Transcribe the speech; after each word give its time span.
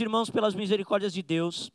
irmãos, 0.00 0.30
pelas 0.30 0.54
misericórdias 0.54 1.12
de 1.12 1.22
Deus, 1.22 1.70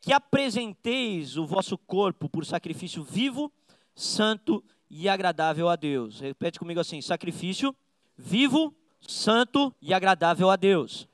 que 0.00 0.12
apresenteis 0.12 1.36
o 1.36 1.46
vosso 1.46 1.78
corpo 1.78 2.28
por 2.28 2.44
sacrifício 2.44 3.02
vivo, 3.02 3.52
santo 3.94 4.62
e 4.90 5.08
agradável 5.08 5.68
a 5.68 5.76
Deus. 5.76 6.20
Repete 6.20 6.58
comigo 6.58 6.80
assim: 6.80 7.00
sacrifício 7.00 7.74
vivo, 8.16 8.74
santo 9.00 9.74
e 9.80 9.94
agradável 9.94 10.50
a 10.50 10.56
Deus, 10.56 11.08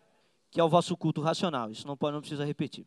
que 0.51 0.61
é 0.61 0.65
o 0.65 0.69
vosso 0.69 0.97
culto 0.97 1.21
racional. 1.21 1.71
Isso 1.71 1.87
não 1.87 1.97
pode, 1.97 2.15
não 2.15 2.21
precisa 2.21 2.45
repetir. 2.45 2.85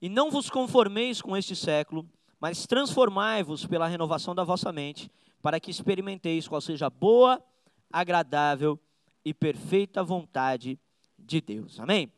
E 0.00 0.08
não 0.08 0.30
vos 0.30 0.50
conformeis 0.50 1.22
com 1.22 1.36
este 1.36 1.54
século, 1.56 2.06
mas 2.40 2.66
transformai-vos 2.66 3.64
pela 3.66 3.86
renovação 3.86 4.34
da 4.34 4.44
vossa 4.44 4.72
mente, 4.72 5.10
para 5.40 5.58
que 5.60 5.70
experimenteis 5.70 6.46
qual 6.48 6.60
seja 6.60 6.86
a 6.86 6.90
boa, 6.90 7.42
agradável 7.90 8.78
e 9.24 9.32
perfeita 9.32 10.02
vontade 10.02 10.78
de 11.18 11.40
Deus. 11.40 11.80
Amém? 11.80 12.12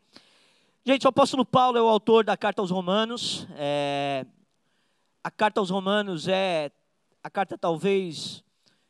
Gente, 0.91 1.05
o 1.05 1.11
apóstolo 1.11 1.45
Paulo 1.45 1.77
é 1.77 1.83
o 1.83 1.87
autor 1.87 2.25
da 2.25 2.35
carta 2.35 2.63
aos 2.63 2.71
Romanos. 2.71 3.47
É, 3.57 4.25
a 5.23 5.31
carta 5.31 5.61
aos 5.61 5.69
Romanos 5.69 6.27
é 6.27 6.71
a 7.23 7.29
carta 7.29 7.59
talvez 7.59 8.43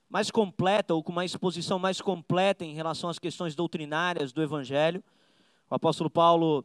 mais 0.08 0.30
completa 0.30 0.94
ou 0.94 1.02
com 1.02 1.10
uma 1.10 1.24
exposição 1.24 1.76
mais 1.76 2.00
completa 2.00 2.64
em 2.64 2.72
relação 2.72 3.10
às 3.10 3.18
questões 3.18 3.56
doutrinárias 3.56 4.32
do 4.32 4.40
Evangelho. 4.40 5.02
O 5.68 5.74
apóstolo 5.74 6.08
Paulo 6.08 6.64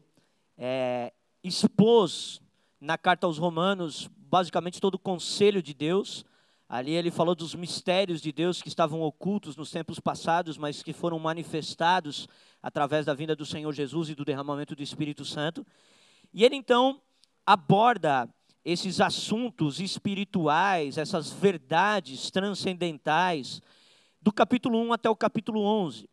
é, 0.56 1.12
expôs 1.44 2.40
na 2.80 2.96
carta 2.96 3.26
aos 3.26 3.40
Romanos 3.40 4.08
basicamente 4.16 4.80
todo 4.80 4.94
o 4.94 5.00
conselho 5.00 5.64
de 5.64 5.74
Deus. 5.74 6.24
Ali 6.70 6.92
ele 6.92 7.10
falou 7.10 7.34
dos 7.34 7.56
mistérios 7.56 8.22
de 8.22 8.32
Deus 8.32 8.62
que 8.62 8.68
estavam 8.68 9.02
ocultos 9.02 9.58
nos 9.58 9.72
tempos 9.72 10.00
passados, 10.00 10.60
mas 10.60 10.84
que 10.84 10.94
foram 10.94 11.18
manifestados 11.18 12.28
através 12.64 13.06
da 13.06 13.14
vinda 13.14 13.36
do 13.36 13.46
Senhor 13.46 13.72
Jesus 13.74 14.10
e 14.10 14.16
do 14.16 14.24
derramamento 14.24 14.74
do 14.74 14.82
Espírito 14.82 15.26
Santo. 15.26 15.68
E 16.34 16.46
ele 16.46 16.56
então 16.56 17.02
aborda 17.46 18.30
esses 18.64 19.02
assuntos 19.02 19.82
espirituais, 19.82 20.98
essas 20.98 21.30
verdades 21.30 22.32
transcendentais, 22.32 23.62
do 24.22 24.32
capítulo 24.32 24.80
1 24.80 24.94
até 24.94 25.10
o 25.10 25.16
capítulo 25.16 25.62
11. 25.62 26.10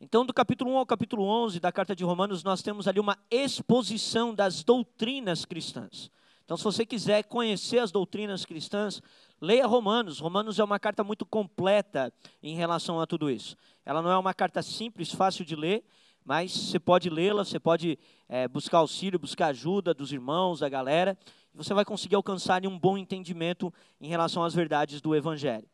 Então, 0.00 0.26
do 0.26 0.34
capítulo 0.34 0.72
1 0.72 0.78
ao 0.78 0.86
capítulo 0.86 1.22
11 1.22 1.60
da 1.60 1.70
carta 1.70 1.94
de 1.94 2.02
Romanos, 2.02 2.42
nós 2.42 2.60
temos 2.60 2.88
ali 2.88 2.98
uma 2.98 3.16
exposição 3.30 4.34
das 4.34 4.64
doutrinas 4.64 5.44
cristãs. 5.44 6.10
Então, 6.44 6.56
se 6.56 6.64
você 6.64 6.84
quiser 6.84 7.22
conhecer 7.22 7.78
as 7.78 7.92
doutrinas 7.92 8.44
cristãs, 8.44 9.00
leia 9.42 9.66
Romanos. 9.66 10.20
Romanos 10.20 10.60
é 10.60 10.64
uma 10.64 10.78
carta 10.78 11.02
muito 11.02 11.26
completa 11.26 12.12
em 12.40 12.54
relação 12.54 13.00
a 13.00 13.06
tudo 13.06 13.28
isso. 13.28 13.56
Ela 13.84 14.00
não 14.00 14.12
é 14.12 14.16
uma 14.16 14.32
carta 14.32 14.62
simples, 14.62 15.12
fácil 15.12 15.44
de 15.44 15.56
ler, 15.56 15.84
mas 16.24 16.52
você 16.52 16.78
pode 16.78 17.10
lê-la, 17.10 17.44
você 17.44 17.58
pode 17.58 17.98
é, 18.28 18.46
buscar 18.46 18.78
auxílio, 18.78 19.18
buscar 19.18 19.48
ajuda 19.48 19.92
dos 19.92 20.12
irmãos, 20.12 20.60
da 20.60 20.68
galera, 20.68 21.18
e 21.52 21.56
você 21.56 21.74
vai 21.74 21.84
conseguir 21.84 22.14
alcançar 22.14 22.64
um 22.64 22.78
bom 22.78 22.96
entendimento 22.96 23.74
em 24.00 24.06
relação 24.06 24.44
às 24.44 24.54
verdades 24.54 25.00
do 25.00 25.12
Evangelho. 25.12 25.66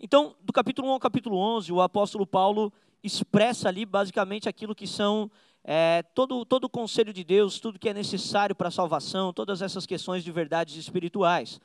Então, 0.00 0.34
do 0.40 0.52
capítulo 0.52 0.88
1 0.88 0.92
ao 0.92 1.00
capítulo 1.00 1.36
11, 1.36 1.70
o 1.72 1.82
apóstolo 1.82 2.26
Paulo 2.26 2.72
expressa 3.02 3.68
ali 3.68 3.84
basicamente 3.84 4.48
aquilo 4.48 4.74
que 4.74 4.86
são 4.86 5.30
é, 5.62 6.02
todo, 6.14 6.42
todo 6.46 6.64
o 6.64 6.70
conselho 6.70 7.12
de 7.12 7.22
Deus, 7.22 7.60
tudo 7.60 7.78
que 7.78 7.90
é 7.90 7.94
necessário 7.94 8.56
para 8.56 8.68
a 8.68 8.70
salvação, 8.70 9.30
todas 9.30 9.60
essas 9.60 9.84
questões 9.84 10.24
de 10.24 10.32
verdades 10.32 10.76
espirituais. 10.76 11.60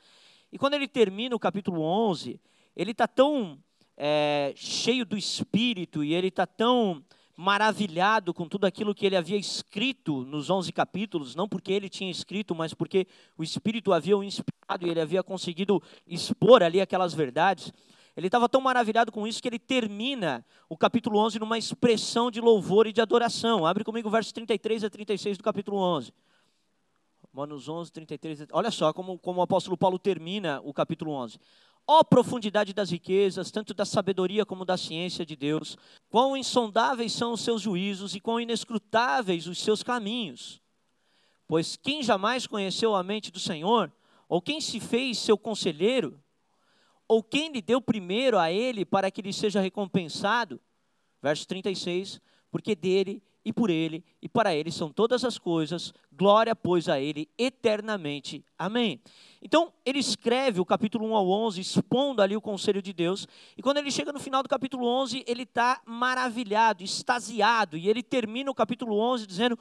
E 0.52 0.58
quando 0.58 0.74
ele 0.74 0.88
termina 0.88 1.36
o 1.36 1.38
capítulo 1.38 1.82
11, 1.82 2.40
ele 2.74 2.92
está 2.92 3.06
tão 3.06 3.58
é, 3.96 4.52
cheio 4.56 5.04
do 5.04 5.16
Espírito 5.16 6.02
e 6.04 6.14
ele 6.14 6.28
está 6.28 6.46
tão 6.46 7.04
maravilhado 7.36 8.34
com 8.34 8.48
tudo 8.48 8.66
aquilo 8.66 8.94
que 8.94 9.06
ele 9.06 9.16
havia 9.16 9.36
escrito 9.36 10.24
nos 10.24 10.50
11 10.50 10.72
capítulos, 10.72 11.36
não 11.36 11.48
porque 11.48 11.72
ele 11.72 11.88
tinha 11.88 12.10
escrito, 12.10 12.52
mas 12.54 12.74
porque 12.74 13.06
o 13.36 13.44
Espírito 13.44 13.92
havia 13.92 14.16
o 14.16 14.24
inspirado 14.24 14.84
e 14.84 14.90
ele 14.90 15.00
havia 15.00 15.22
conseguido 15.22 15.80
expor 16.06 16.64
ali 16.64 16.80
aquelas 16.80 17.14
verdades. 17.14 17.72
Ele 18.16 18.26
estava 18.26 18.48
tão 18.48 18.60
maravilhado 18.60 19.12
com 19.12 19.24
isso 19.24 19.40
que 19.40 19.46
ele 19.46 19.60
termina 19.60 20.44
o 20.68 20.76
capítulo 20.76 21.20
11 21.20 21.38
numa 21.38 21.56
expressão 21.56 22.28
de 22.28 22.40
louvor 22.40 22.88
e 22.88 22.92
de 22.92 23.00
adoração. 23.00 23.64
Abre 23.64 23.84
comigo 23.84 24.08
o 24.08 24.10
verso 24.10 24.34
33 24.34 24.82
a 24.82 24.90
36 24.90 25.38
do 25.38 25.44
capítulo 25.44 25.78
11. 25.78 26.12
Romanos 27.38 27.68
11, 27.68 27.92
33. 27.92 28.46
Olha 28.50 28.68
só 28.68 28.92
como, 28.92 29.16
como 29.16 29.38
o 29.38 29.42
apóstolo 29.42 29.78
Paulo 29.78 29.96
termina 29.96 30.60
o 30.64 30.74
capítulo 30.74 31.12
11. 31.12 31.38
Ó 31.86 32.00
oh, 32.00 32.04
profundidade 32.04 32.74
das 32.74 32.90
riquezas, 32.90 33.52
tanto 33.52 33.72
da 33.72 33.84
sabedoria 33.84 34.44
como 34.44 34.64
da 34.64 34.76
ciência 34.76 35.24
de 35.24 35.36
Deus, 35.36 35.78
quão 36.10 36.36
insondáveis 36.36 37.12
são 37.12 37.32
os 37.32 37.40
seus 37.42 37.62
juízos 37.62 38.16
e 38.16 38.20
quão 38.20 38.40
inescrutáveis 38.40 39.46
os 39.46 39.62
seus 39.62 39.84
caminhos. 39.84 40.60
Pois 41.46 41.76
quem 41.76 42.02
jamais 42.02 42.44
conheceu 42.44 42.96
a 42.96 43.04
mente 43.04 43.30
do 43.30 43.38
Senhor, 43.38 43.92
ou 44.28 44.42
quem 44.42 44.60
se 44.60 44.80
fez 44.80 45.16
seu 45.18 45.38
conselheiro, 45.38 46.20
ou 47.06 47.22
quem 47.22 47.52
lhe 47.52 47.62
deu 47.62 47.80
primeiro 47.80 48.36
a 48.36 48.50
ele 48.50 48.84
para 48.84 49.12
que 49.12 49.22
lhe 49.22 49.32
seja 49.32 49.60
recompensado? 49.60 50.60
Verso 51.22 51.46
36, 51.46 52.20
porque 52.50 52.74
dele 52.74 53.22
e 53.44 53.52
por 53.52 53.70
ele 53.70 54.04
e 54.20 54.28
para 54.28 54.54
ele 54.54 54.70
são 54.70 54.90
todas 54.90 55.24
as 55.24 55.38
coisas, 55.38 55.92
glória, 56.12 56.54
pois, 56.54 56.88
a 56.88 57.00
ele 57.00 57.28
eternamente. 57.38 58.44
Amém. 58.58 59.00
Então, 59.40 59.72
ele 59.86 59.98
escreve 59.98 60.60
o 60.60 60.64
capítulo 60.64 61.06
1 61.06 61.14
ao 61.14 61.28
11, 61.28 61.60
expondo 61.60 62.20
ali 62.20 62.36
o 62.36 62.40
conselho 62.40 62.82
de 62.82 62.92
Deus, 62.92 63.26
e 63.56 63.62
quando 63.62 63.78
ele 63.78 63.90
chega 63.90 64.12
no 64.12 64.20
final 64.20 64.42
do 64.42 64.48
capítulo 64.48 64.86
11, 64.86 65.24
ele 65.26 65.44
está 65.44 65.80
maravilhado, 65.86 66.82
extasiado, 66.82 67.76
e 67.76 67.88
ele 67.88 68.02
termina 68.02 68.50
o 68.50 68.54
capítulo 68.54 68.98
11 68.98 69.26
dizendo: 69.26 69.58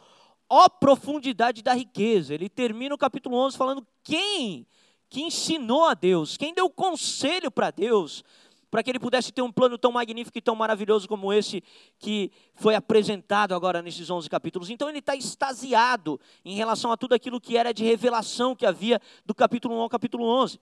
ó 0.50 0.70
profundidade 0.70 1.62
da 1.62 1.74
riqueza. 1.74 2.34
Ele 2.34 2.50
termina 2.50 2.96
o 2.96 2.98
capítulo 2.98 3.38
11 3.38 3.58
falando: 3.58 3.86
quem 4.04 4.66
que 5.10 5.22
ensinou 5.22 5.86
a 5.86 5.94
Deus, 5.94 6.36
quem 6.36 6.54
deu 6.54 6.70
conselho 6.70 7.50
para 7.50 7.72
Deus, 7.72 8.24
para 8.70 8.84
que 8.84 8.90
ele 8.90 9.00
pudesse 9.00 9.32
ter 9.32 9.42
um 9.42 9.52
plano 9.52 9.78
tão 9.78 9.92
magnífico 9.92 10.38
e 10.38 10.42
tão 10.42 10.56
maravilhoso 10.56 11.08
como 11.08 11.32
esse 11.32 11.64
que 12.00 12.32
foi 12.56 12.76
apresentado 12.76 13.54
agora 13.54 13.82
nesses 13.82 14.10
11 14.10 14.30
capítulos. 14.30 14.70
Então 14.70 14.90
ele 14.90 15.00
está 15.00 15.16
extasiado 15.16 16.20
em 16.44 16.56
relação 16.56 16.92
a 16.92 16.98
tudo 16.98 17.16
aquilo 17.16 17.40
que 17.40 17.58
era 17.58 17.74
de 17.74 17.84
revelação 17.84 18.56
que 18.56 18.66
havia 18.66 19.02
do 19.26 19.34
capítulo 19.34 19.76
1 19.76 19.82
ao 19.82 19.90
capítulo 19.90 20.26
11. 20.26 20.60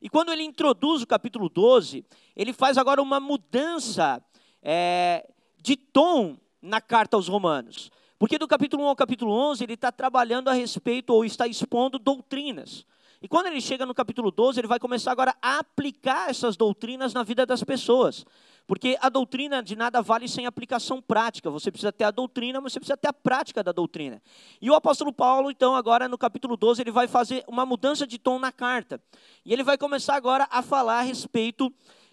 E 0.00 0.08
quando 0.08 0.32
ele 0.32 0.42
introduz 0.42 1.02
o 1.02 1.06
capítulo 1.06 1.48
12, 1.48 2.04
ele 2.34 2.52
faz 2.52 2.76
agora 2.76 3.00
uma 3.00 3.20
mudança 3.20 4.22
é, 4.62 5.28
de 5.60 5.76
tom 5.76 6.36
na 6.60 6.80
carta 6.80 7.16
aos 7.16 7.28
Romanos. 7.28 7.90
Porque 8.18 8.38
do 8.38 8.48
capítulo 8.48 8.84
1 8.84 8.86
ao 8.86 8.96
capítulo 8.96 9.32
11, 9.32 9.64
ele 9.64 9.74
está 9.74 9.90
trabalhando 9.92 10.48
a 10.48 10.52
respeito 10.52 11.12
ou 11.12 11.24
está 11.24 11.46
expondo 11.46 11.98
doutrinas. 11.98 12.86
E 13.22 13.28
quando 13.28 13.46
ele 13.46 13.60
chega 13.60 13.86
no 13.86 13.94
capítulo 13.94 14.32
12, 14.32 14.58
ele 14.58 14.66
vai 14.66 14.80
começar 14.80 15.12
agora 15.12 15.32
a 15.40 15.60
aplicar 15.60 16.28
essas 16.28 16.56
doutrinas 16.56 17.14
na 17.14 17.22
vida 17.22 17.46
das 17.46 17.62
pessoas. 17.62 18.26
Porque 18.66 18.98
a 19.00 19.08
doutrina 19.08 19.62
de 19.62 19.76
nada 19.76 20.02
vale 20.02 20.28
sem 20.28 20.44
aplicação 20.44 21.00
prática. 21.00 21.48
Você 21.48 21.70
precisa 21.70 21.92
ter 21.92 22.02
a 22.02 22.10
doutrina, 22.10 22.60
mas 22.60 22.72
você 22.72 22.80
precisa 22.80 22.96
ter 22.96 23.06
a 23.06 23.12
prática 23.12 23.62
da 23.62 23.70
doutrina. 23.70 24.20
E 24.60 24.68
o 24.68 24.74
apóstolo 24.74 25.12
Paulo, 25.12 25.52
então, 25.52 25.76
agora 25.76 26.08
no 26.08 26.18
capítulo 26.18 26.56
12, 26.56 26.82
ele 26.82 26.90
vai 26.90 27.06
fazer 27.06 27.44
uma 27.46 27.64
mudança 27.64 28.08
de 28.08 28.18
tom 28.18 28.40
na 28.40 28.50
carta. 28.50 29.00
E 29.44 29.52
ele 29.52 29.62
vai 29.62 29.78
começar 29.78 30.16
agora 30.16 30.48
a 30.50 30.60
falar 30.60 30.98
a 30.98 31.02
respeito 31.02 31.72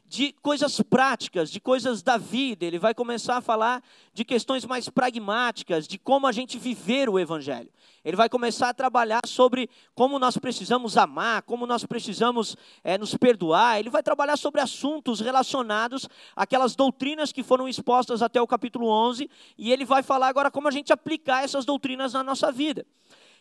de 0.09 0.34
coisas 0.42 0.81
práticas, 0.81 1.52
de 1.52 1.59
coisas 1.59 2.02
da 2.02 2.18
vida. 2.18 2.66
Ele 2.66 2.80
vai 2.80 2.96
começar 2.96 3.38
a 3.38 3.42
falar 3.42 3.84
de 4.12 4.25
questões 4.25 4.66
mais 4.66 4.90
pragmáticas, 4.90 5.88
de 5.88 6.00
como 6.00 6.25
a 6.25 6.31
gente 6.31 6.58
viver 6.58 7.08
o 7.08 7.20
Evangelho. 7.20 7.70
Ele 8.03 8.18
vai 8.18 8.28
começar 8.28 8.69
a 8.69 8.74
trabalhar 8.74 9.19
sobre 9.28 9.69
como 9.94 10.18
nós 10.18 10.36
precisamos 10.36 10.98
amar, 10.98 11.44
como 11.44 11.68
nós 11.68 11.86
precisamos 11.86 12.58
é, 12.84 12.98
nos 12.98 13.16
perdoar. 13.16 13.78
Ele 13.78 13.92
vai 13.92 14.02
trabalhar 14.02 14.36
sobre 14.36 14.59
assuntos 14.62 15.19
relacionados 15.19 16.09
àquelas 16.36 16.75
doutrinas 16.75 17.31
que 17.31 17.44
foram 17.44 17.69
expostas 17.69 18.24
até 18.24 18.42
o 18.42 18.48
capítulo 18.48 18.88
11. 18.88 19.30
E 19.59 19.72
ele 19.72 19.86
vai 19.86 20.02
falar 20.02 20.28
agora 20.28 20.50
como 20.50 20.68
a 20.68 20.72
gente 20.72 20.92
aplicar 20.92 21.44
essas 21.44 21.66
doutrinas 21.66 22.14
na 22.14 22.24
nossa 22.24 22.52
vida. 22.52 22.84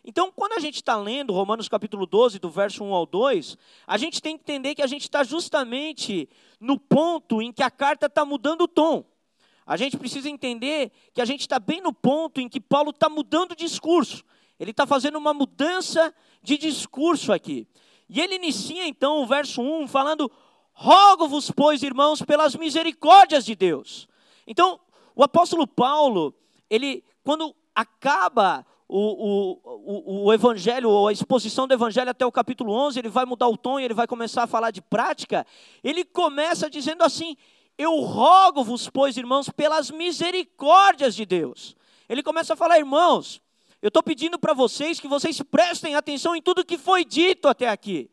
Então, 0.08 0.32
quando 0.34 0.54
a 0.54 0.58
gente 0.58 0.76
está 0.76 0.96
lendo 0.96 1.34
Romanos 1.34 1.68
capítulo 1.68 2.06
12, 2.06 2.38
do 2.38 2.48
verso 2.48 2.82
1 2.82 2.94
ao 2.94 3.04
2, 3.04 3.58
a 3.86 3.98
gente 3.98 4.22
tem 4.22 4.38
que 4.38 4.42
entender 4.42 4.74
que 4.74 4.80
a 4.80 4.86
gente 4.86 5.02
está 5.02 5.22
justamente 5.22 6.26
no 6.58 6.80
ponto 6.80 7.42
em 7.42 7.52
que 7.52 7.62
a 7.62 7.70
carta 7.70 8.06
está 8.06 8.24
mudando 8.24 8.62
o 8.62 8.68
tom. 8.68 9.04
A 9.66 9.76
gente 9.76 9.98
precisa 9.98 10.30
entender 10.30 10.92
que 11.12 11.20
a 11.20 11.26
gente 11.26 11.42
está 11.42 11.58
bem 11.58 11.82
no 11.82 11.92
ponto 11.92 12.40
em 12.40 12.48
que 12.48 12.58
Paulo 12.58 12.88
está 12.88 13.10
mudando 13.10 13.52
o 13.52 13.54
discurso. 13.54 14.24
Ele 14.58 14.70
está 14.70 14.86
fazendo 14.86 15.18
uma 15.18 15.34
mudança 15.34 16.14
de 16.42 16.56
discurso 16.56 17.30
aqui. 17.30 17.68
E 18.08 18.18
ele 18.18 18.36
inicia 18.36 18.88
então 18.88 19.18
o 19.18 19.26
verso 19.26 19.60
1 19.60 19.88
falando: 19.88 20.32
Rogo-vos, 20.72 21.50
pois, 21.50 21.82
irmãos, 21.82 22.22
pelas 22.22 22.56
misericórdias 22.56 23.44
de 23.44 23.54
Deus. 23.54 24.08
Então, 24.46 24.80
o 25.14 25.22
apóstolo 25.22 25.66
Paulo, 25.66 26.34
ele, 26.70 27.04
quando 27.22 27.54
acaba 27.74 28.64
o, 28.88 29.58
o, 29.84 30.24
o, 30.24 30.32
evangelho, 30.32 30.88
ou 30.88 31.08
a 31.08 31.12
exposição 31.12 31.68
do 31.68 31.74
evangelho 31.74 32.10
até 32.10 32.24
o 32.24 32.32
capítulo 32.32 32.72
11, 32.72 32.98
ele 32.98 33.10
vai 33.10 33.26
mudar 33.26 33.46
o 33.48 33.56
tom 33.56 33.78
e 33.78 33.84
ele 33.84 33.92
vai 33.92 34.06
começar 34.06 34.44
a 34.44 34.46
falar 34.46 34.70
de 34.70 34.80
prática. 34.80 35.46
Ele 35.84 36.04
começa 36.04 36.70
dizendo 36.70 37.04
assim: 37.04 37.36
Eu 37.76 38.00
rogo-vos, 38.00 38.88
pois, 38.88 39.16
irmãos, 39.18 39.50
pelas 39.50 39.90
misericórdias 39.90 41.14
de 41.14 41.26
Deus. 41.26 41.76
Ele 42.08 42.22
começa 42.22 42.54
a 42.54 42.56
falar, 42.56 42.78
irmãos, 42.78 43.42
eu 43.82 43.88
estou 43.88 44.02
pedindo 44.02 44.38
para 44.38 44.54
vocês 44.54 44.98
que 44.98 45.06
vocês 45.06 45.42
prestem 45.42 45.94
atenção 45.94 46.34
em 46.34 46.40
tudo 46.40 46.64
que 46.64 46.78
foi 46.78 47.04
dito 47.04 47.46
até 47.46 47.68
aqui. 47.68 48.10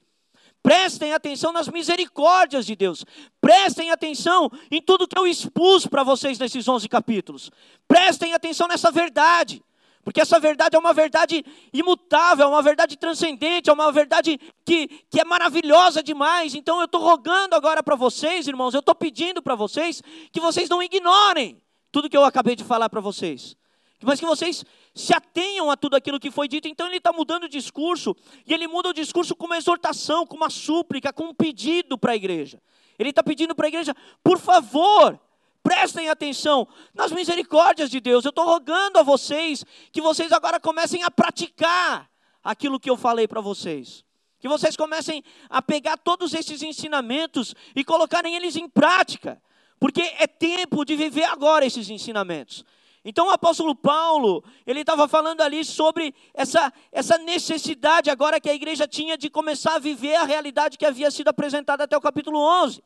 Prestem 0.62 1.14
atenção 1.14 1.54
nas 1.54 1.70
misericórdias 1.70 2.66
de 2.66 2.76
Deus. 2.76 3.06
Prestem 3.40 3.92
atenção 3.92 4.52
em 4.70 4.82
tudo 4.82 5.08
que 5.08 5.18
eu 5.18 5.26
expus 5.26 5.88
para 5.88 6.04
vocês 6.04 6.38
nesses 6.38 6.68
11 6.68 6.90
capítulos. 6.90 7.52
Prestem 7.88 8.34
atenção 8.34 8.68
nessa 8.68 8.92
verdade. 8.92 9.64
Porque 10.06 10.22
essa 10.22 10.40
verdade 10.40 10.76
é 10.76 10.80
uma 10.80 10.94
verdade 10.94 11.44
imutável, 11.74 12.46
é 12.46 12.48
uma 12.48 12.62
verdade 12.62 12.96
transcendente, 12.96 13.72
é 13.72 13.74
uma 13.74 13.92
verdade 13.92 14.40
que, 14.64 14.88
que 15.10 15.20
é 15.20 15.26
maravilhosa 15.26 16.04
demais. 16.04 16.54
Então 16.54 16.78
eu 16.78 16.86
estou 16.86 17.02
rogando 17.02 17.56
agora 17.56 17.82
para 17.82 17.96
vocês, 17.96 18.48
irmãos, 18.48 18.76
eu 18.76 18.82
estou 18.82 18.94
pedindo 18.94 19.42
para 19.42 19.56
vocês 19.56 20.04
que 20.32 20.40
vocês 20.40 20.70
não 20.70 20.84
ignorem 20.84 21.60
tudo 21.92 22.08
que 22.08 22.16
eu 22.16 22.24
acabei 22.24 22.56
de 22.56 22.64
falar 22.64 22.88
para 22.88 23.02
vocês. 23.02 23.58
Mas 24.04 24.20
que 24.20 24.28
vocês 24.28 24.64
se 24.94 25.12
atenham 25.12 25.72
a 25.72 25.76
tudo 25.76 25.96
aquilo 25.96 26.20
que 26.20 26.30
foi 26.30 26.48
dito. 26.48 26.68
Então 26.68 26.86
ele 26.86 26.98
está 26.98 27.12
mudando 27.12 27.46
o 27.46 27.50
discurso, 27.50 28.16
e 28.46 28.54
ele 28.54 28.68
muda 28.68 28.90
o 28.90 28.94
discurso 28.94 29.36
com 29.36 29.48
uma 29.48 29.58
exortação, 29.58 30.28
com 30.28 30.36
uma 30.36 30.52
súplica, 30.52 31.12
com 31.12 31.24
um 31.24 31.34
pedido 31.34 31.98
para 31.98 32.12
a 32.12 32.16
igreja. 32.16 32.62
Ele 33.00 33.10
está 33.10 33.24
pedindo 33.24 33.56
para 33.56 33.66
a 33.66 33.70
igreja, 33.70 33.96
por 34.24 34.38
favor, 34.38 35.20
prestem 35.66 36.10
atenção 36.10 36.68
nas 36.94 37.12
misericórdias 37.12 37.90
de 37.90 38.00
Deus. 38.00 38.24
Eu 38.24 38.30
estou 38.30 38.46
rogando 38.46 39.00
a 39.00 39.04
vocês 39.04 39.66
que 39.92 40.00
vocês 40.00 40.32
agora 40.32 40.60
comecem 40.60 41.02
a 41.02 41.10
praticar 41.10 42.08
aquilo 42.44 42.80
que 42.80 42.88
eu 42.88 42.96
falei 42.96 43.28
para 43.28 43.42
vocês. 43.42 44.06
Que 44.40 44.48
vocês 44.48 44.78
comecem 44.78 45.24
a 45.50 45.64
pegar 45.64 45.98
todos 45.98 46.36
esses 46.36 46.62
ensinamentos 46.62 47.56
e 47.76 47.84
colocarem 47.84 48.36
eles 48.36 48.56
em 48.56 48.70
prática. 48.70 49.42
Porque 49.80 50.04
é 50.20 50.28
tempo 50.28 50.86
de 50.86 50.96
viver 50.96 51.24
agora 51.24 51.66
esses 51.66 51.90
ensinamentos. 51.90 52.64
Então 53.04 53.28
o 53.28 53.32
apóstolo 53.32 53.74
Paulo, 53.74 54.44
ele 54.68 54.82
estava 54.82 55.08
falando 55.08 55.42
ali 55.42 55.66
sobre 55.66 56.14
essa, 56.36 56.72
essa 56.92 57.18
necessidade 57.18 58.12
agora 58.12 58.40
que 58.40 58.50
a 58.50 58.54
igreja 58.54 58.88
tinha 58.88 59.18
de 59.18 59.32
começar 59.32 59.76
a 59.76 59.80
viver 59.80 60.16
a 60.16 60.26
realidade 60.26 60.78
que 60.78 60.86
havia 60.86 61.10
sido 61.10 61.30
apresentada 61.30 61.86
até 61.86 61.98
o 61.98 62.02
capítulo 62.02 62.38
11. 62.38 62.84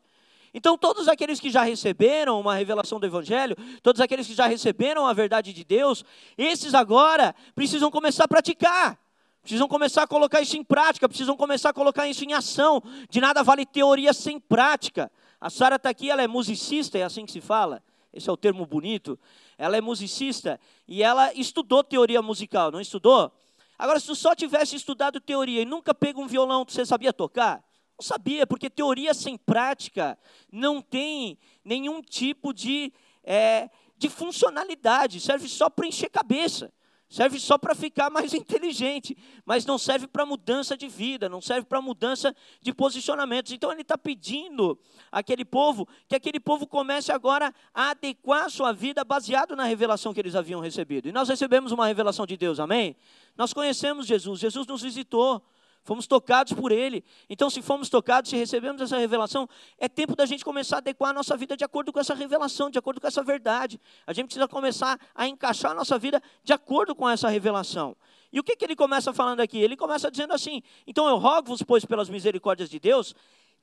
Então, 0.52 0.76
todos 0.76 1.06
aqueles 1.06 1.38
que 1.38 1.50
já 1.50 1.62
receberam 1.62 2.40
uma 2.40 2.54
revelação 2.54 2.98
do 2.98 3.06
Evangelho, 3.06 3.56
todos 3.82 4.00
aqueles 4.00 4.26
que 4.26 4.34
já 4.34 4.46
receberam 4.46 5.06
a 5.06 5.12
verdade 5.12 5.52
de 5.52 5.64
Deus, 5.64 6.04
esses 6.36 6.74
agora 6.74 7.34
precisam 7.54 7.90
começar 7.90 8.24
a 8.24 8.28
praticar, 8.28 8.98
precisam 9.42 9.68
começar 9.68 10.02
a 10.02 10.06
colocar 10.08 10.40
isso 10.40 10.56
em 10.56 10.64
prática, 10.64 11.08
precisam 11.08 11.36
começar 11.36 11.70
a 11.70 11.72
colocar 11.72 12.08
isso 12.08 12.24
em 12.24 12.32
ação. 12.32 12.82
De 13.08 13.20
nada 13.20 13.42
vale 13.42 13.64
teoria 13.64 14.12
sem 14.12 14.40
prática. 14.40 15.10
A 15.40 15.48
Sara 15.48 15.76
está 15.76 15.88
aqui, 15.88 16.10
ela 16.10 16.22
é 16.22 16.26
musicista, 16.26 16.98
é 16.98 17.04
assim 17.04 17.24
que 17.24 17.32
se 17.32 17.40
fala, 17.40 17.82
esse 18.12 18.28
é 18.28 18.32
o 18.32 18.36
termo 18.36 18.66
bonito. 18.66 19.18
Ela 19.56 19.76
é 19.76 19.80
musicista 19.80 20.58
e 20.86 21.02
ela 21.02 21.32
estudou 21.34 21.84
teoria 21.84 22.20
musical, 22.20 22.72
não 22.72 22.80
estudou? 22.80 23.32
Agora, 23.78 24.00
se 24.00 24.06
tu 24.06 24.14
só 24.14 24.34
tivesse 24.34 24.74
estudado 24.74 25.20
teoria 25.20 25.62
e 25.62 25.64
nunca 25.64 25.94
pego 25.94 26.20
um 26.20 26.26
violão, 26.26 26.66
você 26.66 26.84
sabia 26.84 27.12
tocar? 27.12 27.64
Não 28.00 28.02
sabia, 28.02 28.46
porque 28.46 28.70
teoria 28.70 29.12
sem 29.12 29.36
prática 29.36 30.18
não 30.50 30.80
tem 30.80 31.36
nenhum 31.62 32.00
tipo 32.00 32.50
de, 32.50 32.90
é, 33.22 33.68
de 33.98 34.08
funcionalidade, 34.08 35.20
serve 35.20 35.46
só 35.46 35.68
para 35.68 35.86
encher 35.86 36.08
cabeça, 36.08 36.72
serve 37.10 37.38
só 37.38 37.58
para 37.58 37.74
ficar 37.74 38.08
mais 38.08 38.32
inteligente, 38.32 39.14
mas 39.44 39.66
não 39.66 39.76
serve 39.76 40.06
para 40.06 40.24
mudança 40.24 40.78
de 40.78 40.88
vida, 40.88 41.28
não 41.28 41.42
serve 41.42 41.66
para 41.66 41.82
mudança 41.82 42.34
de 42.62 42.72
posicionamentos. 42.72 43.52
Então 43.52 43.70
ele 43.70 43.82
está 43.82 43.98
pedindo 43.98 44.78
àquele 45.12 45.44
povo 45.44 45.86
que 46.08 46.16
aquele 46.16 46.40
povo 46.40 46.66
comece 46.66 47.12
agora 47.12 47.54
a 47.74 47.90
adequar 47.90 48.46
a 48.46 48.48
sua 48.48 48.72
vida 48.72 49.04
baseado 49.04 49.54
na 49.54 49.64
revelação 49.64 50.14
que 50.14 50.20
eles 50.20 50.34
haviam 50.34 50.62
recebido. 50.62 51.06
E 51.06 51.12
nós 51.12 51.28
recebemos 51.28 51.70
uma 51.70 51.86
revelação 51.86 52.24
de 52.24 52.34
Deus, 52.34 52.58
amém? 52.58 52.96
Nós 53.36 53.52
conhecemos 53.52 54.06
Jesus, 54.06 54.40
Jesus 54.40 54.66
nos 54.66 54.80
visitou. 54.80 55.44
Fomos 55.82 56.06
tocados 56.06 56.52
por 56.52 56.72
Ele. 56.72 57.02
Então, 57.28 57.48
se 57.48 57.62
fomos 57.62 57.88
tocados, 57.88 58.30
se 58.30 58.36
recebemos 58.36 58.82
essa 58.82 58.98
revelação, 58.98 59.48
é 59.78 59.88
tempo 59.88 60.14
da 60.14 60.26
gente 60.26 60.44
começar 60.44 60.76
a 60.76 60.78
adequar 60.78 61.10
a 61.10 61.12
nossa 61.12 61.36
vida 61.36 61.56
de 61.56 61.64
acordo 61.64 61.92
com 61.92 61.98
essa 61.98 62.14
revelação, 62.14 62.70
de 62.70 62.78
acordo 62.78 63.00
com 63.00 63.06
essa 63.06 63.22
verdade. 63.22 63.80
A 64.06 64.12
gente 64.12 64.26
precisa 64.26 64.46
começar 64.46 65.00
a 65.14 65.26
encaixar 65.26 65.72
a 65.72 65.74
nossa 65.74 65.98
vida 65.98 66.22
de 66.44 66.52
acordo 66.52 66.94
com 66.94 67.08
essa 67.08 67.28
revelação. 67.28 67.96
E 68.32 68.38
o 68.38 68.44
que, 68.44 68.54
que 68.54 68.64
ele 68.64 68.76
começa 68.76 69.12
falando 69.12 69.40
aqui? 69.40 69.58
Ele 69.58 69.76
começa 69.76 70.10
dizendo 70.10 70.34
assim: 70.34 70.62
Então 70.86 71.08
eu 71.08 71.16
rogo-vos, 71.16 71.62
pois, 71.62 71.84
pelas 71.84 72.08
misericórdias 72.08 72.68
de 72.68 72.78
Deus, 72.78 73.14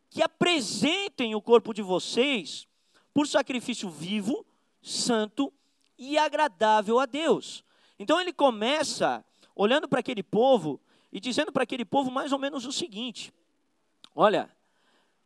que 0.10 0.22
apresentem 0.22 1.36
o 1.36 1.42
corpo 1.42 1.74
de 1.74 1.82
vocês 1.82 2.68
por 3.14 3.28
sacrifício 3.28 3.90
vivo, 3.90 4.46
santo 4.82 5.54
e 5.98 6.18
agradável 6.18 7.00
a 7.00 7.06
Deus. 7.06 7.64
Então 8.00 8.20
ele 8.20 8.34
começa 8.34 9.24
olhando 9.56 9.88
para 9.88 10.00
aquele 10.00 10.22
povo 10.22 10.80
e 11.12 11.20
dizendo 11.20 11.52
para 11.52 11.64
aquele 11.64 11.86
povo 11.86 12.12
mais 12.12 12.32
ou 12.32 12.40
menos 12.40 12.66
o 12.66 12.72
seguinte: 12.72 13.34
Olha, 14.14 14.50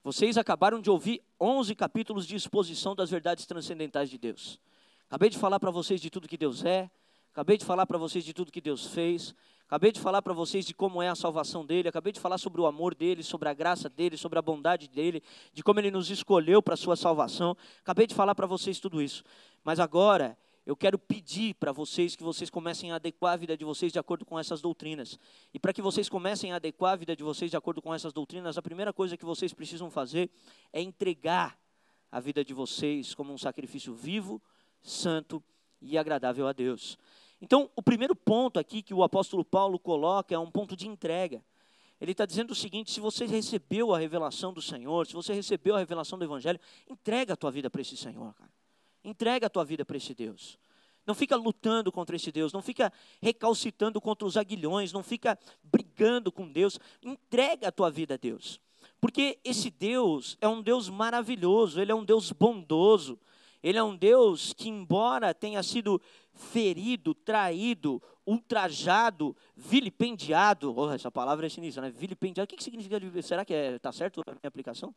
vocês 0.03 0.37
acabaram 0.37 0.81
de 0.81 0.89
ouvir 0.89 1.23
11 1.39 1.75
capítulos 1.75 2.25
de 2.25 2.35
exposição 2.35 2.95
das 2.95 3.09
verdades 3.09 3.45
transcendentais 3.45 4.09
de 4.09 4.17
Deus. 4.17 4.59
Acabei 5.07 5.29
de 5.29 5.37
falar 5.37 5.59
para 5.59 5.71
vocês 5.71 6.01
de 6.01 6.09
tudo 6.09 6.27
que 6.27 6.37
Deus 6.37 6.63
é, 6.63 6.89
acabei 7.31 7.57
de 7.57 7.65
falar 7.65 7.85
para 7.85 7.97
vocês 7.97 8.23
de 8.25 8.33
tudo 8.33 8.51
que 8.51 8.59
Deus 8.59 8.87
fez, 8.87 9.33
acabei 9.65 9.91
de 9.91 9.99
falar 9.99 10.21
para 10.21 10.33
vocês 10.33 10.65
de 10.65 10.73
como 10.73 11.01
é 11.01 11.07
a 11.07 11.15
salvação 11.15 11.65
dele, 11.65 11.87
acabei 11.87 12.11
de 12.11 12.19
falar 12.19 12.37
sobre 12.37 12.59
o 12.61 12.65
amor 12.65 12.93
dele, 12.95 13.23
sobre 13.23 13.47
a 13.47 13.53
graça 13.53 13.89
dele, 13.89 14.17
sobre 14.17 14.39
a 14.39 14.41
bondade 14.41 14.87
dele, 14.87 15.21
de 15.53 15.63
como 15.63 15.79
ele 15.79 15.91
nos 15.91 16.09
escolheu 16.09 16.61
para 16.61 16.73
a 16.73 16.77
sua 16.77 16.95
salvação. 16.95 17.55
Acabei 17.81 18.07
de 18.07 18.15
falar 18.15 18.35
para 18.35 18.47
vocês 18.47 18.79
tudo 18.79 19.01
isso. 19.01 19.23
Mas 19.63 19.79
agora 19.79 20.37
eu 20.65 20.75
quero 20.75 20.99
pedir 20.99 21.55
para 21.55 21.71
vocês 21.71 22.15
que 22.15 22.23
vocês 22.23 22.49
comecem 22.49 22.91
a 22.91 22.95
adequar 22.95 23.33
a 23.33 23.37
vida 23.37 23.57
de 23.57 23.65
vocês 23.65 23.91
de 23.91 23.97
acordo 23.97 24.23
com 24.25 24.37
essas 24.37 24.61
doutrinas. 24.61 25.17
E 25.53 25.59
para 25.59 25.73
que 25.73 25.81
vocês 25.81 26.07
comecem 26.07 26.51
a 26.51 26.57
adequar 26.57 26.93
a 26.93 26.95
vida 26.95 27.15
de 27.15 27.23
vocês 27.23 27.49
de 27.49 27.57
acordo 27.57 27.81
com 27.81 27.93
essas 27.93 28.13
doutrinas, 28.13 28.57
a 28.57 28.61
primeira 28.61 28.93
coisa 28.93 29.17
que 29.17 29.25
vocês 29.25 29.53
precisam 29.53 29.89
fazer 29.89 30.29
é 30.71 30.79
entregar 30.79 31.59
a 32.11 32.19
vida 32.19 32.45
de 32.45 32.53
vocês 32.53 33.15
como 33.15 33.33
um 33.33 33.37
sacrifício 33.37 33.93
vivo, 33.95 34.41
santo 34.83 35.43
e 35.81 35.97
agradável 35.97 36.47
a 36.47 36.53
Deus. 36.53 36.97
Então, 37.41 37.71
o 37.75 37.81
primeiro 37.81 38.15
ponto 38.15 38.59
aqui 38.59 38.83
que 38.83 38.93
o 38.93 39.01
apóstolo 39.01 39.43
Paulo 39.43 39.79
coloca 39.79 40.35
é 40.35 40.37
um 40.37 40.51
ponto 40.51 40.75
de 40.75 40.87
entrega. 40.87 41.43
Ele 41.99 42.11
está 42.11 42.25
dizendo 42.25 42.51
o 42.51 42.55
seguinte: 42.55 42.91
se 42.91 42.99
você 42.99 43.25
recebeu 43.25 43.95
a 43.95 43.97
revelação 43.97 44.53
do 44.53 44.61
Senhor, 44.61 45.07
se 45.07 45.13
você 45.13 45.33
recebeu 45.33 45.75
a 45.75 45.79
revelação 45.79 46.19
do 46.19 46.25
Evangelho, 46.25 46.59
entrega 46.87 47.33
a 47.33 47.37
tua 47.37 47.49
vida 47.49 47.67
para 47.67 47.81
esse 47.81 47.97
Senhor, 47.97 48.31
cara. 48.35 48.51
Entrega 49.03 49.47
a 49.47 49.49
tua 49.49 49.63
vida 49.63 49.83
para 49.85 49.97
esse 49.97 50.13
Deus. 50.13 50.57
Não 51.05 51.15
fica 51.15 51.35
lutando 51.35 51.91
contra 51.91 52.15
esse 52.15 52.31
Deus, 52.31 52.53
não 52.53 52.61
fica 52.61 52.93
recalcitando 53.21 53.99
contra 53.99 54.27
os 54.27 54.37
aguilhões, 54.37 54.93
não 54.93 55.01
fica 55.01 55.37
brigando 55.63 56.31
com 56.31 56.51
Deus. 56.51 56.79
Entrega 57.01 57.69
a 57.69 57.71
tua 57.71 57.89
vida 57.89 58.13
a 58.13 58.17
Deus. 58.17 58.61
Porque 58.99 59.39
esse 59.43 59.71
Deus 59.71 60.37
é 60.39 60.47
um 60.47 60.61
Deus 60.61 60.89
maravilhoso, 60.89 61.81
ele 61.81 61.91
é 61.91 61.95
um 61.95 62.05
Deus 62.05 62.31
bondoso, 62.31 63.19
ele 63.63 63.77
é 63.77 63.83
um 63.83 63.95
Deus 63.95 64.53
que, 64.53 64.69
embora 64.69 65.33
tenha 65.33 65.61
sido 65.63 65.99
ferido, 66.33 67.13
traído, 67.13 68.01
ultrajado, 68.25 69.35
vilipendiado, 69.55 70.73
oh, 70.75 70.91
essa 70.91 71.11
palavra 71.11 71.47
é 71.47 71.49
sinistra, 71.49 71.81
né? 71.81 71.89
Vilipendiado, 71.89 72.45
o 72.45 72.47
que, 72.47 72.57
que 72.57 72.63
significa? 72.63 72.99
Será 73.21 73.43
que 73.43 73.53
está 73.53 73.73
é, 73.75 73.79
tá 73.79 73.91
certo 73.91 74.21
a 74.25 74.31
minha 74.31 74.47
aplicação? 74.47 74.93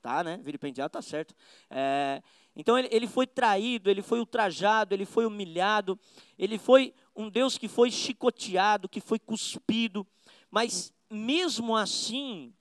Tá, 0.00 0.24
né? 0.24 0.38
Vilipendiado 0.42 0.88
está 0.88 1.02
certo. 1.02 1.34
É, 1.70 2.22
então 2.54 2.78
ele, 2.78 2.88
ele 2.90 3.06
foi 3.06 3.26
traído, 3.26 3.90
ele 3.90 4.02
foi 4.02 4.18
ultrajado, 4.18 4.94
ele 4.94 5.06
foi 5.06 5.24
humilhado, 5.24 5.98
ele 6.38 6.58
foi 6.58 6.92
um 7.14 7.28
Deus 7.28 7.56
que 7.56 7.68
foi 7.68 7.90
chicoteado, 7.90 8.88
que 8.88 9.00
foi 9.00 9.18
cuspido, 9.18 10.06
mas 10.50 10.92
mesmo 11.10 11.76
assim, 11.76 12.52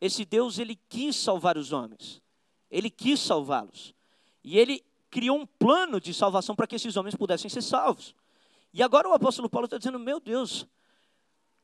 esse 0.00 0.24
Deus 0.24 0.58
ele 0.58 0.76
quis 0.88 1.16
salvar 1.16 1.56
os 1.56 1.72
homens. 1.72 2.22
Ele 2.70 2.90
quis 2.90 3.20
salvá-los. 3.20 3.94
E 4.44 4.58
ele 4.58 4.84
criou 5.10 5.38
um 5.38 5.46
plano 5.46 6.00
de 6.00 6.12
salvação 6.12 6.54
para 6.54 6.66
que 6.66 6.76
esses 6.76 6.96
homens 6.96 7.14
pudessem 7.14 7.48
ser 7.48 7.62
salvos. 7.62 8.14
E 8.72 8.82
agora 8.82 9.08
o 9.08 9.12
apóstolo 9.12 9.48
Paulo 9.48 9.64
está 9.64 9.78
dizendo: 9.78 9.98
Meu 9.98 10.20
Deus, 10.20 10.66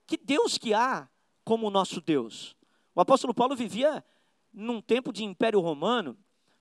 que 0.06 0.16
Deus 0.16 0.58
que 0.58 0.72
há 0.72 1.08
como 1.44 1.66
o 1.66 1.70
nosso 1.70 2.00
Deus? 2.00 2.56
O 2.94 3.00
apóstolo 3.00 3.34
Paulo 3.34 3.54
vivia 3.54 4.04
num 4.52 4.80
tempo 4.80 5.12
de 5.12 5.24
Império 5.24 5.60
Romano, 5.60 6.16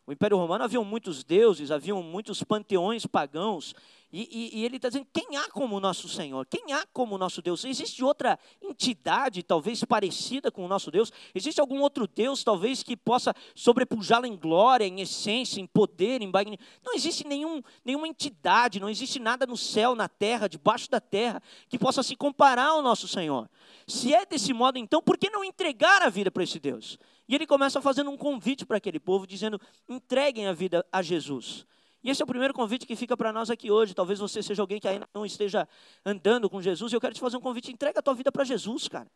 o 0.06 0.12
Império 0.12 0.38
Romano 0.38 0.64
havia 0.64 0.82
muitos 0.82 1.24
deuses, 1.24 1.72
haviam 1.72 2.04
muitos 2.04 2.44
panteões 2.44 3.06
pagãos, 3.06 3.74
e, 4.16 4.30
e, 4.32 4.60
e 4.60 4.66
ele 4.66 4.76
está 4.76 4.90
dizendo: 4.90 5.08
quem 5.12 5.38
há 5.38 5.50
como 5.50 5.76
o 5.76 5.80
nosso 5.80 6.08
Senhor? 6.08 6.46
Quem 6.46 6.72
há 6.72 6.86
como 6.94 7.16
o 7.16 7.18
nosso 7.18 7.42
Deus? 7.42 7.66
Existe 7.66 8.04
outra 8.04 8.38
entidade, 8.62 9.42
talvez 9.42 9.84
parecida 9.84 10.52
com 10.52 10.64
o 10.64 10.68
nosso 10.68 10.92
Deus? 10.92 11.12
Existe 11.34 11.60
algum 11.60 11.82
outro 11.82 12.08
Deus, 12.08 12.44
talvez, 12.44 12.84
que 12.84 12.96
possa 12.96 13.34
sobrepujá-lo 13.56 14.28
em 14.28 14.36
glória, 14.38 14.86
em 14.86 15.02
essência, 15.02 15.60
em 15.60 15.66
poder, 15.66 16.22
em 16.22 16.30
bagulho? 16.30 16.60
Não 16.86 16.94
existe 16.94 17.26
nenhum, 17.26 17.64
nenhuma 17.84 18.08
entidade, 18.08 18.80
não 18.80 18.88
existe 18.88 19.18
nada 19.18 19.48
no 19.48 19.58
céu, 19.58 19.96
na 19.96 20.08
terra, 20.08 20.48
debaixo 20.48 20.92
da 20.92 21.02
terra, 21.02 21.42
que 21.68 21.80
possa 21.80 22.04
se 22.04 22.16
comparar 22.16 22.68
ao 22.68 22.84
nosso 22.84 23.08
Senhor. 23.08 23.50
Se 23.88 24.14
é 24.14 24.28
desse 24.28 24.54
modo, 24.54 24.78
então, 24.78 25.02
por 25.02 25.18
que 25.18 25.32
não 25.32 25.44
entregar 25.44 26.04
a 26.04 26.10
vida 26.10 26.30
para 26.30 26.44
esse 26.44 26.60
Deus? 26.60 27.00
E 27.28 27.36
ele 27.36 27.48
começa 27.48 27.82
fazendo 27.82 28.10
um 28.10 28.18
convite 28.18 28.66
para 28.66 28.78
aquele 28.78 29.00
povo, 29.00 29.26
dizendo: 29.26 29.60
entreguem 29.88 30.48
a 30.48 30.54
vida 30.54 30.86
a 30.92 31.02
Jesus. 31.02 31.66
E 32.04 32.10
esse 32.10 32.22
é 32.22 32.26
o 32.26 32.28
primeiro 32.28 32.54
convite 32.54 32.86
que 32.86 32.96
fica 32.96 33.16
para 33.16 33.32
nós 33.32 33.50
aqui 33.50 33.72
hoje. 33.72 33.94
Talvez 33.94 34.20
você 34.20 34.44
seja 34.44 34.62
alguém 34.62 34.80
que 34.80 34.88
ainda 34.88 35.08
não 35.14 35.26
esteja 35.26 35.68
andando 36.06 36.50
com 36.50 36.62
Jesus. 36.62 36.92
E 36.92 36.96
eu 36.96 37.02
quero 37.02 37.14
te 37.14 37.20
fazer 37.22 37.38
um 37.38 37.42
convite: 37.42 37.72
entrega 37.72 38.00
a 38.00 38.02
tua 38.02 38.14
vida 38.14 38.32
para 38.32 38.44
Jesus, 38.44 38.88
cara. 38.88 39.10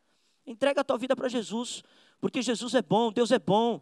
Entrega 0.45 0.79
a 0.79 0.83
tua 0.83 0.97
vida 0.97 1.13
para 1.13 1.27
Jesus, 1.27 1.83
porque 2.21 2.41
Jesus 2.41 2.73
é 2.73 2.81
bom, 2.81 3.11
Deus 3.11 3.31
é 3.31 3.39
bom. 3.39 3.81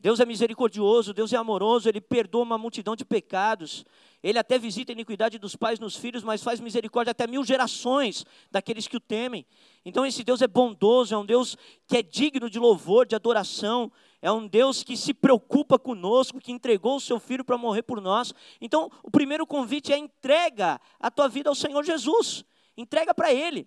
Deus 0.00 0.18
é 0.18 0.24
misericordioso, 0.24 1.12
Deus 1.12 1.30
é 1.30 1.36
amoroso, 1.36 1.86
Ele 1.86 2.00
perdoa 2.00 2.42
uma 2.42 2.56
multidão 2.56 2.96
de 2.96 3.04
pecados. 3.04 3.84
Ele 4.22 4.38
até 4.38 4.58
visita 4.58 4.92
a 4.92 4.94
iniquidade 4.94 5.38
dos 5.38 5.56
pais 5.56 5.78
nos 5.78 5.96
filhos, 5.96 6.22
mas 6.22 6.42
faz 6.42 6.60
misericórdia 6.60 7.12
até 7.12 7.26
mil 7.26 7.42
gerações 7.42 8.24
daqueles 8.50 8.86
que 8.86 8.96
o 8.96 9.00
temem. 9.00 9.46
Então, 9.84 10.04
esse 10.04 10.22
Deus 10.22 10.42
é 10.42 10.46
bondoso, 10.46 11.14
é 11.14 11.18
um 11.18 11.24
Deus 11.24 11.56
que 11.86 11.96
é 11.96 12.02
digno 12.02 12.50
de 12.50 12.58
louvor, 12.58 13.06
de 13.06 13.14
adoração, 13.14 13.90
é 14.20 14.30
um 14.30 14.46
Deus 14.46 14.82
que 14.82 14.96
se 14.96 15.14
preocupa 15.14 15.78
conosco, 15.78 16.38
que 16.38 16.52
entregou 16.52 16.96
o 16.96 17.00
seu 17.00 17.18
filho 17.18 17.44
para 17.44 17.56
morrer 17.56 17.82
por 17.82 18.00
nós. 18.00 18.34
Então, 18.60 18.90
o 19.02 19.10
primeiro 19.10 19.46
convite 19.46 19.92
é 19.92 19.96
entrega 19.96 20.78
a 20.98 21.10
tua 21.10 21.26
vida 21.28 21.48
ao 21.48 21.54
Senhor 21.54 21.82
Jesus, 21.82 22.44
entrega 22.76 23.14
para 23.14 23.32
Ele. 23.32 23.66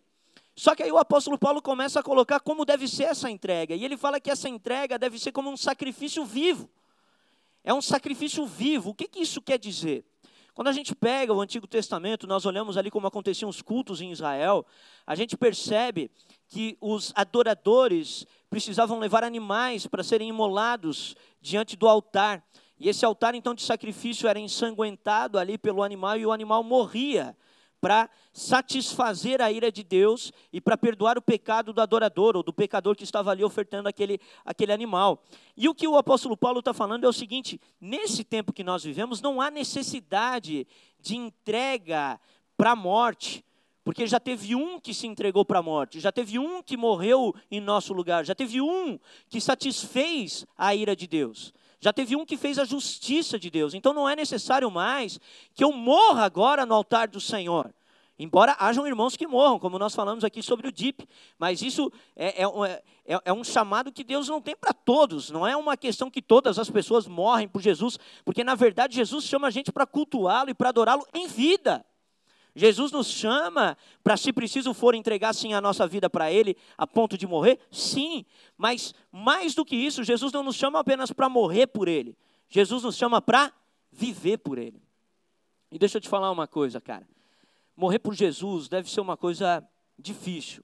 Só 0.55 0.75
que 0.75 0.83
aí 0.83 0.91
o 0.91 0.99
apóstolo 0.99 1.37
Paulo 1.37 1.63
começa 1.63 1.99
a 1.99 2.03
colocar 2.03 2.39
como 2.39 2.63
deve 2.63 2.87
ser 2.87 3.05
essa 3.05 3.29
entrega. 3.29 3.73
E 3.73 3.83
ele 3.83 3.97
fala 3.97 4.19
que 4.19 4.29
essa 4.29 4.47
entrega 4.47 4.99
deve 4.99 5.17
ser 5.17 5.31
como 5.31 5.49
um 5.49 5.57
sacrifício 5.57 6.23
vivo. 6.23 6.69
É 7.63 7.73
um 7.73 7.81
sacrifício 7.81 8.45
vivo. 8.45 8.91
O 8.91 8.93
que, 8.93 9.07
que 9.07 9.21
isso 9.21 9.41
quer 9.41 9.57
dizer? 9.57 10.05
Quando 10.53 10.67
a 10.67 10.71
gente 10.71 10.93
pega 10.93 11.33
o 11.33 11.41
Antigo 11.41 11.65
Testamento, 11.65 12.27
nós 12.27 12.45
olhamos 12.45 12.77
ali 12.77 12.91
como 12.91 13.07
aconteciam 13.07 13.49
os 13.49 13.61
cultos 13.61 14.01
em 14.01 14.11
Israel, 14.11 14.65
a 15.05 15.15
gente 15.15 15.35
percebe 15.35 16.11
que 16.47 16.77
os 16.79 17.11
adoradores 17.15 18.27
precisavam 18.51 18.99
levar 18.99 19.23
animais 19.23 19.87
para 19.87 20.03
serem 20.03 20.29
imolados 20.29 21.15
diante 21.41 21.75
do 21.75 21.87
altar. 21.87 22.43
E 22.79 22.87
esse 22.87 23.03
altar, 23.03 23.33
então, 23.33 23.55
de 23.55 23.63
sacrifício 23.63 24.27
era 24.27 24.39
ensanguentado 24.39 25.39
ali 25.39 25.57
pelo 25.57 25.81
animal 25.81 26.17
e 26.17 26.25
o 26.25 26.31
animal 26.31 26.63
morria 26.63 27.35
para 27.83 28.09
satisfazer 28.31 29.41
a 29.41 29.51
ira 29.51 29.69
de 29.69 29.83
Deus 29.83 30.31
e 30.53 30.61
para 30.61 30.77
perdoar 30.77 31.17
o 31.17 31.21
pecado 31.21 31.73
do 31.73 31.81
adorador 31.81 32.37
ou 32.37 32.41
do 32.41 32.53
pecador 32.53 32.95
que 32.95 33.03
estava 33.03 33.29
ali 33.29 33.43
ofertando 33.43 33.89
aquele, 33.89 34.21
aquele 34.45 34.71
animal. 34.71 35.21
E 35.57 35.67
o 35.67 35.75
que 35.75 35.85
o 35.85 35.97
apóstolo 35.97 36.37
Paulo 36.37 36.59
está 36.59 36.73
falando 36.73 37.03
é 37.03 37.09
o 37.09 37.11
seguinte: 37.11 37.59
nesse 37.81 38.23
tempo 38.23 38.53
que 38.53 38.63
nós 38.63 38.85
vivemos, 38.85 39.21
não 39.21 39.41
há 39.41 39.51
necessidade 39.51 40.65
de 40.97 41.17
entrega 41.17 42.17
para 42.55 42.71
a 42.71 42.75
morte. 42.75 43.43
Porque 43.83 44.07
já 44.07 44.17
teve 44.17 44.55
um 44.55 44.79
que 44.79 44.93
se 44.93 45.05
entregou 45.05 45.43
para 45.43 45.59
a 45.59 45.61
morte, 45.61 45.99
já 45.99 46.09
teve 46.09 46.39
um 46.39 46.63
que 46.63 46.77
morreu 46.77 47.35
em 47.51 47.59
nosso 47.59 47.91
lugar, 47.91 48.23
já 48.23 48.33
teve 48.33 48.61
um 48.61 48.97
que 49.27 49.41
satisfez 49.41 50.45
a 50.57 50.73
ira 50.73 50.95
de 50.95 51.05
Deus. 51.05 51.53
Já 51.83 51.91
teve 51.91 52.15
um 52.15 52.25
que 52.25 52.37
fez 52.37 52.57
a 52.57 52.63
justiça 52.63 53.37
de 53.37 53.49
Deus. 53.49 53.73
Então 53.73 53.93
não 53.93 54.07
é 54.07 54.15
necessário 54.15 54.71
mais 54.71 55.19
que 55.53 55.65
eu 55.65 55.73
morra 55.73 56.23
agora 56.23 56.65
no 56.65 56.73
altar 56.73 57.09
do 57.09 57.19
Senhor. 57.19 57.73
Embora 58.17 58.55
hajam 58.57 58.87
irmãos 58.87 59.17
que 59.17 59.27
morram, 59.27 59.59
como 59.59 59.77
nós 59.77 59.93
falamos 59.93 60.23
aqui 60.23 60.41
sobre 60.41 60.65
o 60.65 60.71
DIP, 60.71 61.05
mas 61.37 61.61
isso 61.61 61.91
é, 62.15 62.43
é, 62.43 62.45
é, 63.05 63.19
é 63.25 63.33
um 63.33 63.43
chamado 63.43 63.91
que 63.91 64.01
Deus 64.01 64.29
não 64.29 64.39
tem 64.39 64.55
para 64.55 64.71
todos, 64.71 65.29
não 65.29 65.45
é 65.45 65.57
uma 65.57 65.75
questão 65.75 66.09
que 66.09 66.21
todas 66.21 66.57
as 66.57 66.69
pessoas 66.69 67.05
morrem 67.05 67.49
por 67.49 67.61
Jesus, 67.61 67.99
porque 68.23 68.45
na 68.45 68.55
verdade 68.55 68.95
Jesus 68.95 69.25
chama 69.25 69.47
a 69.47 69.51
gente 69.51 69.69
para 69.69 69.85
cultuá-lo 69.85 70.51
e 70.51 70.53
para 70.53 70.69
adorá-lo 70.69 71.05
em 71.13 71.27
vida. 71.27 71.85
Jesus 72.55 72.91
nos 72.91 73.07
chama 73.07 73.75
para, 74.03 74.15
se 74.15 74.31
preciso 74.31 74.73
for, 74.73 74.93
entregar 74.93 75.33
sim 75.33 75.53
a 75.53 75.61
nossa 75.61 75.87
vida 75.87 76.09
para 76.09 76.31
Ele 76.31 76.55
a 76.77 76.85
ponto 76.85 77.17
de 77.17 77.25
morrer? 77.25 77.59
Sim, 77.71 78.25
mas 78.55 78.93
mais 79.11 79.55
do 79.55 79.65
que 79.65 79.75
isso, 79.75 80.03
Jesus 80.03 80.31
não 80.31 80.43
nos 80.43 80.55
chama 80.55 80.79
apenas 80.79 81.11
para 81.11 81.27
morrer 81.27 81.67
por 81.67 81.87
Ele, 81.87 82.15
Jesus 82.47 82.83
nos 82.83 82.95
chama 82.95 83.21
para 83.21 83.51
viver 83.91 84.37
por 84.37 84.57
Ele. 84.57 84.81
E 85.71 85.79
deixa 85.79 85.97
eu 85.97 86.01
te 86.01 86.07
falar 86.07 86.29
uma 86.31 86.45
coisa, 86.45 86.79
cara. 86.79 87.07
Morrer 87.75 87.97
por 87.97 88.13
Jesus 88.13 88.69
deve 88.69 88.87
ser 88.87 89.01
uma 89.01 89.17
coisa 89.17 89.67
difícil. 89.97 90.63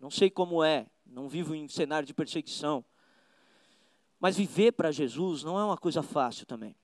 Não 0.00 0.10
sei 0.10 0.30
como 0.30 0.64
é, 0.64 0.86
não 1.04 1.28
vivo 1.28 1.54
em 1.54 1.68
cenário 1.68 2.06
de 2.06 2.14
perseguição. 2.14 2.82
Mas 4.18 4.38
viver 4.38 4.72
para 4.72 4.90
Jesus 4.90 5.42
não 5.42 5.58
é 5.58 5.64
uma 5.64 5.76
coisa 5.76 6.02
fácil 6.02 6.46
também. 6.46 6.74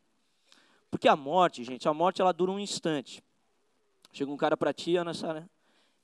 Porque 0.90 1.08
a 1.08 1.16
morte, 1.16 1.64
gente, 1.64 1.88
a 1.88 1.94
morte 1.94 2.20
ela 2.20 2.32
dura 2.32 2.52
um 2.52 2.58
instante. 2.58 3.23
Chega 4.14 4.30
um 4.30 4.36
cara 4.36 4.56
para 4.56 4.72
ti, 4.72 4.96
Ana 4.96 5.12
Sara, 5.12 5.50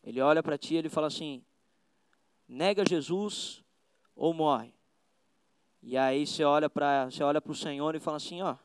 ele 0.02 0.20
olha 0.20 0.42
para 0.42 0.58
ti 0.58 0.74
e 0.74 0.76
ele 0.78 0.88
fala 0.88 1.06
assim: 1.06 1.44
nega 2.48 2.84
Jesus 2.84 3.62
ou 4.16 4.34
morre. 4.34 4.74
E 5.80 5.96
aí 5.96 6.26
você 6.26 6.42
olha 6.42 6.68
para 6.68 7.08
você 7.08 7.22
olha 7.22 7.40
para 7.40 7.52
o 7.52 7.54
Senhor 7.54 7.94
e 7.94 8.00
fala 8.00 8.16
assim: 8.16 8.42
ó, 8.42 8.56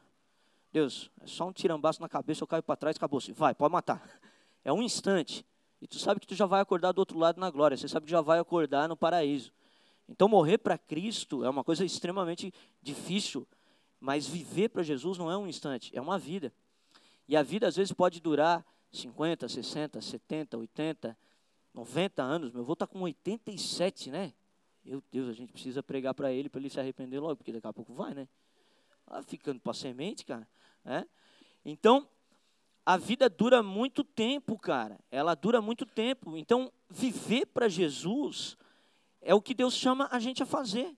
Deus, 0.71 1.11
é 1.21 1.27
só 1.27 1.47
um 1.47 1.53
tirambaço 1.53 2.01
na 2.01 2.09
cabeça, 2.09 2.43
eu 2.43 2.47
caio 2.47 2.63
para 2.63 2.75
trás, 2.75 2.97
acabou. 2.97 3.19
-se. 3.21 3.33
Vai, 3.33 3.53
pode 3.53 3.71
matar. 3.71 4.01
É 4.67 4.73
um 4.73 4.81
instante. 4.81 5.45
E 5.79 5.85
tu 5.85 5.99
sabe 5.99 6.19
que 6.19 6.25
tu 6.25 6.33
já 6.33 6.47
vai 6.47 6.59
acordar 6.59 6.91
do 6.91 6.97
outro 6.97 7.19
lado 7.19 7.39
na 7.39 7.51
glória. 7.51 7.77
Você 7.77 7.87
sabe 7.87 8.07
que 8.07 8.11
já 8.11 8.19
vai 8.19 8.39
acordar 8.39 8.89
no 8.89 8.97
paraíso. 8.97 9.53
Então 10.09 10.27
morrer 10.27 10.57
para 10.57 10.75
Cristo 10.75 11.45
é 11.45 11.49
uma 11.51 11.63
coisa 11.63 11.85
extremamente 11.85 12.51
difícil. 12.81 13.47
Mas 13.99 14.25
viver 14.25 14.69
para 14.69 14.81
Jesus 14.81 15.19
não 15.19 15.29
é 15.29 15.37
um 15.37 15.45
instante, 15.45 15.95
é 15.95 16.01
uma 16.01 16.17
vida. 16.17 16.51
E 17.27 17.37
a 17.37 17.43
vida 17.43 17.67
às 17.67 17.75
vezes 17.75 17.93
pode 17.93 18.19
durar 18.19 18.65
50, 18.97 19.47
60, 19.47 20.01
70, 20.01 20.57
80, 20.57 21.17
90 21.73 22.23
anos. 22.23 22.51
Meu 22.51 22.61
avô 22.61 22.73
está 22.73 22.87
com 22.87 23.01
87, 23.01 24.11
né? 24.11 24.33
Meu 24.83 25.03
Deus, 25.11 25.29
a 25.29 25.33
gente 25.33 25.51
precisa 25.51 25.81
pregar 25.81 26.13
para 26.13 26.31
ele, 26.31 26.49
para 26.49 26.59
ele 26.59 26.69
se 26.69 26.79
arrepender 26.79 27.19
logo, 27.19 27.35
porque 27.37 27.51
daqui 27.51 27.67
a 27.67 27.73
pouco 27.73 27.93
vai, 27.93 28.13
né? 28.13 28.27
Ah, 29.07 29.21
ficando 29.23 29.59
para 29.59 29.73
semente, 29.73 30.25
cara. 30.25 30.47
É? 30.85 31.05
Então, 31.63 32.07
a 32.85 32.97
vida 32.97 33.27
dura 33.27 33.63
muito 33.63 34.03
tempo, 34.03 34.59
cara. 34.59 34.99
Ela 35.09 35.33
dura 35.33 35.59
muito 35.59 35.85
tempo. 35.85 36.37
Então, 36.37 36.71
viver 36.89 37.47
para 37.47 37.67
Jesus 37.67 38.55
é 39.21 39.33
o 39.33 39.41
que 39.41 39.55
Deus 39.55 39.73
chama 39.73 40.07
a 40.11 40.19
gente 40.19 40.43
a 40.43 40.45
fazer. 40.45 40.95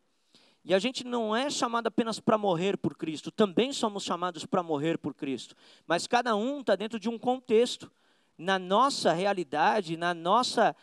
E 0.68 0.74
a 0.74 0.80
gente 0.80 1.06
não 1.06 1.34
é 1.34 1.50
chamado 1.50 1.88
apenas 1.88 2.20
para 2.20 2.38
morrer 2.38 2.78
por 2.78 2.98
Cristo, 2.98 3.32
também 3.32 3.72
somos 3.72 4.04
chamados 4.04 4.46
para 4.46 4.62
morrer 4.62 4.98
por 4.98 5.14
Cristo. 5.14 5.56
Mas 5.88 6.08
cada 6.08 6.36
um 6.36 6.60
está 6.60 6.76
dentro 6.76 7.00
de 7.00 7.08
um 7.08 7.18
contexto. 7.18 7.90
Na 8.38 8.60
nossa 8.60 9.14
realidade, 9.14 9.96
na 9.96 10.14
nossa, 10.14 10.76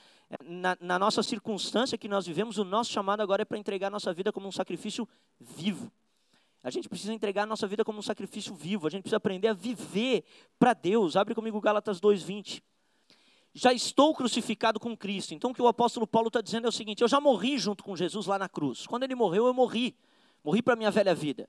na, 0.42 0.74
na 0.80 0.98
nossa 0.98 1.22
circunstância 1.22 1.98
que 1.98 2.08
nós 2.08 2.26
vivemos, 2.26 2.56
o 2.56 2.64
nosso 2.64 2.90
chamado 2.92 3.20
agora 3.20 3.42
é 3.42 3.44
para 3.44 3.58
entregar 3.58 3.88
a 3.88 3.90
nossa 3.90 4.10
vida 4.14 4.32
como 4.32 4.48
um 4.48 4.52
sacrifício 4.52 5.06
vivo. 5.38 5.92
A 6.62 6.70
gente 6.70 6.88
precisa 6.88 7.12
entregar 7.12 7.42
a 7.42 7.46
nossa 7.46 7.66
vida 7.66 7.84
como 7.84 7.98
um 7.98 8.02
sacrifício 8.02 8.54
vivo. 8.54 8.86
A 8.86 8.90
gente 8.90 9.02
precisa 9.02 9.18
aprender 9.18 9.48
a 9.48 9.52
viver 9.52 10.24
para 10.58 10.72
Deus. 10.72 11.14
Abre 11.14 11.34
comigo 11.34 11.60
Gálatas 11.60 12.00
2,20 12.00 12.62
já 13.54 13.72
estou 13.72 14.12
crucificado 14.14 14.80
com 14.80 14.96
Cristo. 14.96 15.32
Então 15.32 15.52
o 15.52 15.54
que 15.54 15.62
o 15.62 15.68
apóstolo 15.68 16.06
Paulo 16.06 16.26
está 16.26 16.40
dizendo 16.40 16.66
é 16.66 16.68
o 16.68 16.72
seguinte: 16.72 17.02
eu 17.02 17.08
já 17.08 17.20
morri 17.20 17.56
junto 17.56 17.84
com 17.84 17.94
Jesus 17.94 18.26
lá 18.26 18.38
na 18.38 18.48
cruz. 18.48 18.86
Quando 18.86 19.04
ele 19.04 19.14
morreu, 19.14 19.46
eu 19.46 19.54
morri. 19.54 19.96
Morri 20.42 20.60
para 20.60 20.74
a 20.74 20.76
minha 20.76 20.90
velha 20.90 21.14
vida. 21.14 21.48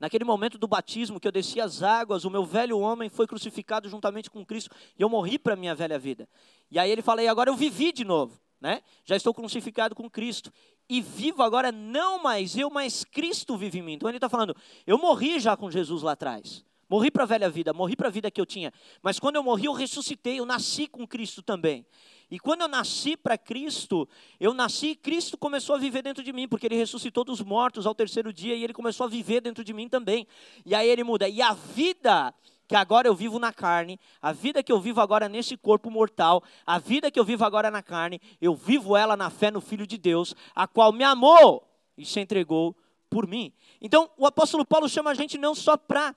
Naquele 0.00 0.24
momento 0.24 0.58
do 0.58 0.66
batismo 0.66 1.20
que 1.20 1.26
eu 1.28 1.32
desci 1.32 1.60
as 1.60 1.82
águas, 1.82 2.24
o 2.24 2.30
meu 2.30 2.44
velho 2.44 2.78
homem 2.78 3.08
foi 3.08 3.26
crucificado 3.26 3.88
juntamente 3.88 4.28
com 4.28 4.44
Cristo 4.44 4.74
e 4.98 5.02
eu 5.02 5.08
morri 5.08 5.38
para 5.38 5.54
a 5.54 5.56
minha 5.56 5.74
velha 5.74 5.98
vida. 5.98 6.28
E 6.70 6.78
aí 6.78 6.90
ele 6.90 7.02
fala: 7.02 7.22
e 7.22 7.28
agora 7.28 7.48
eu 7.48 7.56
vivi 7.56 7.92
de 7.92 8.04
novo. 8.04 8.38
Né? 8.60 8.82
Já 9.04 9.14
estou 9.14 9.32
crucificado 9.32 9.94
com 9.94 10.10
Cristo. 10.10 10.52
E 10.88 11.00
vivo 11.00 11.42
agora 11.42 11.70
não 11.70 12.22
mais 12.22 12.56
eu, 12.56 12.68
mas 12.68 13.04
Cristo 13.04 13.56
vive 13.56 13.78
em 13.78 13.82
mim. 13.82 13.92
Então 13.92 14.08
ele 14.08 14.16
está 14.16 14.28
falando: 14.28 14.56
eu 14.86 14.98
morri 14.98 15.38
já 15.38 15.56
com 15.56 15.70
Jesus 15.70 16.02
lá 16.02 16.12
atrás. 16.12 16.64
Morri 16.94 17.10
para 17.10 17.24
a 17.24 17.26
velha 17.26 17.50
vida, 17.50 17.72
morri 17.72 17.96
para 17.96 18.06
a 18.06 18.10
vida 18.10 18.30
que 18.30 18.40
eu 18.40 18.46
tinha. 18.46 18.72
Mas 19.02 19.18
quando 19.18 19.34
eu 19.34 19.42
morri, 19.42 19.64
eu 19.64 19.72
ressuscitei, 19.72 20.38
eu 20.38 20.46
nasci 20.46 20.86
com 20.86 21.04
Cristo 21.04 21.42
também. 21.42 21.84
E 22.30 22.38
quando 22.38 22.60
eu 22.60 22.68
nasci 22.68 23.16
para 23.16 23.36
Cristo, 23.36 24.08
eu 24.38 24.54
nasci 24.54 24.90
e 24.90 24.94
Cristo 24.94 25.36
começou 25.36 25.74
a 25.74 25.78
viver 25.80 26.02
dentro 26.02 26.22
de 26.22 26.32
mim, 26.32 26.46
porque 26.46 26.68
ele 26.68 26.76
ressuscitou 26.76 27.24
dos 27.24 27.40
mortos 27.40 27.84
ao 27.84 27.96
terceiro 27.96 28.32
dia 28.32 28.54
e 28.54 28.62
ele 28.62 28.72
começou 28.72 29.06
a 29.06 29.08
viver 29.08 29.40
dentro 29.40 29.64
de 29.64 29.72
mim 29.72 29.88
também. 29.88 30.24
E 30.64 30.72
aí 30.72 30.88
ele 30.88 31.02
muda. 31.02 31.28
E 31.28 31.42
a 31.42 31.52
vida 31.52 32.32
que 32.68 32.76
agora 32.76 33.08
eu 33.08 33.14
vivo 33.16 33.40
na 33.40 33.52
carne, 33.52 33.98
a 34.22 34.30
vida 34.30 34.62
que 34.62 34.70
eu 34.70 34.78
vivo 34.78 35.00
agora 35.00 35.28
nesse 35.28 35.56
corpo 35.56 35.90
mortal, 35.90 36.44
a 36.64 36.78
vida 36.78 37.10
que 37.10 37.18
eu 37.18 37.24
vivo 37.24 37.44
agora 37.44 37.72
na 37.72 37.82
carne, 37.82 38.20
eu 38.40 38.54
vivo 38.54 38.96
ela 38.96 39.16
na 39.16 39.30
fé 39.30 39.50
no 39.50 39.60
Filho 39.60 39.84
de 39.84 39.98
Deus, 39.98 40.32
a 40.54 40.68
qual 40.68 40.92
me 40.92 41.02
amou 41.02 41.68
e 41.98 42.06
se 42.06 42.20
entregou 42.20 42.76
por 43.10 43.26
mim. 43.26 43.52
Então, 43.80 44.08
o 44.16 44.28
apóstolo 44.28 44.64
Paulo 44.64 44.88
chama 44.88 45.10
a 45.10 45.14
gente 45.14 45.36
não 45.36 45.56
só 45.56 45.76
para 45.76 46.14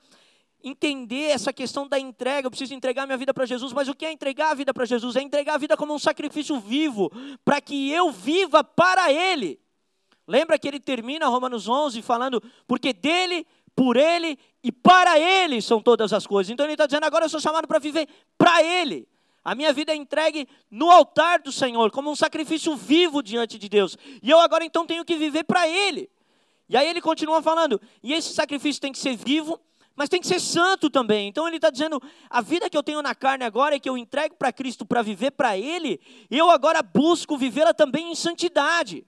entender 0.62 1.30
essa 1.30 1.52
questão 1.52 1.86
da 1.86 1.98
entrega, 1.98 2.46
eu 2.46 2.50
preciso 2.50 2.74
entregar 2.74 3.06
minha 3.06 3.16
vida 3.16 3.32
para 3.32 3.46
Jesus, 3.46 3.72
mas 3.72 3.88
o 3.88 3.94
que 3.94 4.04
é 4.04 4.12
entregar 4.12 4.50
a 4.50 4.54
vida 4.54 4.74
para 4.74 4.84
Jesus? 4.84 5.16
É 5.16 5.22
entregar 5.22 5.54
a 5.54 5.58
vida 5.58 5.76
como 5.76 5.94
um 5.94 5.98
sacrifício 5.98 6.58
vivo, 6.58 7.10
para 7.44 7.60
que 7.60 7.90
eu 7.90 8.10
viva 8.10 8.62
para 8.64 9.12
Ele. 9.12 9.60
Lembra 10.26 10.58
que 10.58 10.68
ele 10.68 10.78
termina 10.78 11.26
Romanos 11.26 11.66
11 11.66 12.02
falando, 12.02 12.42
porque 12.66 12.92
dele, 12.92 13.46
por 13.74 13.96
ele 13.96 14.38
e 14.62 14.70
para 14.70 15.18
ele 15.18 15.62
são 15.62 15.80
todas 15.80 16.12
as 16.12 16.26
coisas. 16.26 16.50
Então 16.50 16.66
ele 16.66 16.74
está 16.74 16.84
dizendo, 16.84 17.04
agora 17.04 17.24
eu 17.24 17.30
sou 17.30 17.40
chamado 17.40 17.66
para 17.66 17.78
viver 17.78 18.06
para 18.36 18.62
ele. 18.62 19.08
A 19.48 19.54
minha 19.54 19.72
vida 19.72 19.92
é 19.92 19.96
entregue 19.96 20.46
no 20.70 20.90
altar 20.90 21.40
do 21.40 21.50
Senhor, 21.50 21.90
como 21.90 22.10
um 22.10 22.14
sacrifício 22.14 22.76
vivo 22.76 23.22
diante 23.22 23.58
de 23.58 23.66
Deus. 23.66 23.96
E 24.22 24.28
eu 24.28 24.38
agora 24.38 24.62
então 24.62 24.84
tenho 24.84 25.02
que 25.06 25.16
viver 25.16 25.44
para 25.44 25.66
Ele. 25.66 26.10
E 26.68 26.76
aí 26.76 26.86
ele 26.86 27.00
continua 27.00 27.40
falando, 27.40 27.80
e 28.02 28.12
esse 28.12 28.34
sacrifício 28.34 28.82
tem 28.82 28.92
que 28.92 28.98
ser 28.98 29.16
vivo, 29.16 29.58
mas 29.98 30.08
tem 30.08 30.20
que 30.20 30.28
ser 30.28 30.38
santo 30.38 30.88
também. 30.88 31.26
Então 31.26 31.48
ele 31.48 31.56
está 31.56 31.70
dizendo: 31.70 32.00
a 32.30 32.40
vida 32.40 32.70
que 32.70 32.78
eu 32.78 32.84
tenho 32.84 33.02
na 33.02 33.16
carne 33.16 33.44
agora 33.44 33.74
é 33.74 33.80
que 33.80 33.90
eu 33.90 33.98
entrego 33.98 34.36
para 34.36 34.52
Cristo 34.52 34.86
para 34.86 35.02
viver 35.02 35.32
para 35.32 35.58
Ele, 35.58 36.00
eu 36.30 36.48
agora 36.50 36.84
busco 36.84 37.36
vivê-la 37.36 37.74
também 37.74 38.12
em 38.12 38.14
santidade. 38.14 39.04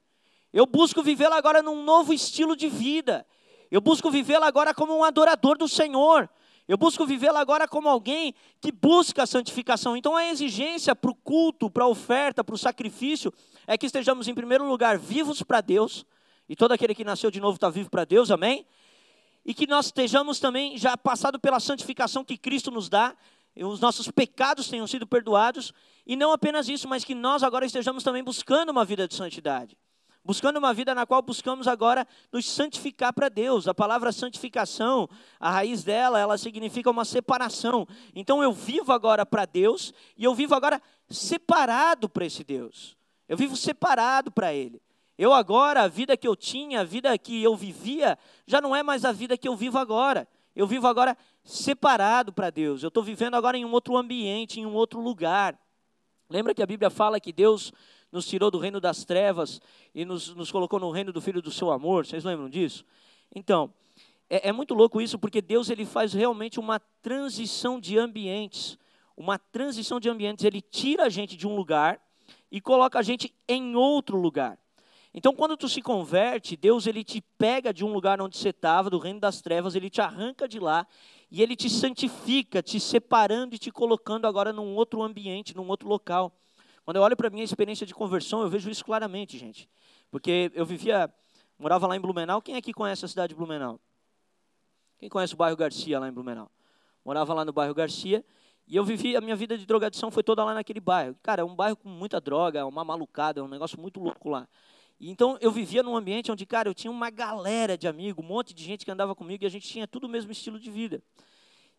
Eu 0.52 0.66
busco 0.66 1.00
vivê-la 1.00 1.36
agora 1.36 1.62
num 1.62 1.84
novo 1.84 2.12
estilo 2.12 2.56
de 2.56 2.68
vida. 2.68 3.24
Eu 3.70 3.80
busco 3.80 4.10
vivê-la 4.10 4.48
agora 4.48 4.74
como 4.74 4.92
um 4.98 5.04
adorador 5.04 5.56
do 5.56 5.68
Senhor. 5.68 6.28
Eu 6.66 6.76
busco 6.76 7.06
vivê-la 7.06 7.38
agora 7.38 7.68
como 7.68 7.88
alguém 7.88 8.34
que 8.60 8.72
busca 8.72 9.22
a 9.22 9.26
santificação. 9.28 9.96
Então 9.96 10.16
a 10.16 10.26
exigência 10.26 10.96
para 10.96 11.12
o 11.12 11.14
culto, 11.14 11.70
para 11.70 11.84
a 11.84 11.88
oferta, 11.88 12.42
para 12.42 12.54
o 12.56 12.58
sacrifício, 12.58 13.32
é 13.64 13.78
que 13.78 13.86
estejamos 13.86 14.26
em 14.26 14.34
primeiro 14.34 14.66
lugar 14.66 14.98
vivos 14.98 15.40
para 15.40 15.60
Deus. 15.60 16.04
E 16.48 16.56
todo 16.56 16.72
aquele 16.72 16.96
que 16.96 17.04
nasceu 17.04 17.30
de 17.30 17.38
novo 17.38 17.54
está 17.54 17.70
vivo 17.70 17.88
para 17.88 18.04
Deus, 18.04 18.28
amém? 18.28 18.66
E 19.44 19.54
que 19.54 19.66
nós 19.66 19.86
estejamos 19.86 20.38
também 20.38 20.76
já 20.76 20.96
passado 20.96 21.38
pela 21.38 21.60
santificação 21.60 22.24
que 22.24 22.36
Cristo 22.36 22.70
nos 22.70 22.88
dá, 22.88 23.14
os 23.56 23.80
nossos 23.80 24.10
pecados 24.10 24.68
tenham 24.68 24.86
sido 24.86 25.06
perdoados, 25.06 25.72
e 26.06 26.16
não 26.16 26.32
apenas 26.32 26.68
isso, 26.68 26.88
mas 26.88 27.04
que 27.04 27.14
nós 27.14 27.42
agora 27.42 27.66
estejamos 27.66 28.02
também 28.02 28.22
buscando 28.22 28.70
uma 28.70 28.84
vida 28.84 29.06
de 29.06 29.14
santidade. 29.14 29.76
Buscando 30.22 30.58
uma 30.58 30.74
vida 30.74 30.94
na 30.94 31.06
qual 31.06 31.22
buscamos 31.22 31.66
agora 31.66 32.06
nos 32.30 32.46
santificar 32.48 33.12
para 33.12 33.30
Deus. 33.30 33.66
A 33.66 33.74
palavra 33.74 34.12
santificação, 34.12 35.08
a 35.38 35.50
raiz 35.50 35.82
dela, 35.82 36.18
ela 36.18 36.36
significa 36.36 36.90
uma 36.90 37.06
separação. 37.06 37.86
Então 38.14 38.42
eu 38.42 38.52
vivo 38.52 38.92
agora 38.92 39.24
para 39.24 39.46
Deus 39.46 39.94
e 40.16 40.24
eu 40.24 40.34
vivo 40.34 40.54
agora 40.54 40.80
separado 41.08 42.08
para 42.08 42.26
esse 42.26 42.44
Deus. 42.44 42.96
Eu 43.26 43.36
vivo 43.36 43.56
separado 43.56 44.30
para 44.30 44.52
Ele. 44.52 44.80
Eu 45.20 45.34
agora, 45.34 45.82
a 45.82 45.86
vida 45.86 46.16
que 46.16 46.26
eu 46.26 46.34
tinha, 46.34 46.80
a 46.80 46.82
vida 46.82 47.18
que 47.18 47.42
eu 47.42 47.54
vivia, 47.54 48.18
já 48.46 48.58
não 48.58 48.74
é 48.74 48.82
mais 48.82 49.04
a 49.04 49.12
vida 49.12 49.36
que 49.36 49.46
eu 49.46 49.54
vivo 49.54 49.76
agora. 49.76 50.26
Eu 50.56 50.66
vivo 50.66 50.86
agora 50.86 51.14
separado 51.44 52.32
para 52.32 52.48
Deus. 52.48 52.82
Eu 52.82 52.88
estou 52.88 53.02
vivendo 53.02 53.34
agora 53.34 53.54
em 53.58 53.62
um 53.62 53.70
outro 53.70 53.98
ambiente, 53.98 54.60
em 54.60 54.64
um 54.64 54.72
outro 54.72 54.98
lugar. 54.98 55.60
Lembra 56.26 56.54
que 56.54 56.62
a 56.62 56.66
Bíblia 56.66 56.88
fala 56.88 57.20
que 57.20 57.34
Deus 57.34 57.70
nos 58.10 58.26
tirou 58.26 58.50
do 58.50 58.56
reino 58.56 58.80
das 58.80 59.04
trevas 59.04 59.60
e 59.94 60.06
nos, 60.06 60.34
nos 60.34 60.50
colocou 60.50 60.80
no 60.80 60.90
reino 60.90 61.12
do 61.12 61.20
Filho 61.20 61.42
do 61.42 61.50
seu 61.50 61.70
amor? 61.70 62.06
Vocês 62.06 62.24
lembram 62.24 62.48
disso? 62.48 62.82
Então, 63.34 63.70
é, 64.30 64.48
é 64.48 64.52
muito 64.52 64.72
louco 64.72 65.02
isso, 65.02 65.18
porque 65.18 65.42
Deus 65.42 65.68
ele 65.68 65.84
faz 65.84 66.14
realmente 66.14 66.58
uma 66.58 66.80
transição 67.02 67.78
de 67.78 67.98
ambientes. 67.98 68.78
Uma 69.14 69.38
transição 69.38 70.00
de 70.00 70.08
ambientes. 70.08 70.46
Ele 70.46 70.62
tira 70.62 71.04
a 71.04 71.08
gente 71.10 71.36
de 71.36 71.46
um 71.46 71.54
lugar 71.54 72.00
e 72.50 72.58
coloca 72.58 72.98
a 72.98 73.02
gente 73.02 73.34
em 73.46 73.76
outro 73.76 74.16
lugar. 74.16 74.58
Então, 75.12 75.34
quando 75.34 75.56
tu 75.56 75.68
se 75.68 75.82
converte, 75.82 76.56
Deus 76.56 76.86
ele 76.86 77.02
te 77.02 77.20
pega 77.36 77.74
de 77.74 77.84
um 77.84 77.92
lugar 77.92 78.20
onde 78.20 78.36
você 78.36 78.50
estava, 78.50 78.88
do 78.88 78.98
reino 78.98 79.18
das 79.18 79.40
trevas, 79.40 79.74
ele 79.74 79.90
te 79.90 80.00
arranca 80.00 80.46
de 80.46 80.60
lá 80.60 80.86
e 81.30 81.42
ele 81.42 81.56
te 81.56 81.68
santifica, 81.68 82.62
te 82.62 82.78
separando 82.78 83.54
e 83.54 83.58
te 83.58 83.72
colocando 83.72 84.26
agora 84.26 84.52
num 84.52 84.76
outro 84.76 85.02
ambiente, 85.02 85.56
num 85.56 85.68
outro 85.68 85.88
local. 85.88 86.32
Quando 86.84 86.96
eu 86.96 87.02
olho 87.02 87.16
para 87.16 87.26
a 87.26 87.30
minha 87.30 87.44
experiência 87.44 87.84
de 87.84 87.94
conversão, 87.94 88.42
eu 88.42 88.48
vejo 88.48 88.70
isso 88.70 88.84
claramente, 88.84 89.36
gente. 89.36 89.68
Porque 90.10 90.50
eu 90.54 90.64
vivia, 90.64 91.12
morava 91.58 91.86
lá 91.86 91.96
em 91.96 92.00
Blumenau. 92.00 92.40
Quem 92.40 92.56
aqui 92.56 92.72
conhece 92.72 93.04
a 93.04 93.08
cidade 93.08 93.30
de 93.30 93.34
Blumenau? 93.34 93.80
Quem 94.98 95.08
conhece 95.08 95.34
o 95.34 95.36
bairro 95.36 95.56
Garcia 95.56 95.98
lá 95.98 96.08
em 96.08 96.12
Blumenau? 96.12 96.50
Morava 97.04 97.34
lá 97.34 97.44
no 97.44 97.52
bairro 97.52 97.74
Garcia 97.74 98.24
e 98.66 98.76
eu 98.76 98.84
vivi, 98.84 99.16
a 99.16 99.20
minha 99.20 99.34
vida 99.34 99.58
de 99.58 99.66
drogadição 99.66 100.10
foi 100.10 100.22
toda 100.22 100.44
lá 100.44 100.54
naquele 100.54 100.78
bairro. 100.78 101.16
Cara, 101.22 101.42
é 101.42 101.44
um 101.44 101.56
bairro 101.56 101.76
com 101.76 101.88
muita 101.88 102.20
droga, 102.20 102.64
uma 102.66 102.84
malucada, 102.84 103.40
é 103.40 103.42
um 103.42 103.48
negócio 103.48 103.80
muito 103.80 103.98
louco 103.98 104.28
lá. 104.28 104.48
Então 105.08 105.38
eu 105.40 105.50
vivia 105.50 105.82
num 105.82 105.96
ambiente 105.96 106.30
onde, 106.30 106.44
cara, 106.44 106.68
eu 106.68 106.74
tinha 106.74 106.90
uma 106.90 107.08
galera 107.08 107.78
de 107.78 107.88
amigos, 107.88 108.22
um 108.22 108.28
monte 108.28 108.52
de 108.52 108.62
gente 108.62 108.84
que 108.84 108.90
andava 108.90 109.14
comigo 109.14 109.42
e 109.42 109.46
a 109.46 109.50
gente 109.50 109.66
tinha 109.66 109.88
tudo 109.88 110.04
o 110.06 110.10
mesmo 110.10 110.30
estilo 110.30 110.60
de 110.60 110.70
vida. 110.70 111.02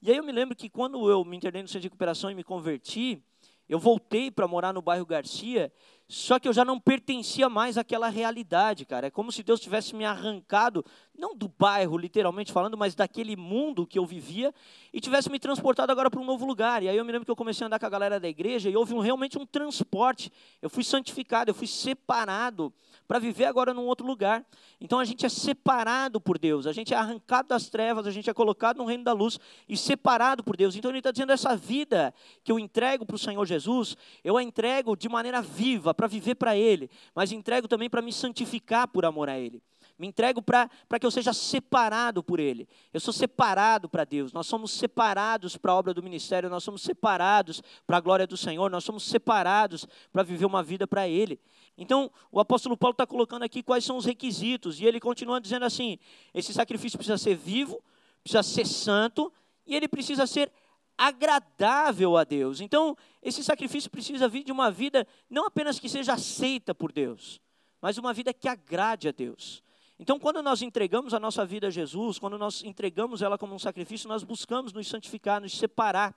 E 0.02 0.10
aí 0.10 0.18
eu 0.18 0.24
me 0.24 0.32
lembro 0.32 0.56
que 0.56 0.68
quando 0.68 1.08
eu 1.08 1.24
me 1.24 1.38
internei 1.38 1.62
no 1.62 1.68
centro 1.68 1.82
de 1.82 1.88
recuperação 1.88 2.32
e 2.32 2.36
me 2.36 2.44
converti, 2.44 3.24
eu 3.70 3.78
voltei 3.78 4.32
para 4.32 4.48
morar 4.48 4.74
no 4.74 4.82
bairro 4.82 5.06
Garcia, 5.06 5.72
só 6.12 6.38
que 6.38 6.46
eu 6.46 6.52
já 6.52 6.66
não 6.66 6.78
pertencia 6.78 7.48
mais 7.48 7.78
àquela 7.78 8.10
realidade, 8.10 8.86
cara. 8.86 9.08
É 9.08 9.10
como 9.10 9.32
se 9.32 9.42
Deus 9.44 9.62
tivesse 9.62 9.96
me 9.96 10.04
arrancado, 10.04 10.84
não 11.18 11.34
do 11.34 11.48
bairro, 11.48 11.98
literalmente 11.98 12.52
falando, 12.52 12.78
mas 12.78 12.94
daquele 12.94 13.38
mundo 13.38 13.88
que 13.88 13.98
eu 13.98 14.06
vivia, 14.06 14.54
e 14.92 15.00
tivesse 15.00 15.32
me 15.32 15.40
transportado 15.40 15.90
agora 15.90 16.12
para 16.12 16.20
um 16.20 16.26
novo 16.26 16.46
lugar. 16.46 16.84
E 16.84 16.90
aí 16.90 16.98
eu 16.98 17.06
me 17.06 17.14
lembro 17.14 17.26
que 17.26 17.32
eu 17.32 17.36
comecei 17.36 17.64
a 17.64 17.68
andar 17.68 17.80
com 17.80 17.86
a 17.86 17.90
galera 17.90 18.20
da 18.20 18.28
igreja 18.28 18.70
e 18.70 18.76
houve 18.76 18.94
um, 18.94 19.00
realmente 19.00 19.38
um 19.38 19.46
transporte. 19.46 20.30
Eu 20.62 20.70
fui 20.70 20.84
santificado, 20.84 21.50
eu 21.50 21.56
fui 21.56 21.68
separado 21.68 22.74
para 23.08 23.20
viver 23.20 23.46
agora 23.46 23.74
num 23.74 23.86
outro 23.86 24.06
lugar. 24.06 24.46
Então 24.80 25.00
a 25.00 25.06
gente 25.06 25.26
é 25.26 25.30
separado 25.30 26.20
por 26.20 26.38
Deus, 26.38 26.66
a 26.66 26.74
gente 26.74 26.94
é 26.94 26.98
arrancado 26.98 27.48
das 27.50 27.70
trevas, 27.70 28.08
a 28.08 28.12
gente 28.12 28.30
é 28.30 28.34
colocado 28.34 28.78
no 28.78 28.86
reino 28.86 29.04
da 29.04 29.14
luz 29.14 29.40
e 29.68 29.78
separado 29.78 30.44
por 30.44 30.58
Deus. 30.58 30.76
Então 30.76 30.92
ele 30.92 30.98
está 30.98 31.12
dizendo: 31.12 31.32
essa 31.32 31.56
vida 31.56 32.14
que 32.44 32.52
eu 32.52 32.60
entrego 32.60 33.06
para 33.06 33.16
o 33.16 33.20
Senhor 33.20 33.46
Jesus, 33.46 33.96
eu 34.24 34.38
a 34.38 34.44
entrego 34.44 34.96
de 34.96 35.08
maneira 35.08 35.42
viva, 35.42 35.94
para 36.02 36.08
viver 36.08 36.34
para 36.34 36.58
Ele, 36.58 36.90
mas 37.14 37.32
entrego 37.32 37.68
também 37.68 37.88
para 37.88 38.02
me 38.02 38.12
santificar 38.12 38.88
por 38.88 39.06
amor 39.06 39.30
a 39.30 39.38
Ele. 39.38 39.62
Me 40.00 40.08
entrego 40.08 40.42
para 40.42 40.68
que 41.00 41.06
eu 41.06 41.12
seja 41.12 41.32
separado 41.32 42.24
por 42.24 42.40
Ele. 42.40 42.68
Eu 42.92 43.00
sou 43.00 43.14
separado 43.14 43.88
para 43.88 44.04
Deus. 44.04 44.34
Nós 44.34 44.48
somos 44.48 44.72
separados 44.72 45.58
para 45.58 45.74
a 45.74 45.76
obra 45.76 45.94
do 45.94 46.02
ministério. 46.02 46.50
Nós 46.50 46.64
somos 46.64 46.82
separados 46.82 47.62
para 47.86 47.98
a 47.98 48.00
glória 48.00 48.26
do 48.26 48.36
Senhor. 48.36 48.72
Nós 48.72 48.84
somos 48.84 49.04
separados 49.04 49.88
para 50.12 50.24
viver 50.24 50.46
uma 50.46 50.64
vida 50.64 50.88
para 50.88 51.08
Ele. 51.08 51.40
Então, 51.78 52.12
o 52.32 52.40
apóstolo 52.40 52.76
Paulo 52.76 52.94
está 52.94 53.06
colocando 53.06 53.44
aqui 53.44 53.62
quais 53.62 53.86
são 53.86 53.96
os 53.96 54.06
requisitos. 54.06 54.80
E 54.80 54.86
ele 54.86 55.00
continua 55.00 55.40
dizendo 55.40 55.66
assim: 55.66 56.00
esse 56.34 56.52
sacrifício 56.52 56.98
precisa 56.98 57.20
ser 57.20 57.36
vivo, 57.36 57.80
precisa 58.24 58.42
ser 58.42 58.66
santo 58.66 59.32
e 59.68 59.76
ele 59.76 59.88
precisa 59.88 60.26
ser 60.26 60.52
agradável 60.98 62.18
a 62.18 62.24
Deus. 62.24 62.62
Então, 62.62 62.96
esse 63.22 63.44
sacrifício 63.44 63.90
precisa 63.90 64.28
vir 64.28 64.44
de 64.44 64.52
uma 64.52 64.70
vida 64.70 65.08
não 65.30 65.46
apenas 65.46 65.80
que 65.80 65.90
seja 65.90 66.14
aceita 66.14 66.74
por 66.76 66.92
Deus, 66.92 67.42
mas 67.82 67.98
uma 67.98 68.14
vida 68.14 68.34
que 68.34 68.48
agrade 68.48 69.08
a 69.08 69.12
Deus. 69.12 69.64
Então, 70.00 70.20
quando 70.20 70.42
nós 70.42 70.62
entregamos 70.62 71.14
a 71.14 71.20
nossa 71.20 71.46
vida 71.46 71.68
a 71.68 71.70
Jesus, 71.70 72.18
quando 72.18 72.38
nós 72.38 72.64
entregamos 72.64 73.22
ela 73.22 73.38
como 73.38 73.54
um 73.54 73.60
sacrifício, 73.60 74.08
nós 74.08 74.24
buscamos 74.24 74.74
nos 74.74 74.88
santificar, 74.88 75.40
nos 75.40 75.56
separar. 75.58 76.16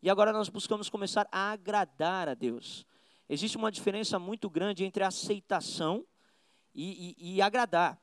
E 0.00 0.08
agora 0.08 0.32
nós 0.32 0.48
buscamos 0.48 0.88
começar 0.88 1.26
a 1.32 1.50
agradar 1.50 2.28
a 2.28 2.34
Deus. 2.34 2.86
Existe 3.28 3.56
uma 3.56 3.72
diferença 3.72 4.18
muito 4.18 4.48
grande 4.48 4.84
entre 4.84 5.02
aceitação 5.02 6.06
e, 6.74 7.16
e, 7.18 7.34
e 7.34 7.42
agradar. 7.42 7.98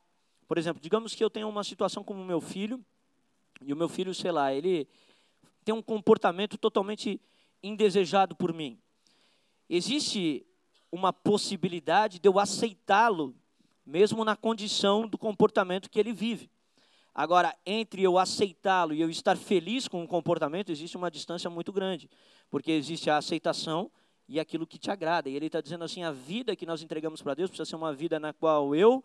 Por 0.48 0.58
exemplo, 0.58 0.82
digamos 0.82 1.16
que 1.16 1.24
eu 1.24 1.30
tenho 1.30 1.48
uma 1.48 1.64
situação 1.64 2.04
como 2.04 2.22
o 2.22 2.26
meu 2.26 2.42
filho, 2.42 2.84
e 3.62 3.72
o 3.72 3.76
meu 3.78 3.88
filho, 3.88 4.14
sei 4.14 4.32
lá, 4.32 4.54
ele 4.54 4.88
tem 5.64 5.74
um 5.74 5.82
comportamento 5.82 6.58
totalmente 6.58 7.20
indesejado 7.64 8.36
por 8.36 8.54
mim. 8.54 8.80
Existe 9.70 10.46
uma 10.92 11.14
possibilidade 11.14 12.20
de 12.20 12.28
eu 12.28 12.40
aceitá-lo 12.40 13.36
mesmo 13.86 14.24
na 14.24 14.36
condição 14.36 15.08
do 15.08 15.18
comportamento 15.18 15.90
que 15.90 16.00
ele 16.00 16.14
vive. 16.14 16.50
Agora, 17.14 17.56
entre 17.66 18.02
eu 18.02 18.18
aceitá-lo 18.18 18.94
e 18.94 19.02
eu 19.02 19.10
estar 19.10 19.38
feliz 19.38 19.88
com 19.88 20.04
o 20.04 20.08
comportamento, 20.08 20.72
existe 20.72 20.96
uma 20.96 21.12
distância 21.12 21.50
muito 21.50 21.72
grande, 21.72 22.10
porque 22.50 22.72
existe 22.72 23.10
a 23.10 23.18
aceitação 23.18 23.92
e 24.28 24.40
aquilo 24.40 24.66
que 24.66 24.78
te 24.78 24.90
agrada. 24.90 25.30
E 25.30 25.36
ele 25.36 25.48
está 25.48 25.60
dizendo 25.60 25.84
assim: 25.84 26.04
a 26.04 26.12
vida 26.12 26.56
que 26.56 26.66
nós 26.66 26.82
entregamos 26.82 27.22
para 27.22 27.34
Deus 27.34 27.50
precisa 27.50 27.70
ser 27.70 27.76
uma 27.76 27.94
vida 27.94 28.18
na 28.18 28.32
qual 28.32 28.74
eu, 28.74 29.04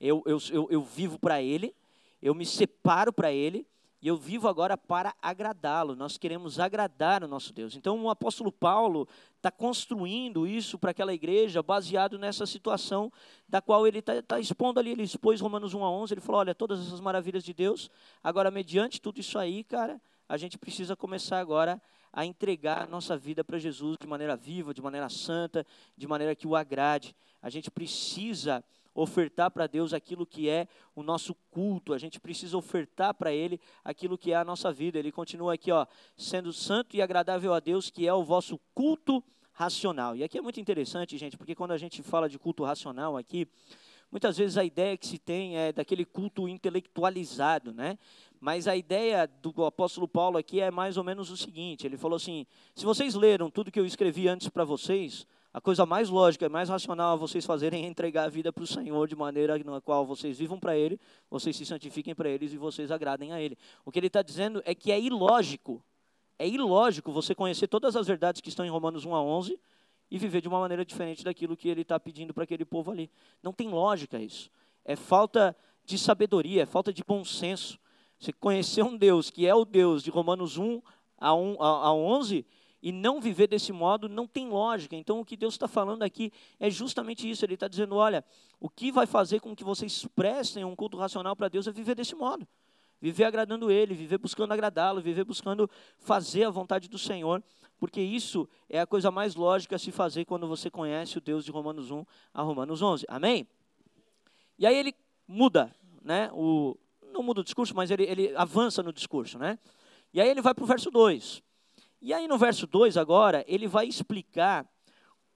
eu, 0.00 0.22
eu, 0.26 0.38
eu, 0.50 0.68
eu 0.68 0.82
vivo 0.82 1.16
para 1.16 1.40
Ele, 1.40 1.72
eu 2.20 2.34
me 2.34 2.44
separo 2.44 3.12
para 3.12 3.32
Ele, 3.32 3.64
e 4.04 4.08
eu 4.08 4.18
vivo 4.18 4.48
agora 4.48 4.76
para 4.76 5.14
agradá-lo. 5.22 5.96
Nós 5.96 6.18
queremos 6.18 6.60
agradar 6.60 7.24
o 7.24 7.26
nosso 7.26 7.54
Deus. 7.54 7.74
Então, 7.74 8.04
o 8.04 8.10
apóstolo 8.10 8.52
Paulo 8.52 9.08
está 9.38 9.50
construindo 9.50 10.46
isso 10.46 10.78
para 10.78 10.90
aquela 10.90 11.14
igreja, 11.14 11.62
baseado 11.62 12.18
nessa 12.18 12.44
situação 12.44 13.10
da 13.48 13.62
qual 13.62 13.86
ele 13.86 14.00
está 14.00 14.20
tá 14.20 14.38
expondo 14.38 14.78
ali. 14.78 14.90
Ele 14.90 15.04
expôs 15.04 15.40
Romanos 15.40 15.72
1 15.72 15.82
a 15.82 15.90
11. 15.90 16.12
Ele 16.12 16.20
falou: 16.20 16.42
olha, 16.42 16.54
todas 16.54 16.86
essas 16.86 17.00
maravilhas 17.00 17.42
de 17.42 17.54
Deus. 17.54 17.90
Agora, 18.22 18.50
mediante 18.50 19.00
tudo 19.00 19.20
isso 19.20 19.38
aí, 19.38 19.64
cara, 19.64 19.98
a 20.28 20.36
gente 20.36 20.58
precisa 20.58 20.94
começar 20.94 21.40
agora 21.40 21.80
a 22.12 22.26
entregar 22.26 22.82
a 22.82 22.86
nossa 22.86 23.16
vida 23.16 23.42
para 23.42 23.58
Jesus 23.58 23.96
de 23.98 24.06
maneira 24.06 24.36
viva, 24.36 24.74
de 24.74 24.82
maneira 24.82 25.08
santa, 25.08 25.66
de 25.96 26.06
maneira 26.06 26.36
que 26.36 26.46
o 26.46 26.54
agrade. 26.54 27.16
A 27.40 27.48
gente 27.48 27.70
precisa 27.70 28.62
ofertar 28.94 29.50
para 29.50 29.66
Deus 29.66 29.92
aquilo 29.92 30.24
que 30.24 30.48
é 30.48 30.68
o 30.94 31.02
nosso 31.02 31.34
culto, 31.50 31.92
a 31.92 31.98
gente 31.98 32.20
precisa 32.20 32.56
ofertar 32.56 33.12
para 33.14 33.32
Ele 33.32 33.60
aquilo 33.84 34.16
que 34.16 34.32
é 34.32 34.36
a 34.36 34.44
nossa 34.44 34.72
vida. 34.72 34.98
Ele 34.98 35.10
continua 35.10 35.54
aqui, 35.54 35.72
ó, 35.72 35.86
sendo 36.16 36.52
santo 36.52 36.96
e 36.96 37.02
agradável 37.02 37.52
a 37.52 37.60
Deus, 37.60 37.90
que 37.90 38.06
é 38.06 38.14
o 38.14 38.22
vosso 38.22 38.58
culto 38.74 39.22
racional. 39.52 40.16
E 40.16 40.22
aqui 40.22 40.38
é 40.38 40.42
muito 40.42 40.60
interessante, 40.60 41.18
gente, 41.18 41.36
porque 41.36 41.54
quando 41.54 41.72
a 41.72 41.78
gente 41.78 42.02
fala 42.02 42.28
de 42.28 42.38
culto 42.38 42.64
racional 42.64 43.16
aqui, 43.16 43.48
muitas 44.10 44.36
vezes 44.36 44.56
a 44.56 44.64
ideia 44.64 44.96
que 44.96 45.06
se 45.06 45.18
tem 45.18 45.56
é 45.56 45.72
daquele 45.72 46.04
culto 46.04 46.48
intelectualizado, 46.48 47.72
né? 47.72 47.98
Mas 48.40 48.68
a 48.68 48.76
ideia 48.76 49.26
do 49.26 49.64
apóstolo 49.64 50.06
Paulo 50.06 50.36
aqui 50.36 50.60
é 50.60 50.70
mais 50.70 50.96
ou 50.96 51.04
menos 51.04 51.30
o 51.30 51.36
seguinte: 51.36 51.86
ele 51.86 51.96
falou 51.96 52.16
assim: 52.16 52.46
se 52.74 52.84
vocês 52.84 53.14
leram 53.14 53.50
tudo 53.50 53.70
que 53.70 53.80
eu 53.80 53.86
escrevi 53.86 54.28
antes 54.28 54.48
para 54.48 54.64
vocês, 54.64 55.26
a 55.54 55.60
coisa 55.60 55.86
mais 55.86 56.08
lógica, 56.10 56.48
mais 56.48 56.68
racional 56.68 57.12
a 57.12 57.16
vocês 57.16 57.46
fazerem 57.46 57.84
é 57.84 57.86
entregar 57.86 58.24
a 58.24 58.28
vida 58.28 58.52
para 58.52 58.64
o 58.64 58.66
Senhor 58.66 59.06
de 59.06 59.14
maneira 59.14 59.56
na 59.56 59.80
qual 59.80 60.04
vocês 60.04 60.36
vivam 60.36 60.58
para 60.58 60.76
Ele, 60.76 60.98
vocês 61.30 61.54
se 61.54 61.64
santifiquem 61.64 62.12
para 62.12 62.28
eles 62.28 62.52
e 62.52 62.58
vocês 62.58 62.90
agradem 62.90 63.32
a 63.32 63.40
Ele. 63.40 63.56
O 63.84 63.92
que 63.92 64.00
ele 64.00 64.08
está 64.08 64.20
dizendo 64.20 64.60
é 64.64 64.74
que 64.74 64.90
é 64.90 64.98
ilógico, 64.98 65.80
é 66.40 66.48
ilógico 66.48 67.12
você 67.12 67.36
conhecer 67.36 67.68
todas 67.68 67.94
as 67.94 68.08
verdades 68.08 68.40
que 68.40 68.48
estão 68.48 68.66
em 68.66 68.68
Romanos 68.68 69.04
1 69.04 69.14
a 69.14 69.22
11 69.22 69.56
e 70.10 70.18
viver 70.18 70.40
de 70.40 70.48
uma 70.48 70.58
maneira 70.58 70.84
diferente 70.84 71.22
daquilo 71.22 71.56
que 71.56 71.68
ele 71.68 71.82
está 71.82 72.00
pedindo 72.00 72.34
para 72.34 72.42
aquele 72.42 72.64
povo 72.64 72.90
ali. 72.90 73.08
Não 73.40 73.52
tem 73.52 73.68
lógica 73.68 74.18
isso. 74.18 74.50
É 74.84 74.96
falta 74.96 75.56
de 75.84 75.96
sabedoria, 75.96 76.64
é 76.64 76.66
falta 76.66 76.92
de 76.92 77.04
bom 77.04 77.24
senso. 77.24 77.78
Você 78.18 78.32
conhecer 78.32 78.82
um 78.82 78.96
Deus 78.96 79.30
que 79.30 79.46
é 79.46 79.54
o 79.54 79.64
Deus 79.64 80.02
de 80.02 80.10
Romanos 80.10 80.58
1 80.58 80.82
a, 81.16 81.32
1, 81.32 81.62
a, 81.62 81.66
a 81.86 81.94
11 81.94 82.44
e 82.84 82.92
não 82.92 83.18
viver 83.18 83.46
desse 83.46 83.72
modo 83.72 84.10
não 84.10 84.26
tem 84.26 84.46
lógica. 84.46 84.94
Então, 84.94 85.18
o 85.18 85.24
que 85.24 85.38
Deus 85.38 85.54
está 85.54 85.66
falando 85.66 86.02
aqui 86.02 86.30
é 86.60 86.68
justamente 86.68 87.28
isso. 87.28 87.42
Ele 87.42 87.54
está 87.54 87.66
dizendo: 87.66 87.94
olha, 87.96 88.22
o 88.60 88.68
que 88.68 88.92
vai 88.92 89.06
fazer 89.06 89.40
com 89.40 89.56
que 89.56 89.64
vocês 89.64 90.06
prestem 90.14 90.66
um 90.66 90.76
culto 90.76 90.98
racional 90.98 91.34
para 91.34 91.48
Deus 91.48 91.66
é 91.66 91.72
viver 91.72 91.94
desse 91.94 92.14
modo. 92.14 92.46
Viver 93.00 93.24
agradando 93.24 93.70
Ele, 93.70 93.94
viver 93.94 94.18
buscando 94.18 94.52
agradá-lo, 94.52 95.00
viver 95.00 95.24
buscando 95.24 95.68
fazer 95.96 96.44
a 96.44 96.50
vontade 96.50 96.90
do 96.90 96.98
Senhor, 96.98 97.42
porque 97.78 98.02
isso 98.02 98.46
é 98.68 98.80
a 98.80 98.86
coisa 98.86 99.10
mais 99.10 99.34
lógica 99.34 99.76
a 99.76 99.78
se 99.78 99.90
fazer 99.90 100.26
quando 100.26 100.46
você 100.46 100.70
conhece 100.70 101.16
o 101.16 101.22
Deus 101.22 101.42
de 101.42 101.50
Romanos 101.50 101.90
1 101.90 102.04
a 102.34 102.42
Romanos 102.42 102.82
11. 102.82 103.06
Amém? 103.08 103.48
E 104.58 104.66
aí 104.66 104.76
ele 104.76 104.94
muda, 105.26 105.74
né? 106.02 106.28
O, 106.34 106.76
não 107.10 107.22
muda 107.22 107.40
o 107.40 107.44
discurso, 107.44 107.74
mas 107.74 107.90
ele, 107.90 108.04
ele 108.04 108.36
avança 108.36 108.82
no 108.82 108.92
discurso, 108.92 109.38
né? 109.38 109.58
E 110.12 110.20
aí 110.20 110.28
ele 110.28 110.42
vai 110.42 110.52
para 110.52 110.64
o 110.64 110.66
verso 110.66 110.90
2. 110.90 111.42
E 112.04 112.12
aí 112.12 112.28
no 112.28 112.36
verso 112.36 112.66
2 112.66 112.98
agora, 112.98 113.42
ele 113.48 113.66
vai 113.66 113.86
explicar 113.86 114.68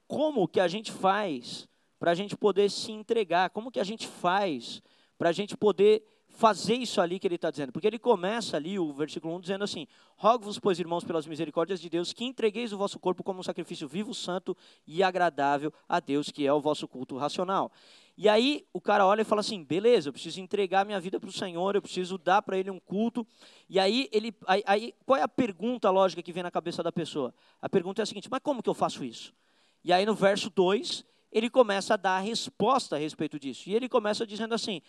como 0.07 0.47
que 0.47 0.61
a 0.61 0.69
gente 0.69 0.93
faz 0.93 1.67
para 1.99 2.11
a 2.11 2.15
gente 2.15 2.37
poder 2.37 2.71
se 2.71 2.93
entregar, 2.93 3.49
como 3.49 3.71
que 3.71 3.81
a 3.81 3.85
gente 3.85 4.07
faz 4.07 4.83
para 5.17 5.31
a 5.31 5.33
gente 5.33 5.57
poder 5.57 6.05
fazer 6.29 6.75
isso 6.75 7.01
ali 7.01 7.19
que 7.19 7.27
ele 7.27 7.37
está 7.37 7.51
dizendo. 7.51 7.73
Porque 7.73 7.87
ele 7.87 7.99
começa 7.99 8.59
ali, 8.59 8.79
o 8.79 8.93
versículo 8.93 9.35
1, 9.37 9.41
dizendo 9.41 9.65
assim: 9.65 9.87
Rogo-vos, 10.15 10.59
pois, 10.59 10.79
irmãos, 10.79 11.05
pelas 11.05 11.27
misericórdias 11.27 11.81
de 11.81 11.89
Deus, 11.89 12.13
que 12.13 12.27
entregueis 12.27 12.71
o 12.71 12.77
vosso 12.77 12.99
corpo 12.99 13.25
como 13.25 13.41
um 13.41 13.43
sacrifício 13.43 13.89
vivo, 13.89 14.13
santo 14.13 14.55
e 14.87 15.03
agradável 15.03 15.73
a 15.89 16.01
Deus, 16.01 16.31
que 16.31 16.47
é 16.47 16.53
o 16.53 16.61
vosso 16.61 16.87
culto 16.87 17.17
racional. 17.17 17.73
E 18.21 18.29
aí 18.29 18.67
o 18.73 18.81
cara 18.81 19.07
olha 19.07 19.23
e 19.23 19.25
fala 19.25 19.43
assim: 19.43 19.63
beleza, 19.63 20.09
eu 20.09 20.13
preciso 20.13 20.41
entregar 20.41 20.85
minha 20.85 20.99
vida 20.99 21.21
para 21.21 21.29
o 21.29 21.33
Senhor, 21.33 21.77
eu 21.77 21.81
preciso 21.81 22.19
dar 22.19 22.43
para 22.43 22.59
Ele 22.59 22.69
um 22.69 22.81
culto. 22.81 23.25
E 23.69 23.79
aí 23.79 24.09
ele, 24.11 24.35
aí, 24.45 24.61
aí, 24.67 24.95
qual 25.07 25.17
é 25.17 25.23
a 25.23 25.29
pergunta 25.29 25.89
lógica 25.89 26.21
que 26.21 26.33
vem 26.33 26.43
na 26.43 26.51
cabeça 26.51 26.83
da 26.83 26.91
pessoa? 26.91 27.33
A 27.63 27.69
pergunta 27.69 28.03
é 28.03 28.05
a 28.05 28.07
seguinte: 28.07 28.29
mas 28.29 28.41
como 28.43 28.61
que 28.61 28.69
eu 28.69 28.75
faço 28.75 29.05
isso? 29.05 29.33
E 29.85 29.93
aí 29.93 30.05
no 30.05 30.17
verso 30.17 30.51
2 30.51 31.05
ele 31.31 31.49
começa 31.49 31.95
a 31.95 31.97
dar 31.97 32.17
a 32.17 32.21
resposta 32.21 32.97
a 32.97 32.99
respeito 32.99 33.39
disso. 33.39 33.71
E 33.71 33.75
ele 33.77 33.89
começa 33.89 34.27
dizendo 34.27 34.53
assim: 34.53 34.83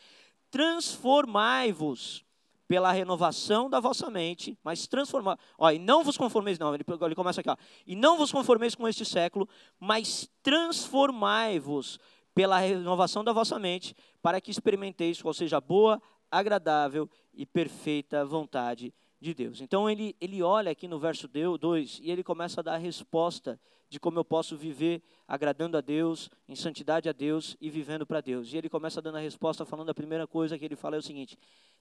transformai-vos 0.49 2.25
pela 2.67 2.91
renovação 2.91 3.69
da 3.69 3.79
vossa 3.79 4.09
mente, 4.09 4.57
mas 4.63 4.87
transformar. 4.87 5.37
Ó, 5.55 5.69
e 5.69 5.77
não 5.77 6.03
vos 6.03 6.17
conformeis, 6.17 6.57
não, 6.57 6.73
ele, 6.73 6.83
ele 7.01 7.15
começa 7.15 7.41
aqui, 7.41 7.49
ó, 7.49 7.57
e 7.85 7.95
não 7.95 8.17
vos 8.17 8.31
conformeis 8.31 8.73
com 8.73 8.87
este 8.87 9.03
século, 9.03 9.49
mas 9.79 10.29
transformai-vos 10.43 11.99
pela 12.39 12.57
renovação 12.57 13.21
da 13.21 13.33
vossa 13.33 13.59
mente, 13.59 13.93
para 14.21 14.39
que 14.39 14.49
experimenteis 14.49 15.21
qual 15.21 15.33
seja 15.33 15.57
a 15.57 15.59
boa, 15.61 16.01
agradável 16.31 17.09
e 17.33 17.45
perfeita 17.45 18.23
vontade 18.23 18.93
de 19.19 19.33
Deus. 19.33 19.59
Então 19.59 19.89
ele, 19.89 20.15
ele 20.21 20.41
olha 20.41 20.71
aqui 20.71 20.87
no 20.87 20.97
verso 20.97 21.27
2 21.27 21.99
e 22.01 22.09
ele 22.09 22.23
começa 22.23 22.61
a 22.61 22.63
dar 22.63 22.75
a 22.75 22.77
resposta 22.77 23.59
de 23.89 23.99
como 23.99 24.19
eu 24.19 24.23
posso 24.23 24.55
viver 24.55 25.03
agradando 25.27 25.75
a 25.75 25.81
Deus, 25.81 26.29
em 26.47 26.55
santidade 26.55 27.09
a 27.09 27.11
Deus 27.11 27.57
e 27.59 27.69
vivendo 27.69 28.05
para 28.05 28.21
Deus. 28.21 28.53
E 28.53 28.57
ele 28.57 28.69
começa 28.69 29.01
dando 29.01 29.17
a 29.17 29.19
resposta 29.19 29.65
falando 29.65 29.89
a 29.89 29.93
primeira 29.93 30.25
coisa 30.25 30.57
que 30.57 30.63
ele 30.63 30.77
fala 30.77 30.95
é 30.95 30.99
o 30.99 31.03
seguinte: 31.03 31.37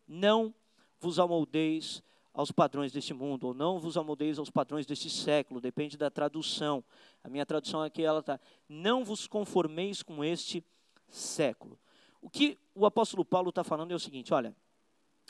não 0.09 0.53
vos 0.99 1.21
amoldeis 1.21 2.03
aos 2.33 2.51
padrões 2.53 2.93
deste 2.93 3.13
mundo, 3.13 3.49
ou 3.49 3.55
não 3.55 3.79
vos 3.79 3.97
amoldeis 3.97 4.39
aos 4.39 4.51
padrões 4.51 4.87
deste 4.87 5.11
século, 5.11 5.61
depende 5.61 5.97
da 5.97 6.11
tradução. 6.11 6.85
A 7.23 7.29
minha 7.29 7.45
tradução 7.45 7.83
aqui 7.83 8.03
ela 8.03 8.21
está: 8.21 8.41
não 8.69 9.05
vos 9.05 9.27
conformeis 9.27 10.03
com 10.03 10.23
este 10.23 10.65
século. 11.09 11.79
O 12.21 12.29
que 12.29 12.59
o 12.75 12.87
apóstolo 12.87 13.25
Paulo 13.25 13.51
está 13.51 13.65
falando 13.65 13.93
é 13.93 13.95
o 13.95 14.01
seguinte: 14.01 14.33
olha, 14.33 14.55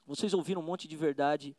vocês 0.06 0.34
ouviram 0.34 0.61
um 0.61 0.64
monte 0.64 0.88
de 0.88 0.96
verdade 0.96 1.56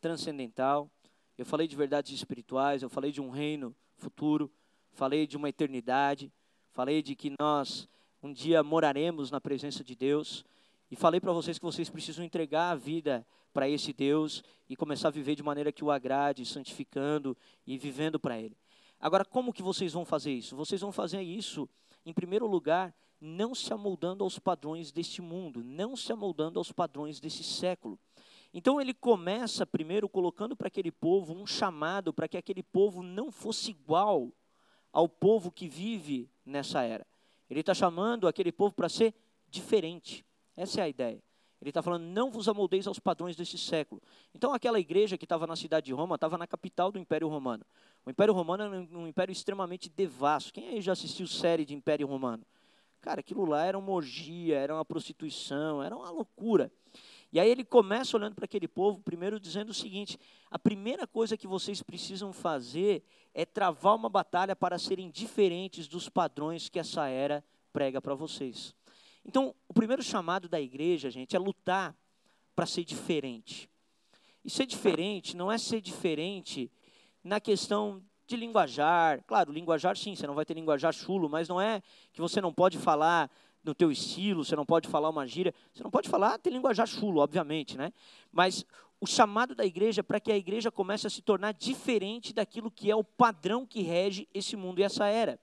transcendental, 0.00 0.90
eu 1.36 1.44
falei 1.44 1.66
de 1.66 1.76
verdades 1.76 2.12
espirituais, 2.12 2.82
eu 2.82 2.88
falei 2.88 3.12
de 3.12 3.20
um 3.20 3.30
reino 3.30 3.74
futuro, 3.96 4.50
falei 4.92 5.26
de 5.26 5.36
uma 5.36 5.48
eternidade, 5.48 6.32
falei 6.72 7.02
de 7.02 7.14
que 7.14 7.34
nós 7.38 7.88
um 8.22 8.32
dia 8.32 8.62
moraremos 8.62 9.30
na 9.30 9.40
presença 9.40 9.84
de 9.84 9.94
Deus, 9.94 10.44
e 10.90 10.96
falei 10.96 11.20
para 11.20 11.32
vocês 11.32 11.58
que 11.58 11.64
vocês 11.64 11.90
precisam 11.90 12.24
entregar 12.24 12.70
a 12.70 12.74
vida 12.74 13.26
para 13.56 13.70
esse 13.70 13.90
Deus 13.90 14.44
e 14.68 14.76
começar 14.76 15.08
a 15.08 15.10
viver 15.10 15.34
de 15.34 15.42
maneira 15.42 15.72
que 15.72 15.82
o 15.82 15.90
agrade, 15.90 16.44
santificando 16.44 17.34
e 17.66 17.78
vivendo 17.78 18.20
para 18.20 18.38
Ele. 18.38 18.54
Agora, 19.00 19.24
como 19.24 19.50
que 19.50 19.62
vocês 19.62 19.94
vão 19.94 20.04
fazer 20.04 20.30
isso? 20.30 20.54
Vocês 20.54 20.82
vão 20.82 20.92
fazer 20.92 21.22
isso, 21.22 21.66
em 22.04 22.12
primeiro 22.12 22.46
lugar, 22.46 22.94
não 23.18 23.54
se 23.54 23.72
amoldando 23.72 24.22
aos 24.22 24.38
padrões 24.38 24.92
deste 24.92 25.22
mundo, 25.22 25.64
não 25.64 25.96
se 25.96 26.12
amoldando 26.12 26.58
aos 26.58 26.70
padrões 26.70 27.18
desse 27.18 27.42
século. 27.42 27.98
Então 28.52 28.78
ele 28.78 28.92
começa 28.92 29.64
primeiro 29.64 30.06
colocando 30.06 30.54
para 30.54 30.68
aquele 30.68 30.92
povo 30.92 31.32
um 31.32 31.46
chamado 31.46 32.12
para 32.12 32.28
que 32.28 32.36
aquele 32.36 32.62
povo 32.62 33.02
não 33.02 33.32
fosse 33.32 33.70
igual 33.70 34.30
ao 34.92 35.08
povo 35.08 35.50
que 35.50 35.66
vive 35.66 36.28
nessa 36.44 36.82
era. 36.82 37.06
Ele 37.48 37.60
está 37.60 37.72
chamando 37.72 38.28
aquele 38.28 38.52
povo 38.52 38.74
para 38.74 38.90
ser 38.90 39.14
diferente. 39.48 40.26
Essa 40.54 40.82
é 40.82 40.84
a 40.84 40.88
ideia. 40.90 41.22
Ele 41.60 41.70
está 41.70 41.82
falando, 41.82 42.04
não 42.04 42.30
vos 42.30 42.48
amoldeis 42.48 42.86
aos 42.86 42.98
padrões 42.98 43.34
desse 43.34 43.56
século. 43.56 44.02
Então, 44.34 44.52
aquela 44.52 44.78
igreja 44.78 45.16
que 45.16 45.24
estava 45.24 45.46
na 45.46 45.56
cidade 45.56 45.86
de 45.86 45.92
Roma, 45.92 46.16
estava 46.16 46.36
na 46.36 46.46
capital 46.46 46.92
do 46.92 46.98
Império 46.98 47.28
Romano. 47.28 47.64
O 48.04 48.10
Império 48.10 48.34
Romano 48.34 48.62
era 48.64 48.98
um 48.98 49.06
império 49.06 49.32
extremamente 49.32 49.88
devasto. 49.88 50.52
Quem 50.52 50.68
aí 50.68 50.80
já 50.80 50.92
assistiu 50.92 51.26
série 51.26 51.64
de 51.64 51.74
Império 51.74 52.06
Romano? 52.06 52.44
Cara, 53.00 53.20
aquilo 53.20 53.44
lá 53.44 53.64
era 53.64 53.78
uma 53.78 53.92
orgia, 53.92 54.58
era 54.58 54.74
uma 54.74 54.84
prostituição, 54.84 55.82
era 55.82 55.96
uma 55.96 56.10
loucura. 56.10 56.70
E 57.32 57.40
aí 57.40 57.50
ele 57.50 57.64
começa 57.64 58.16
olhando 58.16 58.34
para 58.34 58.44
aquele 58.44 58.68
povo, 58.68 59.00
primeiro 59.00 59.40
dizendo 59.40 59.70
o 59.70 59.74
seguinte: 59.74 60.18
a 60.50 60.58
primeira 60.58 61.06
coisa 61.06 61.36
que 61.36 61.46
vocês 61.46 61.82
precisam 61.82 62.32
fazer 62.32 63.02
é 63.34 63.44
travar 63.44 63.96
uma 63.96 64.08
batalha 64.08 64.54
para 64.54 64.78
serem 64.78 65.10
diferentes 65.10 65.88
dos 65.88 66.08
padrões 66.08 66.68
que 66.68 66.78
essa 66.78 67.08
era 67.08 67.44
prega 67.72 68.00
para 68.00 68.14
vocês. 68.14 68.74
Então, 69.26 69.54
o 69.68 69.74
primeiro 69.74 70.02
chamado 70.02 70.48
da 70.48 70.60
igreja, 70.60 71.10
gente, 71.10 71.34
é 71.34 71.38
lutar 71.38 71.96
para 72.54 72.64
ser 72.64 72.84
diferente. 72.84 73.68
E 74.44 74.50
ser 74.50 74.66
diferente 74.66 75.36
não 75.36 75.50
é 75.50 75.58
ser 75.58 75.80
diferente 75.80 76.70
na 77.24 77.40
questão 77.40 78.00
de 78.26 78.36
linguajar. 78.36 79.22
Claro, 79.26 79.52
linguajar 79.52 79.96
sim, 79.96 80.14
você 80.14 80.26
não 80.26 80.34
vai 80.34 80.44
ter 80.44 80.54
linguajar 80.54 80.92
chulo, 80.92 81.28
mas 81.28 81.48
não 81.48 81.60
é 81.60 81.82
que 82.12 82.20
você 82.20 82.40
não 82.40 82.52
pode 82.52 82.78
falar 82.78 83.28
no 83.64 83.74
teu 83.74 83.90
estilo, 83.90 84.44
você 84.44 84.54
não 84.54 84.64
pode 84.64 84.88
falar 84.88 85.10
uma 85.10 85.26
gíria, 85.26 85.52
você 85.74 85.82
não 85.82 85.90
pode 85.90 86.08
falar 86.08 86.38
ter 86.38 86.50
linguajar 86.50 86.86
chulo, 86.86 87.20
obviamente, 87.20 87.76
né? 87.76 87.92
Mas 88.30 88.64
o 89.00 89.06
chamado 89.06 89.56
da 89.56 89.66
igreja 89.66 90.00
é 90.00 90.02
para 90.04 90.20
que 90.20 90.30
a 90.30 90.36
igreja 90.36 90.70
comece 90.70 91.06
a 91.06 91.10
se 91.10 91.20
tornar 91.20 91.52
diferente 91.52 92.32
daquilo 92.32 92.70
que 92.70 92.88
é 92.88 92.94
o 92.94 93.02
padrão 93.02 93.66
que 93.66 93.82
rege 93.82 94.28
esse 94.32 94.54
mundo 94.54 94.78
e 94.78 94.84
essa 94.84 95.06
era. 95.06 95.38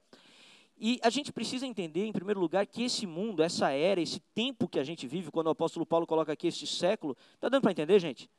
E 0.78 1.00
a 1.04 1.10
gente 1.10 1.32
precisa 1.32 1.66
entender, 1.66 2.06
em 2.06 2.12
primeiro 2.12 2.40
lugar, 2.40 2.66
que 2.66 2.84
esse 2.84 3.06
mundo, 3.06 3.44
essa 3.44 3.72
era, 3.72 4.02
esse 4.02 4.20
tempo 4.34 4.68
que 4.68 4.80
a 4.80 4.84
gente 4.84 5.08
vive, 5.08 5.32
quando 5.32 5.48
o 5.48 5.52
apóstolo 5.52 5.86
Paulo 5.86 6.06
coloca 6.06 6.34
aqui 6.34 6.48
este 6.48 6.66
século, 6.68 7.16
está 7.36 7.48
dando 7.48 7.62
para 7.62 7.72
entender, 7.72 8.00
gente? 8.00 8.30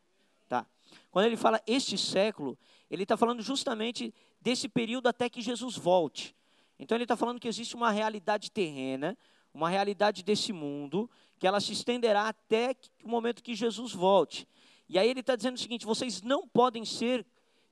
Tá. 0.48 0.66
Quando 1.10 1.26
ele 1.26 1.36
fala 1.36 1.60
este 1.66 1.96
século, 1.96 2.58
ele 2.90 3.04
está 3.04 3.16
falando 3.16 3.42
justamente 3.42 4.12
desse 4.40 4.68
período 4.68 5.08
até 5.08 5.28
que 5.28 5.40
Jesus 5.40 5.76
volte. 5.76 6.34
Então 6.78 6.96
ele 6.96 7.04
está 7.04 7.16
falando 7.16 7.40
que 7.40 7.48
existe 7.48 7.74
uma 7.74 7.90
realidade 7.90 8.50
terrena, 8.50 9.16
uma 9.52 9.70
realidade 9.70 10.22
desse 10.22 10.52
mundo, 10.52 11.08
que 11.38 11.46
ela 11.46 11.60
se 11.60 11.72
estenderá 11.72 12.28
até 12.28 12.74
o 13.02 13.08
momento 13.08 13.42
que 13.42 13.54
Jesus 13.54 13.92
volte. 13.92 14.46
E 14.88 14.98
aí 14.98 15.08
ele 15.08 15.20
está 15.20 15.36
dizendo 15.36 15.56
o 15.56 15.60
seguinte: 15.60 15.86
vocês 15.86 16.20
não 16.20 16.46
podem 16.46 16.84
ser 16.84 17.24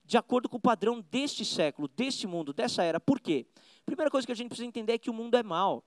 de 0.05 0.17
acordo 0.17 0.49
com 0.49 0.57
o 0.57 0.61
padrão 0.61 1.01
deste 1.11 1.45
século, 1.45 1.89
deste 1.89 2.27
mundo, 2.27 2.53
dessa 2.53 2.83
era. 2.83 2.99
Por 2.99 3.21
quê? 3.21 3.47
Primeira 3.85 4.11
coisa 4.11 4.27
que 4.27 4.33
a 4.33 4.37
gente 4.37 4.49
precisa 4.49 4.67
entender 4.67 4.95
é 4.95 4.99
que 4.99 5.11
o 5.11 5.15
mundo 5.15 5.37
é 5.37 5.43
mal. 5.43 5.85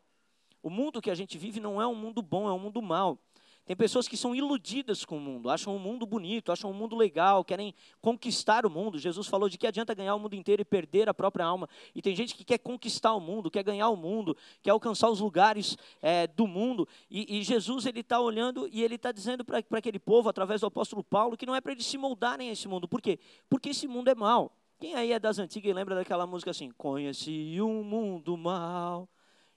O 0.61 0.69
mundo 0.69 1.01
que 1.01 1.11
a 1.11 1.15
gente 1.15 1.37
vive 1.37 1.59
não 1.59 1.81
é 1.81 1.87
um 1.87 1.95
mundo 1.95 2.21
bom, 2.21 2.47
é 2.47 2.53
um 2.53 2.59
mundo 2.59 2.81
mal. 2.81 3.19
Tem 3.65 3.75
pessoas 3.75 4.07
que 4.07 4.15
são 4.15 4.35
iludidas 4.35 5.03
com 5.03 5.17
o 5.17 5.19
mundo, 5.19 5.49
acham 5.49 5.75
o 5.75 5.79
mundo 5.79 6.05
bonito, 6.05 6.51
acham 6.51 6.69
o 6.69 6.73
mundo 6.73 6.95
legal, 6.95 7.43
querem 7.43 7.73
conquistar 7.99 8.63
o 8.63 8.69
mundo. 8.69 8.99
Jesus 8.99 9.25
falou 9.25 9.49
de 9.49 9.57
que 9.57 9.65
adianta 9.65 9.95
ganhar 9.95 10.13
o 10.13 10.19
mundo 10.19 10.35
inteiro 10.35 10.61
e 10.61 10.65
perder 10.65 11.09
a 11.09 11.15
própria 11.15 11.45
alma. 11.45 11.67
E 11.95 11.99
tem 11.99 12.15
gente 12.15 12.35
que 12.35 12.43
quer 12.43 12.59
conquistar 12.59 13.15
o 13.15 13.19
mundo, 13.19 13.49
quer 13.49 13.63
ganhar 13.63 13.89
o 13.89 13.95
mundo, 13.95 14.37
quer 14.61 14.69
alcançar 14.69 15.09
os 15.09 15.19
lugares 15.19 15.75
é, 15.99 16.27
do 16.27 16.45
mundo. 16.45 16.87
E, 17.09 17.39
e 17.39 17.43
Jesus 17.43 17.87
ele 17.87 18.01
está 18.01 18.19
olhando 18.19 18.69
e 18.71 18.83
ele 18.83 18.95
está 18.95 19.11
dizendo 19.11 19.43
para 19.43 19.57
aquele 19.57 19.97
povo, 19.97 20.29
através 20.29 20.61
do 20.61 20.67
apóstolo 20.67 21.03
Paulo, 21.03 21.35
que 21.35 21.47
não 21.47 21.55
é 21.55 21.59
para 21.59 21.71
eles 21.71 21.87
se 21.87 21.97
moldarem 21.97 22.49
a 22.49 22.51
esse 22.51 22.67
mundo. 22.67 22.87
Por 22.87 23.01
quê? 23.01 23.17
Porque 23.49 23.69
esse 23.69 23.87
mundo 23.87 24.09
é 24.09 24.15
mau. 24.15 24.51
Quem 24.79 24.93
aí 24.93 25.13
é 25.13 25.19
das 25.19 25.39
antigas 25.39 25.69
e 25.69 25.73
lembra 25.73 25.95
daquela 25.95 26.27
música 26.27 26.51
assim? 26.51 26.69
Conheci 26.71 27.61
um 27.61 27.81
mundo 27.81 28.35
mal 28.35 29.09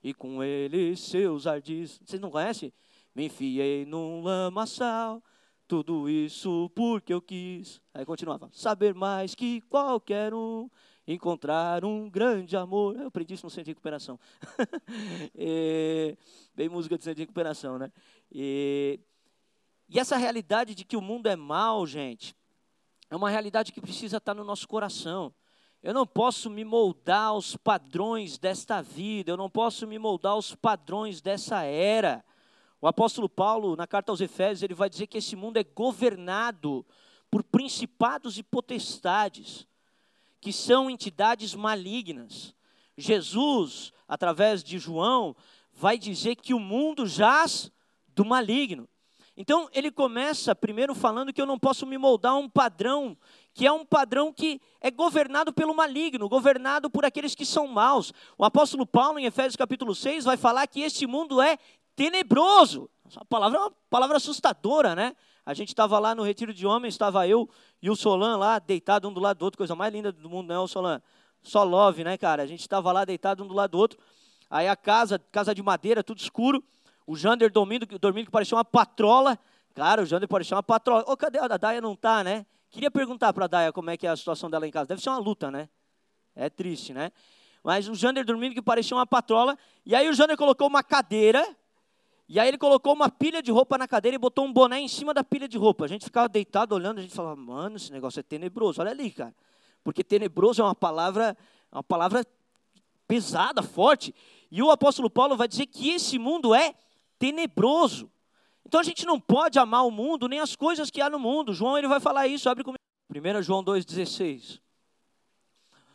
e 0.02 0.14
com 0.14 0.42
ele 0.44 0.96
seus 0.96 1.46
ardis. 1.46 2.00
Vocês 2.04 2.20
não 2.20 2.30
conhecem? 2.30 2.72
Me 3.14 3.26
enfiei 3.26 3.84
num 3.84 4.22
lamaçal, 4.22 5.20
tudo 5.66 6.08
isso 6.08 6.70
porque 6.72 7.12
eu 7.12 7.20
quis. 7.20 7.80
Aí 7.92 8.04
continuava. 8.04 8.48
Saber 8.52 8.94
mais 8.94 9.34
que 9.34 9.60
qualquer 9.62 10.32
um, 10.32 10.70
encontrar 11.04 11.84
um 11.84 12.08
grande 12.08 12.56
amor. 12.56 12.94
Eu 12.96 13.08
aprendi 13.08 13.34
isso 13.34 13.44
no 13.44 13.50
centro 13.50 13.64
de 13.64 13.70
recuperação. 13.72 14.20
bem 16.54 16.68
música 16.68 16.96
de 16.96 17.02
centro 17.02 17.16
de 17.16 17.22
recuperação, 17.22 17.76
né? 17.76 17.90
E 18.30 19.00
essa 19.92 20.16
realidade 20.16 20.76
de 20.76 20.84
que 20.84 20.96
o 20.96 21.02
mundo 21.02 21.26
é 21.26 21.34
mal, 21.34 21.84
gente, 21.86 22.36
é 23.10 23.16
uma 23.16 23.30
realidade 23.30 23.72
que 23.72 23.80
precisa 23.80 24.18
estar 24.18 24.34
no 24.34 24.44
nosso 24.44 24.68
coração. 24.68 25.32
Eu 25.82 25.94
não 25.94 26.06
posso 26.06 26.50
me 26.50 26.64
moldar 26.64 27.28
aos 27.28 27.56
padrões 27.56 28.36
desta 28.36 28.82
vida, 28.82 29.30
eu 29.30 29.36
não 29.36 29.48
posso 29.48 29.86
me 29.86 29.98
moldar 29.98 30.32
aos 30.32 30.54
padrões 30.54 31.20
dessa 31.20 31.62
era. 31.62 32.24
O 32.80 32.86
apóstolo 32.86 33.28
Paulo, 33.28 33.76
na 33.76 33.86
carta 33.86 34.12
aos 34.12 34.20
Efésios, 34.20 34.62
ele 34.62 34.74
vai 34.74 34.90
dizer 34.90 35.06
que 35.06 35.18
esse 35.18 35.36
mundo 35.36 35.56
é 35.56 35.64
governado 35.64 36.84
por 37.30 37.42
principados 37.42 38.38
e 38.38 38.42
potestades, 38.42 39.66
que 40.40 40.52
são 40.52 40.90
entidades 40.90 41.54
malignas. 41.54 42.54
Jesus, 42.96 43.92
através 44.06 44.62
de 44.62 44.78
João, 44.78 45.36
vai 45.72 45.96
dizer 45.96 46.36
que 46.36 46.54
o 46.54 46.60
mundo 46.60 47.06
jaz 47.06 47.70
do 48.08 48.24
maligno. 48.24 48.88
Então, 49.40 49.68
ele 49.72 49.92
começa 49.92 50.52
primeiro 50.52 50.96
falando 50.96 51.32
que 51.32 51.40
eu 51.40 51.46
não 51.46 51.56
posso 51.56 51.86
me 51.86 51.96
moldar 51.96 52.32
a 52.32 52.36
um 52.36 52.48
padrão, 52.48 53.16
que 53.54 53.64
é 53.64 53.70
um 53.70 53.86
padrão 53.86 54.32
que 54.32 54.60
é 54.80 54.90
governado 54.90 55.52
pelo 55.52 55.72
maligno, 55.72 56.28
governado 56.28 56.90
por 56.90 57.04
aqueles 57.04 57.36
que 57.36 57.46
são 57.46 57.68
maus. 57.68 58.12
O 58.36 58.44
apóstolo 58.44 58.84
Paulo, 58.84 59.16
em 59.16 59.26
Efésios 59.26 59.54
capítulo 59.54 59.94
6, 59.94 60.24
vai 60.24 60.36
falar 60.36 60.66
que 60.66 60.80
este 60.80 61.06
mundo 61.06 61.40
é 61.40 61.56
tenebroso. 61.94 62.90
Essa 63.06 63.24
palavra 63.26 63.58
é 63.58 63.60
uma 63.60 63.72
palavra 63.88 64.16
assustadora, 64.16 64.96
né? 64.96 65.14
A 65.46 65.54
gente 65.54 65.68
estava 65.68 66.00
lá 66.00 66.16
no 66.16 66.24
retiro 66.24 66.52
de 66.52 66.66
homens, 66.66 66.94
estava 66.94 67.28
eu 67.28 67.48
e 67.80 67.88
o 67.88 67.94
Solan 67.94 68.38
lá, 68.38 68.58
deitado 68.58 69.08
um 69.08 69.12
do 69.12 69.20
lado 69.20 69.38
do 69.38 69.44
outro, 69.44 69.58
coisa 69.58 69.76
mais 69.76 69.92
linda 69.92 70.10
do 70.10 70.28
mundo, 70.28 70.48
não 70.48 70.56
é 70.56 70.58
o 70.58 70.66
Solan? 70.66 71.00
Só 71.44 71.62
love, 71.62 72.02
né, 72.02 72.18
cara? 72.18 72.42
A 72.42 72.46
gente 72.46 72.62
estava 72.62 72.90
lá 72.90 73.04
deitado 73.04 73.44
um 73.44 73.46
do 73.46 73.54
lado 73.54 73.70
do 73.70 73.78
outro. 73.78 74.00
Aí 74.50 74.66
a 74.66 74.74
casa, 74.74 75.16
casa 75.30 75.54
de 75.54 75.62
madeira, 75.62 76.02
tudo 76.02 76.18
escuro. 76.18 76.60
O 77.08 77.16
Jander 77.16 77.50
dormindo, 77.50 77.86
dormindo 77.98 78.26
que 78.26 78.30
parecia 78.30 78.54
uma 78.54 78.66
patrola. 78.66 79.38
Cara, 79.74 80.02
o 80.02 80.04
Jander 80.04 80.28
parecia 80.28 80.54
uma 80.54 80.62
patrola. 80.62 81.02
Ô, 81.06 81.16
cadê 81.16 81.38
a 81.38 81.48
Daia? 81.56 81.80
Não 81.80 81.96
tá, 81.96 82.22
né? 82.22 82.44
Queria 82.68 82.90
perguntar 82.90 83.32
para 83.32 83.46
a 83.46 83.48
Daia 83.48 83.72
como 83.72 83.88
é 83.88 83.96
que 83.96 84.06
é 84.06 84.10
a 84.10 84.16
situação 84.16 84.50
dela 84.50 84.68
em 84.68 84.70
casa. 84.70 84.88
Deve 84.88 85.00
ser 85.00 85.08
uma 85.08 85.16
luta, 85.16 85.50
né? 85.50 85.70
É 86.36 86.50
triste, 86.50 86.92
né? 86.92 87.10
Mas 87.64 87.88
o 87.88 87.94
Jander 87.94 88.26
dormindo 88.26 88.52
que 88.54 88.60
parecia 88.60 88.94
uma 88.94 89.06
patrola. 89.06 89.56
E 89.86 89.94
aí 89.94 90.06
o 90.06 90.12
Jander 90.12 90.36
colocou 90.36 90.66
uma 90.66 90.82
cadeira. 90.82 91.56
E 92.28 92.38
aí 92.38 92.46
ele 92.46 92.58
colocou 92.58 92.92
uma 92.92 93.08
pilha 93.08 93.42
de 93.42 93.50
roupa 93.50 93.78
na 93.78 93.88
cadeira 93.88 94.14
e 94.14 94.18
botou 94.18 94.44
um 94.44 94.52
boné 94.52 94.78
em 94.78 94.86
cima 94.86 95.14
da 95.14 95.24
pilha 95.24 95.48
de 95.48 95.56
roupa. 95.56 95.86
A 95.86 95.88
gente 95.88 96.04
ficava 96.04 96.28
deitado 96.28 96.74
olhando, 96.74 96.98
a 96.98 97.00
gente 97.00 97.14
falava, 97.14 97.36
mano, 97.36 97.76
esse 97.76 97.90
negócio 97.90 98.20
é 98.20 98.22
tenebroso. 98.22 98.82
Olha 98.82 98.90
ali, 98.90 99.10
cara. 99.10 99.34
Porque 99.82 100.04
tenebroso 100.04 100.60
é 100.60 100.64
uma 100.66 100.74
palavra, 100.74 101.34
uma 101.72 101.82
palavra 101.82 102.22
pesada, 103.06 103.62
forte. 103.62 104.14
E 104.50 104.62
o 104.62 104.70
apóstolo 104.70 105.08
Paulo 105.08 105.38
vai 105.38 105.48
dizer 105.48 105.64
que 105.64 105.88
esse 105.88 106.18
mundo 106.18 106.54
é 106.54 106.74
tenebroso. 107.18 108.10
Então 108.64 108.80
a 108.80 108.84
gente 108.84 109.06
não 109.06 109.18
pode 109.18 109.58
amar 109.58 109.86
o 109.86 109.90
mundo 109.90 110.28
nem 110.28 110.40
as 110.40 110.54
coisas 110.54 110.90
que 110.90 111.00
há 111.00 111.08
no 111.08 111.18
mundo. 111.18 111.54
João 111.54 111.78
ele 111.78 111.88
vai 111.88 112.00
falar 112.00 112.26
isso, 112.26 112.48
abre 112.48 112.62
comigo. 112.62 112.78
1 113.10 113.42
João 113.42 113.64
2,16. 113.64 114.60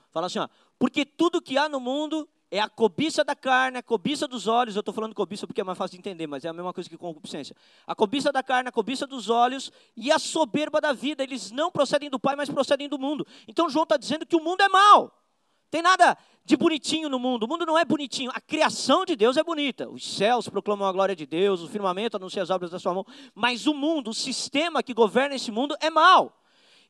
Fala 0.09 0.27
assim, 0.27 0.39
ó, 0.39 0.47
porque 0.77 1.05
tudo 1.05 1.41
que 1.41 1.57
há 1.57 1.69
no 1.69 1.79
mundo 1.79 2.27
é 2.51 2.59
a 2.59 2.69
cobiça 2.69 3.23
da 3.23 3.35
carne, 3.35 3.79
a 3.79 3.83
cobiça 3.83 4.27
dos 4.27 4.47
olhos. 4.47 4.75
Eu 4.75 4.81
estou 4.81 4.93
falando 4.93 5.15
cobiça 5.15 5.47
porque 5.47 5.61
é 5.61 5.63
mais 5.63 5.77
fácil 5.77 5.93
de 5.93 5.99
entender, 5.99 6.27
mas 6.27 6.45
é 6.45 6.49
a 6.49 6.53
mesma 6.53 6.71
coisa 6.71 6.87
que 6.87 6.97
concupiscência. 6.97 7.55
A 7.87 7.95
cobiça 7.95 8.31
da 8.31 8.43
carne, 8.43 8.69
a 8.69 8.71
cobiça 8.71 9.07
dos 9.07 9.29
olhos 9.29 9.71
e 9.95 10.11
a 10.11 10.19
soberba 10.19 10.79
da 10.79 10.93
vida. 10.93 11.23
Eles 11.23 11.49
não 11.49 11.71
procedem 11.71 12.11
do 12.11 12.19
Pai, 12.19 12.35
mas 12.35 12.49
procedem 12.49 12.87
do 12.87 12.99
mundo. 12.99 13.25
Então 13.47 13.69
João 13.69 13.83
está 13.83 13.97
dizendo 13.97 14.25
que 14.25 14.35
o 14.35 14.43
mundo 14.43 14.61
é 14.61 14.69
mau. 14.69 15.11
Tem 15.73 15.81
nada 15.81 16.15
de 16.45 16.55
bonitinho 16.55 17.09
no 17.09 17.17
mundo. 17.17 17.45
O 17.45 17.47
mundo 17.47 17.65
não 17.65 17.75
é 17.75 17.83
bonitinho. 17.83 18.29
A 18.31 18.39
criação 18.39 19.03
de 19.03 19.15
Deus 19.15 19.37
é 19.37 19.43
bonita. 19.43 19.89
Os 19.89 20.17
céus 20.17 20.47
proclamam 20.47 20.87
a 20.87 20.91
glória 20.91 21.15
de 21.15 21.25
Deus, 21.25 21.61
o 21.61 21.67
firmamento 21.67 22.15
anuncia 22.15 22.43
as 22.43 22.51
obras 22.51 22.69
da 22.69 22.77
sua 22.77 22.93
mão. 22.93 23.03
Mas 23.33 23.65
o 23.65 23.73
mundo, 23.73 24.11
o 24.11 24.13
sistema 24.13 24.83
que 24.83 24.93
governa 24.93 25.33
esse 25.33 25.51
mundo 25.51 25.75
é 25.81 25.89
mau. 25.89 26.39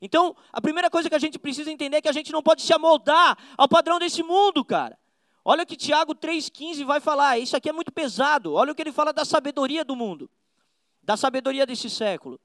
Então, 0.02 0.36
a 0.52 0.60
primeira 0.60 0.90
coisa 0.90 1.08
que 1.08 1.14
a 1.14 1.18
gente 1.18 1.38
precisa 1.38 1.72
entender 1.72 1.96
é 1.96 2.02
que 2.02 2.10
a 2.10 2.12
gente 2.12 2.30
não 2.30 2.42
pode 2.42 2.60
se 2.60 2.74
amoldar 2.74 3.38
ao 3.56 3.66
padrão 3.66 3.98
desse 3.98 4.22
mundo, 4.22 4.62
cara. 4.62 4.98
Olha 5.42 5.62
o 5.62 5.66
que 5.66 5.76
Tiago 5.76 6.14
3,15 6.14 6.84
vai 6.84 7.00
falar. 7.00 7.38
Isso 7.38 7.56
aqui 7.56 7.70
é 7.70 7.72
muito 7.72 7.90
pesado. 7.90 8.52
Olha 8.52 8.72
o 8.72 8.74
que 8.74 8.82
ele 8.82 8.92
fala 8.92 9.14
da 9.14 9.24
sabedoria 9.24 9.82
do 9.82 9.96
mundo, 9.96 10.28
da 11.02 11.16
sabedoria 11.16 11.64
desse 11.64 11.88
século. 11.88 12.38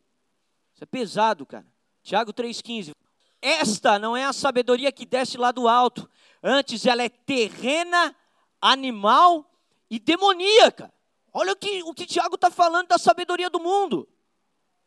Isso 0.73 0.85
é 0.85 0.87
pesado, 0.87 1.45
cara. 1.45 1.67
Tiago 2.01 2.31
3,15. 2.31 2.93
Esta 3.41 3.97
não 3.97 4.15
é 4.15 4.25
a 4.25 4.33
sabedoria 4.33 4.91
que 4.91 5.05
desce 5.05 5.37
lá 5.37 5.51
do 5.51 5.67
alto, 5.67 6.09
Antes 6.43 6.85
ela 6.85 7.03
é 7.03 7.09
terrena, 7.09 8.15
animal 8.61 9.49
e 9.89 9.99
demoníaca. 9.99 10.91
Olha 11.33 11.53
o 11.53 11.55
que 11.55 11.83
o 11.83 11.93
que 11.93 12.05
Tiago 12.05 12.35
está 12.35 12.49
falando 12.49 12.87
da 12.87 12.97
sabedoria 12.97 13.49
do 13.49 13.59
mundo. 13.59 14.07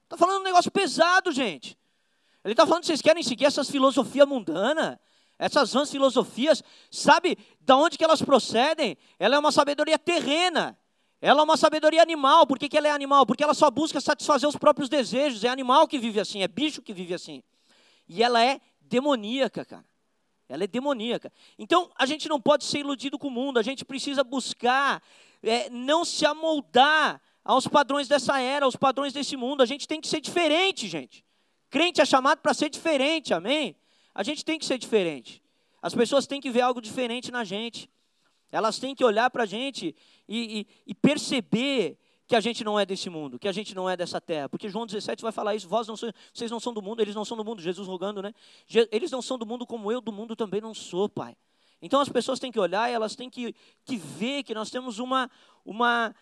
Está 0.04 0.16
falando 0.16 0.40
um 0.40 0.44
negócio 0.44 0.70
pesado, 0.70 1.30
gente. 1.30 1.78
Ele 2.44 2.54
está 2.54 2.66
falando 2.66 2.80
que 2.80 2.86
vocês 2.86 3.02
querem 3.02 3.22
seguir 3.22 3.44
essas 3.44 3.70
filosofias 3.70 4.26
mundanas, 4.26 4.98
essas 5.38 5.72
vãs 5.72 5.90
filosofias. 5.90 6.62
Sabe 6.90 7.38
de 7.60 7.72
onde 7.72 7.98
que 7.98 8.04
elas 8.04 8.22
procedem? 8.22 8.96
Ela 9.18 9.36
é 9.36 9.38
uma 9.38 9.52
sabedoria 9.52 9.98
terrena. 9.98 10.76
Ela 11.20 11.40
é 11.40 11.44
uma 11.44 11.56
sabedoria 11.56 12.02
animal. 12.02 12.46
Por 12.46 12.58
que, 12.58 12.68
que 12.68 12.76
ela 12.76 12.88
é 12.88 12.90
animal? 12.90 13.24
Porque 13.24 13.44
ela 13.44 13.54
só 13.54 13.70
busca 13.70 14.00
satisfazer 14.00 14.48
os 14.48 14.56
próprios 14.56 14.88
desejos. 14.88 15.44
É 15.44 15.48
animal 15.48 15.86
que 15.86 15.98
vive 15.98 16.18
assim, 16.18 16.42
é 16.42 16.48
bicho 16.48 16.82
que 16.82 16.92
vive 16.92 17.14
assim. 17.14 17.42
E 18.12 18.22
ela 18.22 18.44
é 18.44 18.61
demoníaca, 18.83 19.64
cara. 19.64 19.85
Ela 20.46 20.64
é 20.64 20.66
demoníaca. 20.66 21.33
Então, 21.59 21.90
a 21.96 22.05
gente 22.05 22.29
não 22.29 22.38
pode 22.38 22.64
ser 22.64 22.81
iludido 22.81 23.18
com 23.18 23.29
o 23.29 23.31
mundo, 23.31 23.59
a 23.59 23.62
gente 23.62 23.87
precisa 23.87 24.22
buscar 24.22 25.03
é, 25.42 25.70
não 25.70 26.05
se 26.05 26.27
amoldar 26.27 27.22
aos 27.42 27.66
padrões 27.66 28.09
dessa 28.09 28.38
era, 28.38 28.66
aos 28.66 28.77
padrões 28.77 29.14
desse 29.14 29.35
mundo. 29.35 29.62
A 29.62 29.66
gente 29.66 29.88
tem 29.88 29.98
que 29.98 30.07
ser 30.07 30.20
diferente, 30.20 30.88
gente. 30.88 31.25
Crente 31.70 32.03
é 32.03 32.05
chamado 32.05 32.40
para 32.40 32.53
ser 32.53 32.68
diferente, 32.68 33.33
amém? 33.33 33.75
A 34.14 34.22
gente 34.22 34.44
tem 34.44 34.59
que 34.59 34.66
ser 34.66 34.77
diferente. 34.77 35.42
As 35.81 35.94
pessoas 35.94 36.27
têm 36.27 36.38
que 36.38 36.51
ver 36.51 36.61
algo 36.61 36.83
diferente 36.83 37.33
na 37.33 37.44
gente. 37.44 37.88
Elas 38.51 38.79
têm 38.79 38.94
que 38.94 39.03
olhar 39.03 39.31
para 39.31 39.44
a 39.44 39.46
gente 39.46 39.96
e, 40.29 40.61
e, 40.61 40.66
e 40.88 40.94
perceber 40.94 41.96
que 42.32 42.36
a 42.36 42.40
gente 42.40 42.64
não 42.64 42.80
é 42.80 42.86
desse 42.86 43.10
mundo, 43.10 43.38
que 43.38 43.46
a 43.46 43.52
gente 43.52 43.74
não 43.74 43.90
é 43.90 43.94
dessa 43.94 44.18
terra. 44.18 44.48
Porque 44.48 44.66
João 44.66 44.86
17 44.86 45.22
vai 45.22 45.30
falar 45.30 45.54
isso, 45.54 45.68
Vós 45.68 45.86
não 45.86 45.98
sois, 45.98 46.14
vocês 46.32 46.50
não 46.50 46.58
são 46.58 46.72
do 46.72 46.80
mundo, 46.80 47.02
eles 47.02 47.14
não 47.14 47.26
são 47.26 47.36
do 47.36 47.44
mundo, 47.44 47.60
Jesus 47.60 47.86
rogando, 47.86 48.22
né? 48.22 48.32
Eles 48.90 49.10
não 49.10 49.20
são 49.20 49.36
do 49.36 49.44
mundo 49.44 49.66
como 49.66 49.92
eu 49.92 50.00
do 50.00 50.10
mundo 50.10 50.34
também 50.34 50.58
não 50.58 50.72
sou, 50.72 51.10
Pai. 51.10 51.36
Então 51.82 52.00
as 52.00 52.08
pessoas 52.08 52.40
têm 52.40 52.50
que 52.50 52.58
olhar 52.58 52.88
elas 52.88 53.14
têm 53.14 53.28
que, 53.28 53.54
que 53.84 53.98
ver 53.98 54.44
que 54.44 54.54
nós 54.54 54.70
temos 54.70 54.98
uma, 54.98 55.30
uma, 55.62 56.16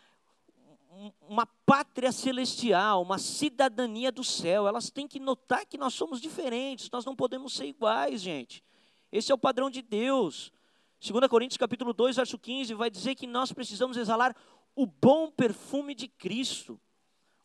uma 1.29 1.47
pátria 1.65 2.11
celestial, 2.11 3.03
uma 3.03 3.19
cidadania 3.19 4.11
do 4.11 4.25
céu. 4.25 4.67
Elas 4.67 4.91
têm 4.91 5.07
que 5.07 5.21
notar 5.21 5.65
que 5.65 5.79
nós 5.79 5.95
somos 5.95 6.21
diferentes, 6.21 6.91
nós 6.91 7.05
não 7.05 7.15
podemos 7.15 7.53
ser 7.53 7.67
iguais, 7.67 8.21
gente. 8.21 8.65
Esse 9.13 9.31
é 9.31 9.35
o 9.35 9.39
padrão 9.39 9.71
de 9.71 9.81
Deus. 9.81 10.53
2 11.01 11.29
Coríntios 11.29 11.57
capítulo 11.57 11.93
2, 11.93 12.17
verso 12.17 12.37
15, 12.37 12.75
vai 12.75 12.91
dizer 12.91 13.15
que 13.15 13.29
nós 13.29 13.53
precisamos 13.53 13.97
exalar 13.97 14.35
o 14.75 14.87
bom 14.87 15.31
perfume 15.31 15.95
de 15.95 16.09
Cristo. 16.09 16.81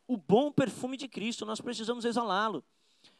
O 0.07 0.17
bom 0.17 0.51
perfume 0.51 0.97
de 0.97 1.07
Cristo, 1.07 1.45
nós 1.45 1.59
precisamos 1.59 2.05
exalá-lo. 2.05 2.63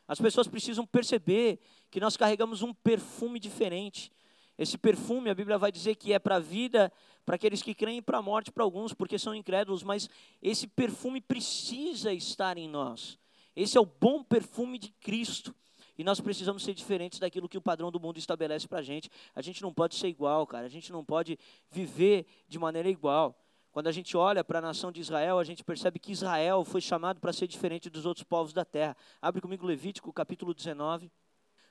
As 0.08 0.20
pessoas 0.20 0.48
precisam 0.48 0.86
perceber 0.86 1.60
que 1.90 2.00
nós 2.00 2.16
carregamos 2.16 2.62
um 2.62 2.74
perfume 2.74 3.40
diferente. 3.40 4.12
Esse 4.58 4.78
perfume, 4.78 5.30
a 5.30 5.36
Bíblia 5.36 5.58
vai 5.58 5.72
dizer 5.72 5.96
que 5.96 6.14
é 6.14 6.20
para 6.20 6.36
a 6.36 6.40
vida, 6.40 6.92
para 7.26 7.36
aqueles 7.36 7.62
que 7.62 7.74
creem, 7.74 8.02
para 8.02 8.20
a 8.20 8.22
morte 8.22 8.52
para 8.52 8.64
alguns, 8.64 8.94
porque 8.94 9.20
são 9.20 9.36
incrédulos, 9.36 9.84
mas 9.84 10.08
esse 10.42 10.68
perfume 10.68 11.20
precisa 11.20 12.14
estar 12.14 12.58
em 12.58 12.70
nós. 12.70 13.18
Esse 13.56 13.78
é 13.78 13.82
o 13.82 13.86
bom 13.86 14.24
perfume 14.24 14.78
de 14.78 14.90
Cristo. 14.92 15.54
E 15.98 16.04
nós 16.04 16.20
precisamos 16.20 16.64
ser 16.64 16.74
diferentes 16.74 17.20
daquilo 17.20 17.48
que 17.48 17.58
o 17.58 17.62
padrão 17.62 17.90
do 17.90 18.00
mundo 18.00 18.18
estabelece 18.18 18.68
para 18.68 18.80
a 18.80 18.84
gente. 18.84 19.10
A 19.34 19.42
gente 19.42 19.62
não 19.62 19.74
pode 19.74 19.96
ser 19.96 20.10
igual, 20.10 20.46
cara. 20.46 20.66
A 20.66 20.70
gente 20.70 20.92
não 20.92 21.06
pode 21.06 21.40
viver 21.72 22.26
de 22.48 22.60
maneira 22.60 22.90
igual. 22.90 23.36
Quando 23.76 23.88
a 23.88 23.92
gente 23.92 24.16
olha 24.16 24.42
para 24.42 24.60
a 24.60 24.62
nação 24.62 24.90
de 24.90 25.02
Israel, 25.02 25.38
a 25.38 25.44
gente 25.44 25.62
percebe 25.62 26.00
que 26.00 26.14
Israel 26.14 26.64
foi 26.64 26.80
chamado 26.80 27.20
para 27.20 27.34
ser 27.34 27.46
diferente 27.46 27.90
dos 27.90 28.06
outros 28.06 28.24
povos 28.24 28.54
da 28.54 28.64
terra. 28.64 28.96
Abre 29.22 29.42
comigo 29.42 29.66
Levítico, 29.66 30.14
capítulo 30.14 30.54
19, 30.54 31.12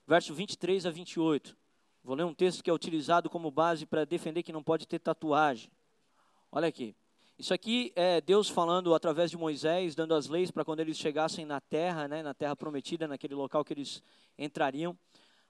verso 0.07 0.35
23 0.35 0.85
a 0.85 0.91
28. 0.91 1.57
Vou 2.05 2.15
ler 2.15 2.25
um 2.25 2.35
texto 2.35 2.63
que 2.63 2.69
é 2.69 2.73
utilizado 2.75 3.31
como 3.31 3.51
base 3.51 3.87
para 3.87 4.05
defender 4.05 4.43
que 4.43 4.53
não 4.53 4.63
pode 4.63 4.87
ter 4.87 4.99
tatuagem. 4.99 5.71
Olha 6.53 6.69
aqui. 6.69 6.95
Isso 7.39 7.55
aqui 7.55 7.91
é 7.97 8.21
Deus 8.21 8.51
falando 8.51 8.95
através 8.95 9.31
de 9.31 9.39
Moisés, 9.39 9.95
dando 9.95 10.15
as 10.15 10.29
leis 10.29 10.51
para 10.51 10.63
quando 10.63 10.81
eles 10.81 10.99
chegassem 10.99 11.47
na 11.47 11.59
terra, 11.59 12.07
né, 12.07 12.23
na 12.23 12.35
terra 12.35 12.55
prometida, 12.55 13.09
naquele 13.09 13.35
local 13.35 13.65
que 13.65 13.73
eles 13.73 14.03
entrariam. 14.37 14.95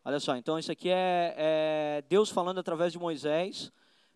Olha 0.04 0.20
só, 0.20 0.36
então 0.36 0.56
isso 0.56 0.70
aqui 0.70 0.88
é, 0.88 1.34
é 1.36 2.04
Deus 2.08 2.30
falando 2.30 2.60
através 2.60 2.92
de 2.92 2.98
Moisés 3.00 3.72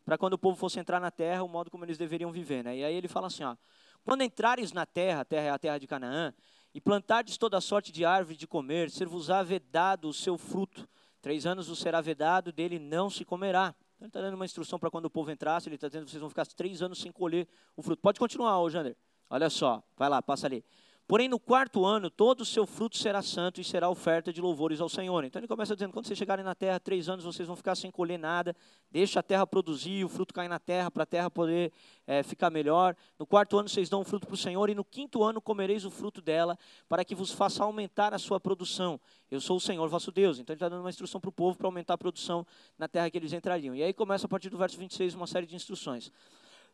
para 0.08 0.16
quando 0.16 0.32
o 0.32 0.38
povo 0.38 0.56
fosse 0.56 0.80
entrar 0.80 0.98
na 0.98 1.10
terra, 1.10 1.42
o 1.42 1.48
modo 1.48 1.70
como 1.70 1.84
eles 1.84 1.98
deveriam 1.98 2.32
viver. 2.32 2.64
Né? 2.64 2.78
E 2.78 2.82
aí 2.82 2.94
ele 2.94 3.08
fala 3.08 3.26
assim: 3.26 3.44
ó, 3.44 3.54
quando 4.02 4.22
entrares 4.22 4.72
na 4.72 4.86
terra, 4.86 5.20
a 5.20 5.24
terra 5.24 5.46
é 5.48 5.50
a 5.50 5.58
terra 5.58 5.76
de 5.76 5.86
Canaã, 5.86 6.32
e 6.74 6.80
plantardes 6.80 7.36
toda 7.36 7.60
sorte 7.60 7.92
de 7.92 8.06
árvore 8.06 8.34
de 8.34 8.46
comer, 8.46 8.90
ser-vos-á 8.90 9.42
vedado 9.42 10.08
o 10.08 10.12
seu 10.14 10.38
fruto. 10.38 10.88
Três 11.20 11.44
anos 11.44 11.68
vos 11.68 11.78
será 11.78 12.00
vedado, 12.00 12.50
dele 12.50 12.78
não 12.78 13.10
se 13.10 13.22
comerá. 13.22 13.74
Então, 13.96 14.06
ele 14.06 14.08
está 14.08 14.20
dando 14.22 14.32
uma 14.32 14.46
instrução 14.46 14.78
para 14.78 14.90
quando 14.90 15.04
o 15.04 15.10
povo 15.10 15.30
entrasse, 15.30 15.68
ele 15.68 15.74
está 15.74 15.88
dizendo 15.88 16.06
que 16.06 16.10
vocês 16.10 16.20
vão 16.22 16.30
ficar 16.30 16.46
três 16.46 16.80
anos 16.80 16.98
sem 16.98 17.12
colher 17.12 17.46
o 17.76 17.82
fruto. 17.82 18.00
Pode 18.00 18.18
continuar, 18.18 18.58
ô 18.60 18.70
Jander. 18.70 18.96
Olha 19.28 19.50
só, 19.50 19.82
vai 19.94 20.08
lá, 20.08 20.22
passa 20.22 20.46
ali. 20.46 20.64
Porém, 21.08 21.26
no 21.26 21.40
quarto 21.40 21.86
ano, 21.86 22.10
todo 22.10 22.42
o 22.42 22.44
seu 22.44 22.66
fruto 22.66 22.98
será 22.98 23.22
santo 23.22 23.62
e 23.62 23.64
será 23.64 23.88
oferta 23.88 24.30
de 24.30 24.42
louvores 24.42 24.78
ao 24.78 24.90
Senhor. 24.90 25.24
Então 25.24 25.40
ele 25.40 25.48
começa 25.48 25.74
dizendo: 25.74 25.90
quando 25.90 26.06
vocês 26.06 26.18
chegarem 26.18 26.44
na 26.44 26.54
terra, 26.54 26.78
três 26.78 27.08
anos 27.08 27.24
vocês 27.24 27.48
vão 27.48 27.56
ficar 27.56 27.74
sem 27.76 27.90
colher 27.90 28.18
nada, 28.18 28.54
deixa 28.90 29.20
a 29.20 29.22
terra 29.22 29.46
produzir, 29.46 30.04
o 30.04 30.08
fruto 30.10 30.34
cair 30.34 30.48
na 30.48 30.58
terra, 30.58 30.90
para 30.90 31.04
a 31.04 31.06
terra 31.06 31.30
poder 31.30 31.72
é, 32.06 32.22
ficar 32.22 32.50
melhor. 32.50 32.94
No 33.18 33.24
quarto 33.24 33.56
ano 33.56 33.70
vocês 33.70 33.88
dão 33.88 34.02
o 34.02 34.04
fruto 34.04 34.26
para 34.26 34.34
o 34.34 34.36
Senhor, 34.36 34.68
e 34.68 34.74
no 34.74 34.84
quinto 34.84 35.24
ano 35.24 35.40
comereis 35.40 35.86
o 35.86 35.90
fruto 35.90 36.20
dela, 36.20 36.58
para 36.90 37.02
que 37.02 37.14
vos 37.14 37.32
faça 37.32 37.64
aumentar 37.64 38.12
a 38.12 38.18
sua 38.18 38.38
produção. 38.38 39.00
Eu 39.30 39.40
sou 39.40 39.56
o 39.56 39.60
Senhor 39.60 39.88
vosso 39.88 40.12
Deus. 40.12 40.38
Então 40.38 40.52
ele 40.52 40.58
está 40.58 40.68
dando 40.68 40.80
uma 40.82 40.90
instrução 40.90 41.18
para 41.18 41.30
o 41.30 41.32
povo 41.32 41.56
para 41.56 41.66
aumentar 41.66 41.94
a 41.94 41.98
produção 41.98 42.46
na 42.78 42.86
terra 42.86 43.08
que 43.08 43.16
eles 43.16 43.32
entrariam. 43.32 43.74
E 43.74 43.82
aí 43.82 43.94
começa 43.94 44.26
a 44.26 44.28
partir 44.28 44.50
do 44.50 44.58
verso 44.58 44.76
26 44.76 45.14
uma 45.14 45.26
série 45.26 45.46
de 45.46 45.56
instruções. 45.56 46.12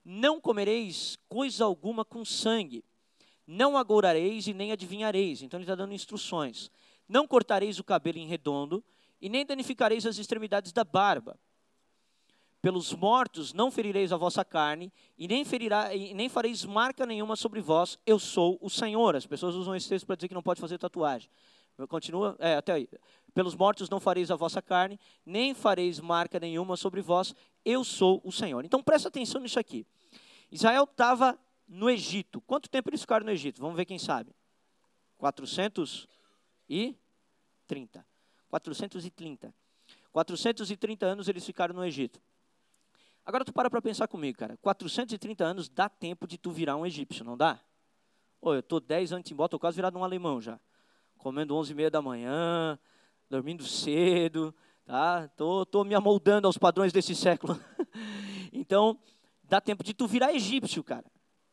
Não 0.04 0.40
comereis 0.40 1.16
coisa 1.28 1.64
alguma 1.64 2.04
com 2.04 2.24
sangue 2.24 2.84
não 3.46 3.76
agourareis 3.76 4.46
e 4.46 4.54
nem 4.54 4.72
adivinhareis. 4.72 5.42
Então 5.42 5.59
ele 5.59 5.64
está 5.64 5.74
dando 5.74 5.92
instruções. 5.92 6.70
Não 7.09 7.26
cortareis 7.26 7.78
o 7.78 7.85
cabelo 7.85 8.18
em 8.18 8.26
redondo 8.26 8.83
e 9.20 9.28
nem 9.28 9.44
danificareis 9.44 10.07
as 10.07 10.18
extremidades 10.18 10.72
da 10.72 10.85
barba. 10.85 11.38
Pelos 12.61 12.94
mortos 12.94 13.52
não 13.52 13.70
ferireis 13.70 14.11
a 14.11 14.16
vossa 14.16 14.42
carne 14.42 14.90
e 15.18 15.28
nem, 15.28 15.44
ferirá, 15.44 15.94
e 15.94 16.14
nem 16.14 16.30
fareis 16.30 16.64
marca 16.64 17.04
nenhuma 17.04 17.37
sobre 17.37 17.61
vós. 17.61 17.98
Eu 18.07 18.18
sou 18.18 18.59
o 18.62 18.70
Senhor. 18.70 19.14
As 19.14 19.26
pessoas 19.26 19.54
usam 19.54 19.76
esse 19.76 19.88
texto 19.88 20.07
para 20.07 20.16
dizer 20.16 20.28
que 20.28 20.35
não 20.35 20.42
pode 20.42 20.61
fazer 20.61 20.78
tatuagem. 20.78 21.28
Continua, 21.88 22.37
é, 22.38 22.54
até 22.54 22.72
aí. 22.72 22.88
Pelos 23.35 23.54
mortos 23.54 23.90
não 23.90 23.98
fareis 23.98 24.30
a 24.30 24.37
vossa 24.37 24.62
carne, 24.62 24.98
nem 25.26 25.52
fareis 25.52 25.98
marca 25.98 26.38
nenhuma 26.38 26.76
sobre 26.76 27.02
vós. 27.02 27.35
Eu 27.64 27.85
sou 27.85 28.20
o 28.24 28.33
Senhor. 28.33 28.64
Então 28.64 28.83
presta 28.83 29.09
atenção 29.09 29.40
nisso 29.40 29.59
aqui. 29.59 29.85
Israel 30.50 30.85
estava 30.85 31.38
no 31.66 31.90
Egito. 31.90 32.40
Quanto 32.42 32.68
tempo 32.68 32.90
eles 32.90 33.00
ficaram 33.00 33.27
no 33.27 33.33
Egito? 33.33 33.61
Vamos 33.61 33.77
ver 33.77 33.85
quem 33.85 33.98
sabe. 33.98 34.33
430. 35.18 38.07
430. 38.48 39.53
430 40.12 41.07
anos 41.07 41.29
eles 41.29 41.44
ficaram 41.44 41.74
no 41.74 41.85
Egito. 41.85 42.22
Agora 43.27 43.44
tu 43.44 43.53
para 43.53 43.70
para 43.70 43.81
pensar 43.81 44.07
comigo, 44.07 44.38
cara. 44.38 44.57
430 44.59 45.44
anos 45.44 45.68
dá 45.68 45.88
tempo 45.88 46.27
de 46.27 46.37
tu 46.37 46.50
virar 46.50 46.77
um 46.77 46.85
egípcio, 46.85 47.24
não 47.24 47.37
dá? 47.37 47.59
Ô, 48.40 48.53
eu 48.53 48.62
tô 48.62 48.79
10 48.79 49.12
anos 49.12 49.31
embora, 49.31 49.48
tô 49.48 49.59
quase 49.59 49.77
virado 49.77 49.98
um 49.98 50.05
alemão 50.05 50.40
já. 50.40 50.61
Comendo 51.16 51.57
11 51.57 51.72
e 51.72 51.74
meia 51.74 51.90
da 51.90 52.03
manhã, 52.03 52.79
dormindo 53.31 53.64
cedo, 53.64 54.55
tá? 54.85 55.27
Tô, 55.29 55.64
tô 55.64 55.85
me 55.85 55.94
amoldando 55.94 56.46
aos 56.46 56.59
padrões 56.59 56.92
desse 56.92 57.14
século. 57.14 57.59
então, 58.53 58.98
dá 59.42 59.59
tempo 59.59 59.83
de 59.83 59.94
tu 59.94 60.07
virar 60.07 60.35
egípcio, 60.35 60.85
cara. 60.85 61.07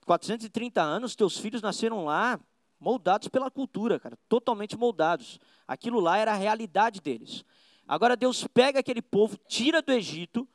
430 0.05 0.81
anos, 0.81 1.15
teus 1.15 1.37
filhos 1.37 1.61
nasceram 1.61 2.05
lá 2.05 2.39
moldados 2.79 3.27
pela 3.27 3.51
cultura, 3.51 3.99
cara, 3.99 4.17
totalmente 4.27 4.75
moldados. 4.75 5.39
Aquilo 5.67 5.99
lá 5.99 6.17
era 6.17 6.31
a 6.31 6.35
realidade 6.35 6.99
deles. 6.99 7.45
Agora 7.87 8.15
Deus 8.15 8.47
pega 8.47 8.79
aquele 8.79 9.01
povo, 9.01 9.37
tira 9.47 9.81
do 9.81 9.91
Egito, 9.91 10.47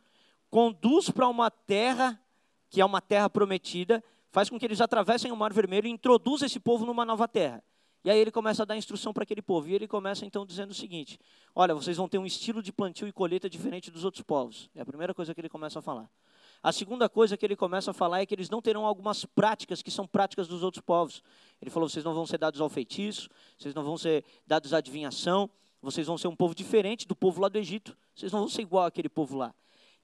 conduz 0.50 1.11
para 1.11 1.28
uma 1.28 1.50
terra 1.50 2.20
que 2.68 2.80
é 2.80 2.85
uma 2.85 3.00
terra 3.00 3.30
prometida, 3.30 4.02
faz 4.30 4.50
com 4.50 4.59
que 4.59 4.64
eles 4.64 4.80
atravessem 4.80 5.30
o 5.30 5.37
Mar 5.37 5.52
Vermelho 5.52 5.87
e 5.87 5.90
introduz 5.90 6.42
esse 6.42 6.59
povo 6.59 6.85
numa 6.85 7.04
nova 7.04 7.28
terra. 7.28 7.62
E 8.04 8.11
aí 8.11 8.18
ele 8.18 8.30
começa 8.30 8.62
a 8.62 8.66
dar 8.66 8.76
instrução 8.76 9.12
para 9.12 9.24
aquele 9.24 9.42
povo. 9.42 9.68
E 9.68 9.74
ele 9.74 9.88
começa 9.88 10.24
então 10.24 10.46
dizendo 10.46 10.70
o 10.70 10.74
seguinte: 10.74 11.18
Olha, 11.54 11.74
vocês 11.74 11.96
vão 11.96 12.09
ter 12.09 12.18
um 12.18 12.26
estilo 12.26 12.62
de 12.62 12.72
plantio 12.72 13.09
e 13.09 13.12
colheita 13.12 13.50
diferente 13.50 13.90
dos 13.90 14.04
outros 14.04 14.22
povos. 14.22 14.70
É 14.76 14.80
a 14.80 14.87
primeira 14.87 15.12
coisa 15.12 15.35
que 15.35 15.40
ele 15.40 15.48
começa 15.48 15.80
a 15.80 15.82
falar. 15.82 16.09
A 16.62 16.73
segunda 16.73 17.09
coisa 17.09 17.37
que 17.37 17.45
ele 17.45 17.57
começa 17.57 17.90
a 17.90 17.95
falar 17.95 18.21
é 18.21 18.27
que 18.27 18.35
eles 18.35 18.51
não 18.51 18.61
terão 18.61 18.85
algumas 18.85 19.25
práticas 19.25 19.83
que 19.83 19.90
são 19.90 20.07
práticas 20.07 20.49
dos 20.49 20.62
outros 20.62 20.83
povos. 20.83 21.23
Ele 21.61 21.71
falou: 21.71 21.88
vocês 21.88 22.05
não 22.05 22.14
vão 22.14 22.27
ser 22.27 22.38
dados 22.38 22.61
ao 22.61 22.69
feitiço, 22.69 23.29
vocês 23.57 23.75
não 23.75 23.85
vão 23.85 23.97
ser 23.97 24.25
dados 24.47 24.73
à 24.75 24.79
adivinhação, 24.79 25.49
vocês 25.81 26.07
vão 26.07 26.19
ser 26.19 26.29
um 26.29 26.37
povo 26.37 26.55
diferente 26.55 27.07
do 27.07 27.14
povo 27.14 27.40
lá 27.40 27.49
do 27.49 27.59
Egito. 27.59 27.97
Vocês 28.14 28.33
não 28.33 28.40
vão 28.40 28.49
ser 28.49 28.62
igual 28.62 28.85
àquele 28.85 29.09
povo 29.09 29.37
lá. 29.37 29.55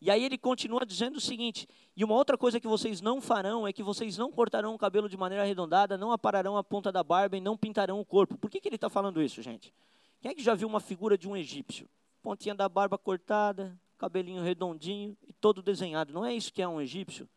E 0.05 0.11
aí 0.11 0.25
ele 0.25 0.37
continua 0.37 0.85
dizendo 0.85 1.17
o 1.17 1.21
seguinte: 1.21 1.69
e 1.97 2.05
uma 2.05 2.15
outra 2.15 2.37
coisa 2.37 2.59
que 2.59 2.67
vocês 2.67 3.01
não 3.01 3.21
farão 3.21 3.67
é 3.67 3.73
que 3.73 3.83
vocês 3.85 4.19
não 4.19 4.33
cortarão 4.33 4.75
o 4.75 4.79
cabelo 4.79 5.09
de 5.09 5.17
maneira 5.17 5.45
arredondada, 5.45 5.97
não 5.97 6.11
apararão 6.11 6.57
a 6.57 6.65
ponta 6.65 6.91
da 6.91 7.05
barba 7.05 7.37
e 7.37 7.41
não 7.41 7.57
pintarão 7.57 8.01
o 8.01 8.05
corpo. 8.05 8.37
Por 8.37 8.51
que, 8.51 8.61
que 8.61 8.69
ele 8.69 8.75
está 8.75 8.91
falando 8.91 9.23
isso, 9.23 9.41
gente? 9.41 9.73
Quem 10.21 10.33
é 10.33 10.35
que 10.35 10.43
já 10.43 10.55
viu 10.55 10.67
uma 10.67 10.81
figura 10.81 11.17
de 11.17 11.29
um 11.29 11.37
egípcio? 11.37 11.89
Pontinha 12.21 12.55
da 12.55 12.69
barba 12.69 12.99
cortada, 12.99 13.79
cabelinho 14.03 14.43
redondinho 14.43 15.17
e 15.29 15.33
todo 15.33 15.63
desenhado. 15.63 16.13
Não 16.13 16.27
é 16.27 16.35
isso 16.35 16.53
que 16.53 16.61
é 16.61 16.67
um 16.67 16.81
egípcio? 16.81 17.29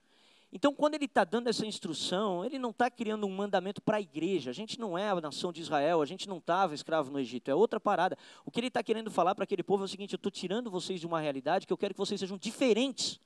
Então, 0.51 0.73
quando 0.73 0.95
ele 0.95 1.05
está 1.05 1.23
dando 1.23 1.47
essa 1.47 1.63
instrução, 1.63 2.43
ele 2.43 2.57
não 2.57 2.71
está 2.71 2.89
criando 2.89 3.27
um 3.27 3.29
mandamento 3.29 3.81
para 3.83 3.97
a 3.97 4.01
igreja. 4.01 4.49
A 4.49 4.53
gente 4.53 4.79
não 4.79 4.97
é 4.97 5.09
a 5.09 5.21
nação 5.21 5.51
de 5.51 5.61
Israel, 5.61 6.01
a 6.01 6.05
gente 6.07 6.27
não 6.27 6.37
estava 6.37 6.73
escravo 6.73 7.11
no 7.11 7.19
Egito, 7.19 7.51
é 7.51 7.55
outra 7.55 7.79
parada. 7.79 8.17
O 8.43 8.49
que 8.49 8.59
ele 8.59 8.67
está 8.67 8.81
querendo 8.81 9.11
falar 9.11 9.35
para 9.35 9.43
aquele 9.43 9.61
povo 9.61 9.83
é 9.83 9.85
o 9.85 9.87
seguinte: 9.87 10.13
eu 10.13 10.17
estou 10.17 10.31
tirando 10.31 10.71
vocês 10.71 10.99
de 10.99 11.05
uma 11.05 11.19
realidade 11.19 11.67
que 11.67 11.73
eu 11.73 11.77
quero 11.77 11.93
que 11.93 11.99
vocês 11.99 12.19
sejam 12.19 12.37
diferentes 12.37 13.19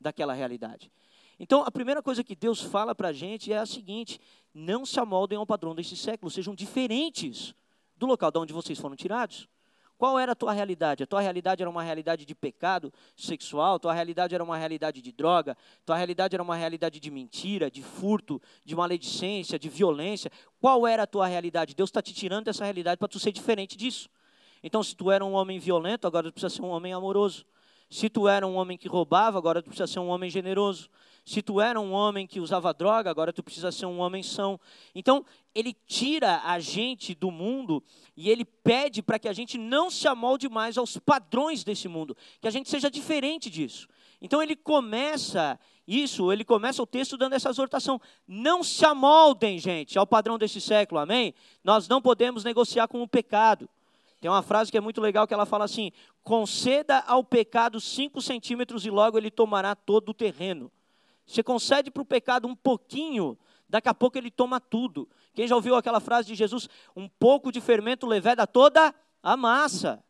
daquela 0.00 0.34
realidade. 0.34 0.92
Então, 1.40 1.62
a 1.62 1.70
primeira 1.70 2.00
coisa 2.00 2.22
que 2.22 2.36
Deus 2.36 2.60
fala 2.60 2.94
para 2.94 3.08
a 3.08 3.12
gente 3.12 3.52
é 3.52 3.58
a 3.58 3.66
seguinte: 3.66 4.20
não 4.52 4.86
se 4.86 5.00
amoldem 5.00 5.36
ao 5.36 5.46
padrão 5.46 5.74
desse 5.74 5.96
século, 5.96 6.30
sejam 6.30 6.54
diferentes 6.54 7.54
do 7.96 8.06
local 8.06 8.30
de 8.30 8.38
onde 8.38 8.52
vocês 8.52 8.78
foram 8.78 8.94
tirados. 8.94 9.48
Qual 9.96 10.18
era 10.18 10.32
a 10.32 10.34
tua 10.34 10.52
realidade? 10.52 11.02
A 11.04 11.06
tua 11.06 11.20
realidade 11.20 11.62
era 11.62 11.70
uma 11.70 11.82
realidade 11.82 12.24
de 12.24 12.34
pecado 12.34 12.92
sexual, 13.16 13.78
tua 13.78 13.92
realidade 13.92 14.34
era 14.34 14.42
uma 14.42 14.56
realidade 14.56 15.00
de 15.00 15.12
droga, 15.12 15.56
tua 15.86 15.96
realidade 15.96 16.34
era 16.34 16.42
uma 16.42 16.56
realidade 16.56 16.98
de 16.98 17.10
mentira, 17.10 17.70
de 17.70 17.82
furto, 17.82 18.42
de 18.64 18.74
maledicência, 18.74 19.58
de 19.58 19.68
violência. 19.68 20.30
Qual 20.60 20.86
era 20.86 21.04
a 21.04 21.06
tua 21.06 21.26
realidade? 21.26 21.74
Deus 21.74 21.90
está 21.90 22.02
te 22.02 22.12
tirando 22.12 22.46
dessa 22.46 22.64
realidade 22.64 22.98
para 22.98 23.08
tu 23.08 23.20
ser 23.20 23.30
diferente 23.30 23.76
disso. 23.76 24.08
Então, 24.62 24.82
se 24.82 24.96
tu 24.96 25.10
era 25.10 25.24
um 25.24 25.32
homem 25.34 25.58
violento, 25.58 26.06
agora 26.06 26.30
tu 26.30 26.32
precisa 26.32 26.54
ser 26.54 26.62
um 26.62 26.70
homem 26.70 26.92
amoroso. 26.92 27.44
Se 27.88 28.08
tu 28.08 28.26
era 28.26 28.46
um 28.46 28.56
homem 28.56 28.76
que 28.76 28.88
roubava, 28.88 29.38
agora 29.38 29.62
tu 29.62 29.66
precisa 29.66 29.86
ser 29.86 30.00
um 30.00 30.08
homem 30.08 30.28
generoso. 30.28 30.88
Se 31.24 31.40
tu 31.40 31.60
era 31.60 31.80
um 31.80 31.92
homem 31.92 32.26
que 32.26 32.38
usava 32.38 32.74
droga, 32.74 33.10
agora 33.10 33.32
tu 33.32 33.42
precisa 33.42 33.72
ser 33.72 33.86
um 33.86 33.98
homem 33.98 34.22
são. 34.22 34.60
Então, 34.94 35.24
ele 35.54 35.72
tira 35.86 36.42
a 36.44 36.58
gente 36.58 37.14
do 37.14 37.30
mundo 37.30 37.82
e 38.16 38.28
ele 38.28 38.44
pede 38.44 39.02
para 39.02 39.18
que 39.18 39.28
a 39.28 39.32
gente 39.32 39.56
não 39.56 39.90
se 39.90 40.06
amolde 40.06 40.48
mais 40.48 40.76
aos 40.76 40.98
padrões 40.98 41.64
desse 41.64 41.88
mundo, 41.88 42.16
que 42.40 42.48
a 42.48 42.50
gente 42.50 42.68
seja 42.68 42.90
diferente 42.90 43.48
disso. 43.48 43.88
Então 44.20 44.42
ele 44.42 44.56
começa 44.56 45.58
isso, 45.86 46.32
ele 46.32 46.44
começa 46.44 46.82
o 46.82 46.86
texto 46.86 47.16
dando 47.16 47.34
essa 47.34 47.50
exortação: 47.50 48.00
não 48.26 48.62
se 48.62 48.84
amoldem, 48.84 49.58
gente, 49.58 49.98
ao 49.98 50.06
padrão 50.06 50.38
desse 50.38 50.60
século, 50.60 51.00
amém? 51.00 51.34
Nós 51.62 51.88
não 51.88 52.00
podemos 52.00 52.42
negociar 52.42 52.88
com 52.88 53.02
o 53.02 53.08
pecado. 53.08 53.68
Tem 54.20 54.30
uma 54.30 54.42
frase 54.42 54.70
que 54.70 54.78
é 54.78 54.80
muito 54.80 55.00
legal 55.00 55.26
que 55.26 55.34
ela 55.34 55.44
fala 55.44 55.66
assim: 55.66 55.92
conceda 56.22 57.00
ao 57.00 57.22
pecado 57.22 57.80
cinco 57.80 58.22
centímetros 58.22 58.86
e 58.86 58.90
logo 58.90 59.18
ele 59.18 59.30
tomará 59.30 59.74
todo 59.74 60.08
o 60.08 60.14
terreno. 60.14 60.72
Você 61.26 61.42
concede 61.42 61.90
para 61.90 62.02
o 62.02 62.06
pecado 62.06 62.46
um 62.46 62.54
pouquinho, 62.54 63.38
daqui 63.68 63.88
a 63.88 63.94
pouco 63.94 64.18
ele 64.18 64.30
toma 64.30 64.60
tudo. 64.60 65.08
Quem 65.32 65.46
já 65.48 65.54
ouviu 65.54 65.74
aquela 65.74 66.00
frase 66.00 66.28
de 66.28 66.34
Jesus? 66.34 66.68
Um 66.94 67.08
pouco 67.08 67.50
de 67.50 67.60
fermento 67.60 68.06
leveda 68.06 68.46
toda 68.46 68.94
a 69.22 69.36
massa. 69.36 70.04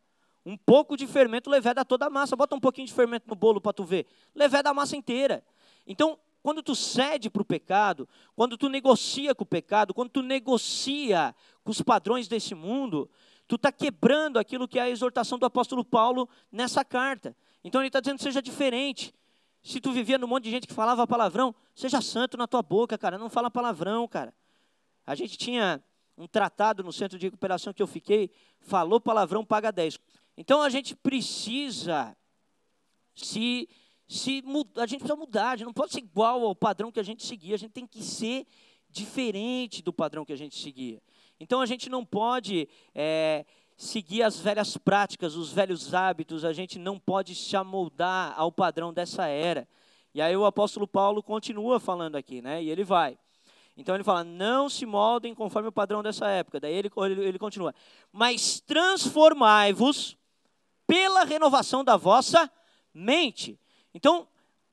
Um 0.44 0.56
pouco 0.56 0.96
de 0.96 1.06
fermento 1.06 1.48
leveda 1.48 1.84
toda 1.84 2.06
a 2.06 2.10
massa. 2.10 2.36
Bota 2.36 2.54
um 2.54 2.60
pouquinho 2.60 2.86
de 2.86 2.92
fermento 2.92 3.26
no 3.28 3.34
bolo 3.34 3.60
para 3.60 3.72
tu 3.72 3.84
ver. 3.84 4.06
Leveda 4.34 4.70
a 4.70 4.74
massa 4.74 4.96
inteira. 4.96 5.42
Então, 5.86 6.18
quando 6.42 6.62
tu 6.62 6.74
cede 6.74 7.30
para 7.30 7.40
o 7.40 7.44
pecado, 7.44 8.06
quando 8.36 8.58
tu 8.58 8.68
negocia 8.68 9.34
com 9.34 9.44
o 9.44 9.46
pecado, 9.46 9.94
quando 9.94 10.10
tu 10.10 10.20
negocia 10.20 11.34
com 11.62 11.70
os 11.70 11.80
padrões 11.80 12.28
desse 12.28 12.54
mundo, 12.54 13.08
tu 13.48 13.54
está 13.54 13.72
quebrando 13.72 14.38
aquilo 14.38 14.68
que 14.68 14.78
é 14.78 14.82
a 14.82 14.90
exortação 14.90 15.38
do 15.38 15.46
apóstolo 15.46 15.82
Paulo 15.82 16.28
nessa 16.52 16.84
carta. 16.84 17.34
Então 17.64 17.80
ele 17.80 17.88
está 17.88 17.98
dizendo 18.00 18.20
seja 18.20 18.42
diferente. 18.42 19.14
Se 19.64 19.80
tu 19.80 19.92
vivia 19.92 20.18
num 20.18 20.26
monte 20.26 20.44
de 20.44 20.50
gente 20.50 20.66
que 20.66 20.74
falava 20.74 21.06
palavrão, 21.06 21.54
seja 21.74 22.02
santo 22.02 22.36
na 22.36 22.46
tua 22.46 22.62
boca, 22.62 22.98
cara, 22.98 23.16
não 23.16 23.30
fala 23.30 23.50
palavrão, 23.50 24.06
cara. 24.06 24.34
A 25.06 25.14
gente 25.14 25.38
tinha 25.38 25.82
um 26.18 26.26
tratado 26.26 26.84
no 26.84 26.92
centro 26.92 27.18
de 27.18 27.26
recuperação 27.26 27.72
que 27.72 27.82
eu 27.82 27.86
fiquei, 27.86 28.30
falou 28.60 29.00
palavrão, 29.00 29.42
paga 29.42 29.72
10. 29.72 29.98
Então 30.36 30.60
a 30.60 30.68
gente 30.68 30.94
precisa 30.94 32.14
se 33.14 33.66
se 34.06 34.44
a 34.76 34.86
gente 34.86 35.00
precisa 35.00 35.16
mudar, 35.16 35.52
a 35.52 35.56
gente 35.56 35.64
não 35.64 35.72
pode 35.72 35.92
ser 35.92 36.00
igual 36.00 36.44
ao 36.44 36.54
padrão 36.54 36.92
que 36.92 37.00
a 37.00 37.02
gente 37.02 37.24
seguia, 37.24 37.54
a 37.54 37.58
gente 37.58 37.72
tem 37.72 37.86
que 37.86 38.02
ser 38.02 38.46
diferente 38.90 39.82
do 39.82 39.94
padrão 39.94 40.26
que 40.26 40.32
a 40.32 40.36
gente 40.36 40.56
seguia. 40.56 41.02
Então 41.40 41.62
a 41.62 41.66
gente 41.66 41.88
não 41.88 42.04
pode 42.04 42.68
é, 42.94 43.46
seguir 43.76 44.22
as 44.22 44.38
velhas 44.38 44.76
práticas, 44.76 45.34
os 45.34 45.52
velhos 45.52 45.94
hábitos, 45.94 46.44
a 46.44 46.52
gente 46.52 46.78
não 46.78 46.98
pode 46.98 47.34
se 47.34 47.56
amoldar 47.56 48.34
ao 48.36 48.52
padrão 48.52 48.92
dessa 48.92 49.26
era. 49.26 49.68
E 50.14 50.22
aí 50.22 50.36
o 50.36 50.44
apóstolo 50.44 50.86
Paulo 50.86 51.22
continua 51.22 51.80
falando 51.80 52.16
aqui, 52.16 52.40
né? 52.40 52.62
E 52.62 52.70
ele 52.70 52.84
vai. 52.84 53.18
Então 53.76 53.94
ele 53.94 54.04
fala: 54.04 54.22
não 54.22 54.68
se 54.68 54.86
moldem 54.86 55.34
conforme 55.34 55.68
o 55.68 55.72
padrão 55.72 56.02
dessa 56.02 56.28
época. 56.28 56.60
Daí 56.60 56.72
ele, 56.72 56.90
ele, 56.96 57.24
ele 57.24 57.38
continua: 57.38 57.74
mas 58.12 58.60
transformai-vos 58.60 60.16
pela 60.86 61.24
renovação 61.24 61.82
da 61.82 61.96
vossa 61.96 62.50
mente. 62.92 63.58
Então, 63.92 64.28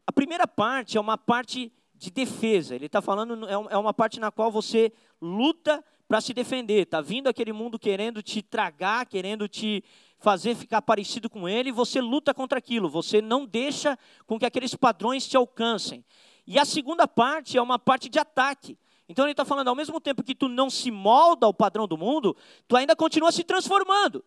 a 0.06 0.12
primeira 0.12 0.48
parte 0.48 0.98
é 0.98 1.02
uma 1.02 1.18
parte 1.18 1.72
de 1.96 2.12
defesa. 2.12 2.76
Ele 2.76 2.88
está 2.88 3.02
falando, 3.02 3.48
é, 3.48 3.54
é 3.54 3.78
uma 3.78 3.94
parte 3.94 4.20
na 4.20 4.32
qual 4.32 4.52
você 4.52 4.92
luta 5.22 5.84
para 6.12 6.20
se 6.20 6.34
defender. 6.34 6.82
Está 6.82 7.00
vindo 7.00 7.30
aquele 7.30 7.54
mundo 7.54 7.80
querendo 7.80 8.22
te 8.22 8.42
tragar, 8.42 9.06
querendo 9.06 9.48
te 9.48 9.82
fazer 10.20 10.56
ficar 10.56 10.82
parecido 10.82 11.30
com 11.30 11.48
ele, 11.48 11.70
e 11.70 11.72
você 11.72 12.02
luta 12.02 12.34
contra 12.34 12.60
aquilo. 12.60 12.90
Você 12.90 13.22
não 13.22 13.46
deixa 13.46 13.98
com 14.28 14.38
que 14.38 14.46
aqueles 14.46 14.76
padrões 14.76 15.26
te 15.26 15.38
alcancem. 15.38 16.04
E 16.46 16.60
a 16.60 16.66
segunda 16.66 17.08
parte 17.08 17.58
é 17.58 17.62
uma 17.62 17.80
parte 17.80 18.10
de 18.10 18.20
ataque. 18.20 18.78
Então 19.08 19.24
ele 19.24 19.32
está 19.32 19.46
falando, 19.46 19.70
ao 19.70 19.76
mesmo 19.76 20.02
tempo 20.02 20.22
que 20.22 20.36
tu 20.36 20.50
não 20.50 20.70
se 20.70 20.92
molda 20.92 21.46
ao 21.46 21.54
padrão 21.54 21.88
do 21.88 21.98
mundo, 21.98 22.36
tu 22.68 22.76
ainda 22.76 22.94
continua 22.94 23.32
se 23.32 23.46
transformando. 23.46 24.22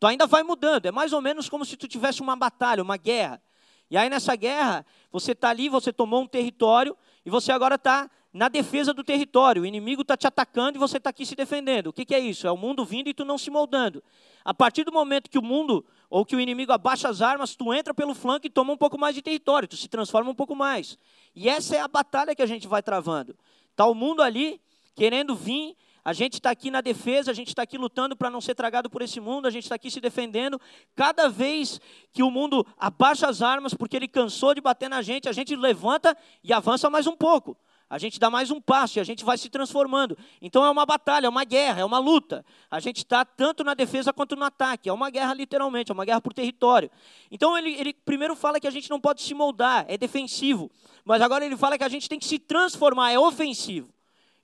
Tu 0.00 0.08
ainda 0.08 0.26
vai 0.26 0.42
mudando. 0.42 0.86
É 0.86 0.90
mais 0.90 1.12
ou 1.12 1.20
menos 1.20 1.48
como 1.48 1.64
se 1.64 1.76
tu 1.76 1.86
tivesse 1.86 2.20
uma 2.20 2.34
batalha, 2.34 2.82
uma 2.82 2.96
guerra. 2.96 3.40
E 3.88 3.96
aí 3.96 4.10
nessa 4.10 4.34
guerra, 4.34 4.84
você 5.12 5.30
está 5.30 5.50
ali, 5.50 5.68
você 5.68 5.92
tomou 5.92 6.22
um 6.22 6.26
território, 6.26 6.96
e 7.24 7.30
você 7.30 7.52
agora 7.52 7.76
está 7.76 8.10
na 8.32 8.48
defesa 8.48 8.94
do 8.94 9.02
território. 9.02 9.62
O 9.62 9.66
inimigo 9.66 10.02
está 10.02 10.16
te 10.16 10.26
atacando 10.26 10.76
e 10.76 10.78
você 10.78 10.98
está 10.98 11.10
aqui 11.10 11.26
se 11.26 11.34
defendendo. 11.34 11.88
O 11.88 11.92
que, 11.92 12.04
que, 12.04 12.14
é 12.14 12.18
isso? 12.18 12.46
É 12.46 12.52
o 12.52 12.56
mundo 12.56 12.84
vindo 12.84 13.08
e 13.08 13.14
tu 13.14 13.24
não 13.24 13.36
se 13.36 13.50
moldando. 13.50 14.02
A 14.44 14.54
partir 14.54 14.84
do 14.84 14.92
momento 14.92 15.28
que 15.28 15.38
o 15.38 15.42
mundo 15.42 15.84
ou 16.08 16.24
que 16.24 16.34
o 16.34 16.40
inimigo 16.40 16.72
abaixa 16.72 17.08
as 17.08 17.20
armas, 17.20 17.54
tu 17.54 17.72
entra 17.72 17.92
pelo 17.92 18.14
flanco 18.14 18.46
e 18.46 18.50
toma 18.50 18.72
um 18.72 18.76
pouco 18.76 18.98
mais 18.98 19.14
de 19.14 19.22
território, 19.22 19.68
tu 19.68 19.76
se 19.76 19.88
transforma 19.88 20.30
um 20.30 20.34
pouco 20.34 20.54
mais. 20.54 20.98
E 21.34 21.48
essa 21.48 21.76
é 21.76 21.80
a 21.80 21.88
batalha 21.88 22.34
que 22.34 22.42
a 22.42 22.46
gente 22.46 22.66
vai 22.66 22.82
travando. 22.82 23.36
Está 23.70 23.86
o 23.86 23.94
mundo 23.94 24.22
ali 24.22 24.60
querendo 24.94 25.34
vir. 25.34 25.76
A 26.02 26.14
gente 26.14 26.34
está 26.34 26.50
aqui 26.50 26.70
na 26.70 26.80
defesa, 26.80 27.30
a 27.30 27.34
gente 27.34 27.48
está 27.48 27.62
aqui 27.62 27.76
lutando 27.76 28.16
para 28.16 28.30
não 28.30 28.40
ser 28.40 28.54
tragado 28.54 28.88
por 28.88 29.02
esse 29.02 29.20
mundo, 29.20 29.46
a 29.46 29.50
gente 29.50 29.64
está 29.64 29.74
aqui 29.74 29.90
se 29.90 30.00
defendendo. 30.00 30.58
Cada 30.96 31.28
vez 31.28 31.78
que 32.10 32.22
o 32.22 32.30
mundo 32.30 32.66
abaixa 32.78 33.28
as 33.28 33.42
armas 33.42 33.74
porque 33.74 33.96
ele 33.96 34.08
cansou 34.08 34.54
de 34.54 34.62
bater 34.62 34.88
na 34.88 35.02
gente, 35.02 35.28
a 35.28 35.32
gente 35.32 35.54
levanta 35.54 36.16
e 36.42 36.54
avança 36.54 36.88
mais 36.88 37.06
um 37.06 37.14
pouco 37.14 37.54
a 37.90 37.98
gente 37.98 38.20
dá 38.20 38.30
mais 38.30 38.52
um 38.52 38.60
passo 38.60 38.98
e 38.98 39.00
a 39.00 39.04
gente 39.04 39.24
vai 39.24 39.36
se 39.36 39.50
transformando. 39.50 40.16
Então 40.40 40.64
é 40.64 40.70
uma 40.70 40.86
batalha, 40.86 41.26
é 41.26 41.28
uma 41.28 41.42
guerra, 41.42 41.80
é 41.80 41.84
uma 41.84 41.98
luta. 41.98 42.46
A 42.70 42.78
gente 42.78 42.98
está 42.98 43.24
tanto 43.24 43.64
na 43.64 43.74
defesa 43.74 44.12
quanto 44.12 44.36
no 44.36 44.44
ataque. 44.44 44.88
É 44.88 44.92
uma 44.92 45.10
guerra 45.10 45.34
literalmente, 45.34 45.90
é 45.90 45.94
uma 45.94 46.04
guerra 46.04 46.20
por 46.20 46.32
território. 46.32 46.88
Então 47.32 47.58
ele, 47.58 47.72
ele 47.72 47.92
primeiro 47.92 48.36
fala 48.36 48.60
que 48.60 48.68
a 48.68 48.70
gente 48.70 48.88
não 48.88 49.00
pode 49.00 49.22
se 49.22 49.34
moldar, 49.34 49.84
é 49.88 49.98
defensivo. 49.98 50.70
Mas 51.04 51.20
agora 51.20 51.44
ele 51.44 51.56
fala 51.56 51.76
que 51.76 51.82
a 51.82 51.88
gente 51.88 52.08
tem 52.08 52.20
que 52.20 52.26
se 52.26 52.38
transformar, 52.38 53.10
é 53.10 53.18
ofensivo. 53.18 53.92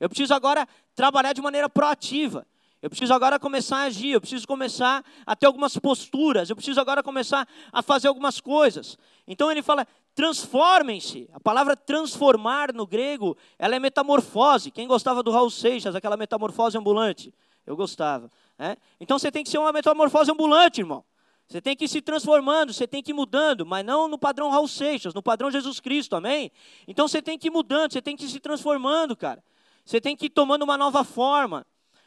Eu 0.01 0.09
preciso 0.09 0.35
agora 0.35 0.67
trabalhar 0.97 1.33
de 1.33 1.41
maneira 1.41 1.69
proativa. 1.69 2.45
Eu 2.83 2.91
preciso 2.91 3.15
agora 3.15 3.39
começar 3.39 3.79
a 3.79 3.83
agir, 3.85 4.11
eu 4.11 4.21
preciso 4.21 4.47
começar 4.47 5.05
a 5.25 5.37
ter 5.37 5.47
algumas 5.47 5.77
posturas, 5.79 6.51
eu 6.51 6.57
preciso 6.57 6.81
agora 6.81 7.03
começar 7.03 7.47
a 7.73 7.81
fazer 7.81 8.09
algumas 8.09 8.41
coisas. 8.41 8.99
Então 9.27 9.51
ele 9.51 9.63
fala: 9.63 9.87
transformem-se. 10.17 11.29
A 11.35 11.39
palavra 11.39 11.77
transformar 11.77 12.73
no 12.73 12.87
grego, 12.87 13.37
ela 13.59 13.77
é 13.77 13.79
metamorfose. 13.79 14.71
Quem 14.71 14.89
gostava 14.89 15.23
do 15.23 15.31
Raul 15.31 15.51
Seixas, 15.51 15.95
aquela 15.95 16.17
metamorfose 16.17 16.77
ambulante? 16.77 17.33
Eu 17.67 17.77
gostava. 17.77 18.31
Né? 18.59 18.79
Então 18.99 19.19
você 19.19 19.31
tem 19.31 19.45
que 19.45 19.51
ser 19.51 19.59
uma 19.59 19.73
metamorfose 19.73 20.31
ambulante, 20.31 20.81
irmão. 20.81 21.05
Você 21.47 21.61
tem 21.61 21.77
que 21.77 21.85
ir 21.85 21.89
se 21.89 22.01
transformando, 22.01 22.73
você 22.73 22.89
tem 22.89 23.03
que 23.03 23.13
ir 23.13 23.15
mudando, 23.15 23.67
mas 23.67 23.85
não 23.85 24.09
no 24.09 24.19
padrão 24.19 24.51
Raul 24.51 24.67
Seixas, 24.67 25.13
no 25.13 25.23
padrão 25.23 25.51
Jesus 25.51 25.79
Cristo, 25.79 26.17
amém? 26.17 26.51
Então 26.89 27.07
você 27.07 27.21
tem 27.21 27.39
que 27.39 27.49
ir 27.49 27.51
mudando, 27.51 27.93
você 27.93 28.01
tem 28.01 28.17
que 28.17 28.25
ir 28.25 28.29
se 28.29 28.41
transformando, 28.41 29.15
cara. 29.15 29.45
Você 29.85 30.01
tem 30.01 30.17
que 30.17 30.27
ir 30.27 30.31
tomando 30.31 30.63
uma 30.63 30.79
nova 30.79 31.05
forma. 31.05 31.65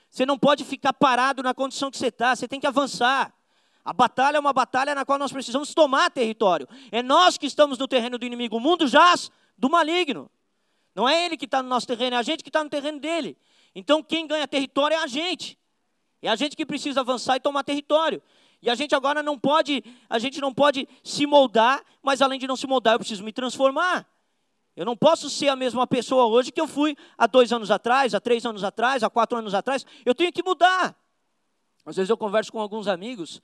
Você 0.10 0.26
não 0.26 0.38
pode 0.38 0.66
ficar 0.66 0.94
parado 0.94 1.44
na 1.44 1.54
condição 1.54 1.92
que 1.92 1.98
você 1.98 2.08
está, 2.08 2.36
você 2.36 2.48
tem 2.48 2.60
que 2.60 2.68
avançar. 2.68 3.32
A 3.90 3.94
batalha 3.94 4.38
é 4.38 4.40
uma 4.40 4.54
batalha 4.54 4.94
na 4.94 5.04
qual 5.04 5.18
nós 5.18 5.32
precisamos 5.32 5.74
tomar 5.74 6.12
território. 6.12 6.68
É 6.92 7.02
nós 7.02 7.40
que 7.40 7.48
estamos 7.48 7.80
no 7.80 7.88
terreno 7.88 8.20
do 8.20 8.26
inimigo. 8.26 8.58
O 8.58 8.60
mundo 8.60 8.88
jaz 8.88 9.32
do 9.58 9.68
maligno. 9.68 10.30
Não 10.94 11.10
é 11.10 11.26
ele 11.26 11.36
que 11.36 11.46
está 11.46 11.64
no 11.64 11.70
nosso 11.70 11.88
terreno, 11.88 12.16
é 12.16 12.20
a 12.20 12.22
gente 12.22 12.44
que 12.44 12.50
está 12.50 12.64
no 12.64 12.70
terreno 12.70 13.00
dele. 13.00 13.36
Então 13.74 14.04
quem 14.04 14.28
ganha 14.28 14.48
território 14.48 14.94
é 14.94 15.02
a 15.02 15.08
gente. 15.08 15.58
É 16.22 16.30
a 16.30 16.36
gente 16.36 16.56
que 16.56 16.68
precisa 16.68 17.00
avançar 17.00 17.38
e 17.38 17.40
tomar 17.40 17.64
território. 17.64 18.22
E 18.62 18.70
a 18.70 18.76
gente 18.76 18.94
agora 18.94 19.24
não 19.24 19.40
pode, 19.40 19.84
a 20.08 20.20
gente 20.20 20.40
não 20.40 20.54
pode 20.54 20.88
se 21.04 21.26
moldar, 21.26 21.84
mas 22.04 22.22
além 22.22 22.38
de 22.38 22.46
não 22.46 22.56
se 22.56 22.68
moldar, 22.68 22.94
eu 22.94 23.00
preciso 23.00 23.24
me 23.24 23.34
transformar. 23.34 24.08
Eu 24.76 24.86
não 24.86 24.96
posso 24.96 25.32
ser 25.32 25.48
a 25.48 25.56
mesma 25.56 25.88
pessoa 25.88 26.28
hoje 26.28 26.52
que 26.52 26.62
eu 26.62 26.68
fui 26.68 26.96
há 27.18 27.26
dois 27.26 27.52
anos 27.52 27.72
atrás, 27.72 28.14
há 28.14 28.20
três 28.20 28.46
anos 28.46 28.64
atrás, 28.64 29.02
há 29.02 29.10
quatro 29.10 29.36
anos 29.36 29.56
atrás. 29.56 29.84
Eu 30.06 30.14
tenho 30.14 30.32
que 30.32 30.44
mudar. 30.44 30.96
Às 31.88 31.96
vezes 31.96 32.12
eu 32.12 32.18
converso 32.18 32.52
com 32.52 32.60
alguns 32.60 32.88
amigos 32.88 33.42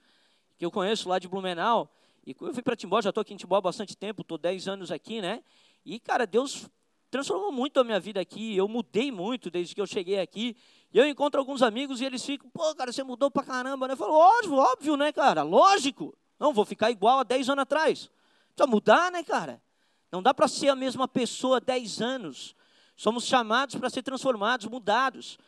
que 0.58 0.64
eu 0.64 0.70
conheço 0.70 1.08
lá 1.08 1.18
de 1.18 1.28
Blumenau. 1.28 1.90
E 2.26 2.34
eu 2.40 2.52
fui 2.52 2.62
para 2.62 2.74
Timbó, 2.74 3.00
já 3.00 3.10
estou 3.10 3.22
aqui 3.22 3.34
em 3.34 3.36
Timbó 3.36 3.56
há 3.56 3.60
bastante 3.60 3.96
tempo, 3.96 4.22
estou 4.22 4.36
10 4.36 4.68
anos 4.68 4.90
aqui, 4.90 5.20
né? 5.20 5.42
E, 5.84 6.00
cara, 6.00 6.26
Deus 6.26 6.68
transformou 7.10 7.52
muito 7.52 7.78
a 7.78 7.84
minha 7.84 8.00
vida 8.00 8.20
aqui. 8.20 8.56
Eu 8.56 8.66
mudei 8.66 9.12
muito 9.12 9.50
desde 9.50 9.74
que 9.74 9.80
eu 9.80 9.86
cheguei 9.86 10.18
aqui. 10.18 10.56
E 10.92 10.98
eu 10.98 11.06
encontro 11.06 11.38
alguns 11.38 11.62
amigos 11.62 12.00
e 12.00 12.04
eles 12.04 12.24
ficam, 12.24 12.50
pô, 12.50 12.74
cara, 12.74 12.92
você 12.92 13.02
mudou 13.02 13.30
pra 13.30 13.42
caramba, 13.42 13.86
né? 13.86 13.94
Eu 13.94 13.96
falo, 13.96 14.14
óbvio, 14.14 14.54
óbvio, 14.54 14.96
né, 14.96 15.12
cara? 15.12 15.42
Lógico. 15.42 16.16
Não, 16.38 16.52
vou 16.52 16.64
ficar 16.64 16.90
igual 16.90 17.20
há 17.20 17.22
10 17.22 17.50
anos 17.50 17.62
atrás. 17.62 18.10
Precisa 18.54 18.66
mudar, 18.66 19.12
né, 19.12 19.22
cara? 19.22 19.62
Não 20.10 20.22
dá 20.22 20.34
para 20.34 20.48
ser 20.48 20.68
a 20.68 20.74
mesma 20.74 21.06
pessoa 21.06 21.58
há 21.58 21.60
10 21.60 22.00
anos. 22.00 22.56
Somos 22.96 23.24
chamados 23.24 23.74
para 23.74 23.90
ser 23.90 24.02
transformados, 24.02 24.66
mudados. 24.66 25.38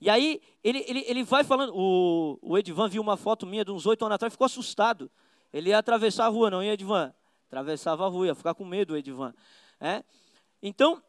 E 0.00 0.10
aí 0.10 0.40
ele, 0.62 0.84
ele, 0.86 1.04
ele 1.06 1.22
vai 1.24 1.44
falando. 1.44 1.72
O, 1.74 2.38
o 2.42 2.58
Edivan 2.58 2.88
viu 2.88 3.02
uma 3.02 3.16
foto 3.16 3.46
minha 3.46 3.64
de 3.64 3.72
uns 3.72 3.86
oito 3.86 4.04
anos 4.04 4.16
atrás, 4.16 4.32
ficou 4.32 4.44
assustado. 4.44 5.10
Ele 5.52 5.70
ia 5.70 5.78
atravessar 5.78 6.26
a 6.26 6.28
rua, 6.28 6.50
não 6.50 6.62
ia, 6.62 6.74
Edivan? 6.74 7.14
Atravessava 7.46 8.04
a 8.04 8.08
rua, 8.08 8.26
ia 8.26 8.34
ficar 8.34 8.54
com 8.54 8.64
medo, 8.64 8.96
Edivan. 8.96 9.34
É? 9.80 10.02
Então, 10.62 11.02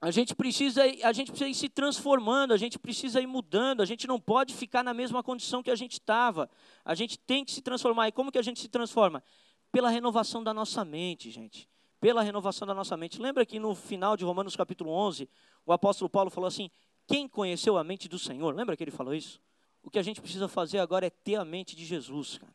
a 0.00 0.10
gente 0.10 0.34
precisa 0.34 0.82
a 1.04 1.12
gente 1.12 1.30
precisa 1.30 1.50
ir 1.50 1.54
se 1.54 1.68
transformando, 1.68 2.54
a 2.54 2.56
gente 2.56 2.78
precisa 2.78 3.20
ir 3.20 3.26
mudando, 3.26 3.82
a 3.82 3.84
gente 3.84 4.06
não 4.06 4.18
pode 4.18 4.54
ficar 4.54 4.82
na 4.82 4.94
mesma 4.94 5.22
condição 5.22 5.62
que 5.62 5.70
a 5.70 5.76
gente 5.76 5.92
estava. 5.92 6.48
A 6.84 6.94
gente 6.94 7.18
tem 7.18 7.44
que 7.44 7.52
se 7.52 7.60
transformar. 7.60 8.08
E 8.08 8.12
como 8.12 8.32
que 8.32 8.38
a 8.38 8.42
gente 8.42 8.60
se 8.60 8.68
transforma? 8.68 9.22
Pela 9.70 9.90
renovação 9.90 10.42
da 10.42 10.54
nossa 10.54 10.84
mente, 10.84 11.30
gente. 11.30 11.68
Pela 12.00 12.22
renovação 12.22 12.66
da 12.66 12.72
nossa 12.72 12.96
mente. 12.96 13.20
Lembra 13.20 13.44
que 13.44 13.60
no 13.60 13.74
final 13.74 14.16
de 14.16 14.24
Romanos 14.24 14.56
capítulo 14.56 14.90
11, 14.90 15.28
o 15.66 15.72
apóstolo 15.72 16.08
Paulo 16.08 16.30
falou 16.30 16.48
assim: 16.48 16.70
quem 17.10 17.26
conheceu 17.26 17.76
a 17.76 17.82
mente 17.82 18.08
do 18.08 18.20
Senhor? 18.20 18.54
Lembra 18.54 18.76
que 18.76 18.84
ele 18.84 18.92
falou 18.92 19.12
isso? 19.12 19.40
O 19.82 19.90
que 19.90 19.98
a 19.98 20.02
gente 20.02 20.20
precisa 20.20 20.46
fazer 20.46 20.78
agora 20.78 21.06
é 21.06 21.10
ter 21.10 21.34
a 21.34 21.44
mente 21.44 21.74
de 21.74 21.84
Jesus, 21.84 22.38
cara. 22.38 22.54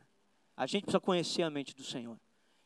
A 0.56 0.66
gente 0.66 0.84
precisa 0.84 1.02
conhecer 1.02 1.44
a 1.44 1.50
mente 1.50 1.76
do 1.76 1.84
Senhor. 1.84 2.18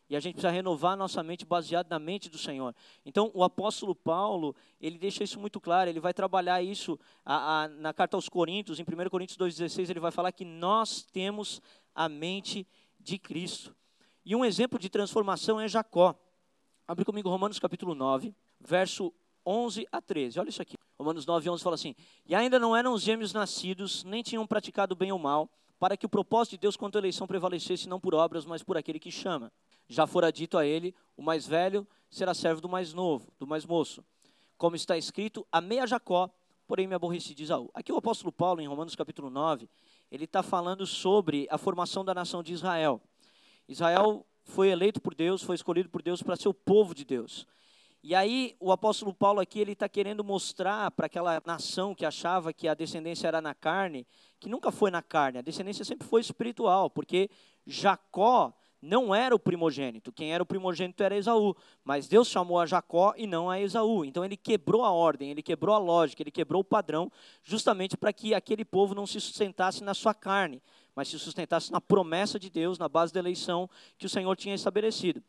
E 0.08 0.16
a 0.16 0.20
gente 0.20 0.34
precisa 0.36 0.52
renovar 0.52 0.94
a 0.94 0.96
nossa 0.96 1.24
mente 1.24 1.46
baseada 1.46 1.90
na 1.90 1.98
mente 1.98 2.30
do 2.30 2.38
Senhor. 2.38 2.76
Então, 3.04 3.32
o 3.34 3.44
apóstolo 3.44 3.96
Paulo, 3.96 4.56
ele 4.80 5.00
deixa 5.00 5.24
isso 5.24 5.40
muito 5.40 5.60
claro, 5.60 5.90
ele 5.90 6.00
vai 6.00 6.14
trabalhar 6.14 6.62
isso 6.62 7.00
a, 7.26 7.64
a, 7.64 7.68
na 7.68 7.92
carta 7.92 8.16
aos 8.16 8.30
Coríntios, 8.30 8.80
em 8.80 8.84
1 8.84 9.10
Coríntios 9.10 9.38
2,16, 9.40 9.90
ele 9.90 10.00
vai 10.00 10.12
falar 10.12 10.32
que 10.32 10.46
nós 10.46 11.02
temos 11.02 11.60
a 11.96 12.08
mente 12.08 12.68
de 13.00 13.18
Cristo. 13.18 13.76
E 14.24 14.36
um 14.36 14.46
exemplo 14.46 14.78
de 14.78 14.90
transformação 14.90 15.60
é 15.60 15.68
Jacó. 15.68 16.14
Abre 16.88 17.04
comigo 17.04 17.30
Romanos 17.30 17.58
capítulo 17.58 17.96
9, 17.96 18.32
verso 18.60 19.12
11 19.44 19.88
a 19.92 20.00
13. 20.00 20.40
Olha 20.40 20.50
isso 20.50 20.62
aqui. 20.62 20.76
Romanos 21.00 21.26
9, 21.26 21.50
11 21.50 21.64
fala 21.64 21.76
assim: 21.76 21.96
E 22.28 22.36
ainda 22.36 22.60
não 22.60 22.76
eram 22.76 22.94
os 22.94 23.02
gêmeos 23.02 23.32
nascidos, 23.32 24.04
nem 24.04 24.22
tinham 24.22 24.46
praticado 24.46 24.94
bem 24.96 25.14
ou 25.14 25.18
mal, 25.18 25.50
para 25.80 25.96
que 25.96 26.06
o 26.06 26.10
propósito 26.10 26.52
de 26.52 26.58
Deus 26.58 26.76
quanto 26.76 26.98
à 26.98 27.00
eleição 27.00 27.26
prevalecesse 27.26 27.88
não 27.88 28.02
por 28.02 28.14
obras, 28.14 28.46
mas 28.46 28.62
por 28.62 28.76
aquele 28.76 29.00
que 29.00 29.10
chama. 29.10 29.50
Já 29.88 30.06
fora 30.06 30.30
dito 30.30 30.58
a 30.58 30.66
ele: 30.66 30.94
o 31.16 31.22
mais 31.22 31.48
velho 31.48 31.88
será 32.10 32.34
servo 32.34 32.60
do 32.60 32.68
mais 32.68 32.94
novo, 32.94 33.32
do 33.40 33.48
mais 33.48 33.66
moço. 33.66 34.04
Como 34.58 34.76
está 34.76 34.98
escrito: 34.98 35.48
Amei 35.50 35.80
a 35.80 35.86
Jacó, 35.86 36.30
porém 36.68 36.86
me 36.86 36.96
aborreci 36.96 37.34
de 37.34 37.44
Isaú. 37.44 37.72
Aqui 37.74 37.94
o 37.94 37.98
apóstolo 37.98 38.30
Paulo, 38.30 38.60
em 38.60 38.68
Romanos 38.68 38.94
capítulo 38.94 39.30
9, 39.30 39.70
ele 40.12 40.26
está 40.26 40.44
falando 40.44 40.86
sobre 40.86 41.48
a 41.50 41.58
formação 41.58 42.04
da 42.04 42.14
nação 42.14 42.44
de 42.44 42.52
Israel. 42.52 43.02
Israel 43.70 44.26
foi 44.44 44.68
eleito 44.68 45.00
por 45.00 45.16
Deus, 45.16 45.42
foi 45.42 45.56
escolhido 45.56 45.88
por 45.88 46.02
Deus 46.02 46.22
para 46.22 46.36
ser 46.36 46.50
o 46.50 46.54
povo 46.54 46.94
de 46.94 47.06
Deus. 47.06 47.48
E 48.02 48.16
aí 48.16 48.56
o 48.62 48.72
apóstolo 48.72 49.14
Paulo 49.14 49.42
aqui 49.42 49.60
ele 49.60 49.74
está 49.74 49.90
querendo 49.90 50.24
mostrar 50.24 50.90
para 50.92 51.08
aquela 51.08 51.42
nação 51.46 51.94
que 51.94 52.06
achava 52.06 52.54
que 52.54 52.68
a 52.68 52.74
descendência 52.74 53.28
era 53.28 53.42
na 53.42 53.54
carne, 53.54 54.08
que 54.40 54.48
nunca 54.48 54.72
foi 54.72 54.90
na 54.90 55.02
carne, 55.02 55.40
a 55.40 55.42
descendência 55.42 55.84
sempre 55.84 56.08
foi 56.08 56.22
espiritual, 56.22 56.90
porque 56.90 57.30
Jacó 57.68 58.54
não 58.82 59.14
era 59.14 59.36
o 59.36 59.40
primogênito, 59.40 60.14
quem 60.14 60.34
era 60.34 60.42
o 60.42 60.46
primogênito 60.46 61.04
era 61.04 61.18
Esaú, 61.18 61.54
mas 61.84 62.08
Deus 62.08 62.30
chamou 62.30 62.58
a 62.58 62.66
Jacó 62.66 63.14
e 63.18 63.28
não 63.28 63.50
a 63.50 63.60
Esaú. 63.60 64.06
Então 64.06 64.24
ele 64.24 64.38
quebrou 64.38 64.86
a 64.86 64.92
ordem, 64.92 65.30
ele 65.32 65.44
quebrou 65.44 65.76
a 65.76 65.78
lógica, 65.78 66.24
ele 66.24 66.32
quebrou 66.32 66.62
o 66.62 66.64
padrão, 66.66 67.12
justamente 67.44 67.98
para 67.98 68.14
que 68.14 68.34
aquele 68.34 68.64
povo 68.64 68.96
não 68.96 69.06
se 69.06 69.20
sustentasse 69.20 69.84
na 69.84 69.94
sua 69.94 70.14
carne, 70.14 70.62
mas 70.96 71.10
se 71.10 71.20
sustentasse 71.20 71.70
na 71.70 71.82
promessa 71.82 72.40
de 72.40 72.50
Deus, 72.50 72.80
na 72.80 72.88
base 72.88 73.14
da 73.14 73.20
eleição 73.20 73.70
que 73.98 74.06
o 74.06 74.10
Senhor 74.10 74.34
tinha 74.38 74.56
estabelecido. 74.56 75.22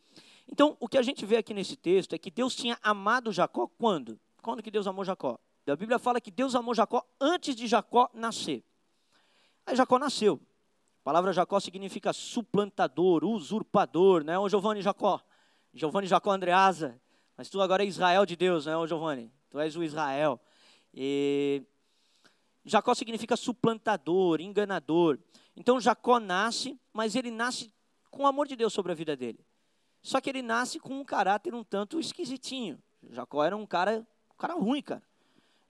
Então, 0.49 0.77
o 0.81 0.89
que 0.89 0.99
a 0.99 1.03
gente 1.03 1.25
vê 1.25 1.37
aqui 1.37 1.55
nesse 1.55 1.77
texto 1.77 2.15
é 2.15 2.19
que 2.19 2.31
Deus 2.31 2.55
tinha 2.55 2.79
amado 2.83 3.33
Jacó 3.33 3.67
quando? 3.67 4.19
Quando 4.43 4.63
que 4.63 4.71
Deus 4.71 4.87
amou 4.87 5.05
Jacó? 5.05 5.39
A 5.67 5.77
Bíblia 5.77 5.99
fala 5.99 6.21
que 6.21 6.31
Deus 6.31 6.55
amou 6.55 6.75
Jacó 6.75 7.05
antes 7.21 7.55
de 7.55 7.67
Jacó 7.67 8.11
nascer. 8.13 8.65
Aí 9.65 9.77
Jacó 9.77 9.99
nasceu. 9.99 10.41
A 11.01 11.05
palavra 11.05 11.33
Jacó 11.33 11.61
significa 11.61 12.13
suplantador, 12.13 13.25
usurpador, 13.25 14.25
né? 14.25 14.39
Ô 14.39 14.49
Giovanni 14.49 14.83
Jacó, 14.83 15.21
Giovanni 15.73 16.07
Jacó 16.07 16.33
Andreasa, 16.33 17.01
mas 17.37 17.49
tu 17.49 17.61
agora 17.61 17.83
é 17.85 17.87
Israel 17.87 18.27
de 18.27 18.37
Deus, 18.37 18.67
né, 18.67 18.77
ô 18.77 18.87
Giovanni? 18.87 19.33
Tu 19.49 19.59
és 19.59 19.77
o 19.77 19.83
Israel. 19.83 20.39
E 20.93 21.63
Jacó 22.65 22.95
significa 22.95 23.37
suplantador, 23.37 24.41
enganador. 24.41 25.19
Então 25.57 25.81
Jacó 25.81 26.21
nasce, 26.21 26.79
mas 26.93 27.15
ele 27.15 27.31
nasce 27.31 27.73
com 28.11 28.25
o 28.25 28.27
amor 28.27 28.47
de 28.47 28.57
Deus 28.57 28.73
sobre 28.73 28.93
a 28.93 28.95
vida 28.95 29.17
dele. 29.17 29.45
Só 30.03 30.21
que 30.21 30.31
ele 30.31 30.43
nasce 30.43 30.79
com 30.79 31.01
um 31.01 31.05
caráter 31.05 31.55
um 31.55 31.63
tanto 31.63 32.01
esquisitinho. 32.01 32.81
Jacó 33.11 33.45
era 33.45 33.57
um 33.57 33.67
cara, 33.67 34.07
um 34.33 34.37
cara 34.37 34.55
ruim, 34.55 34.83
cara. 34.83 35.03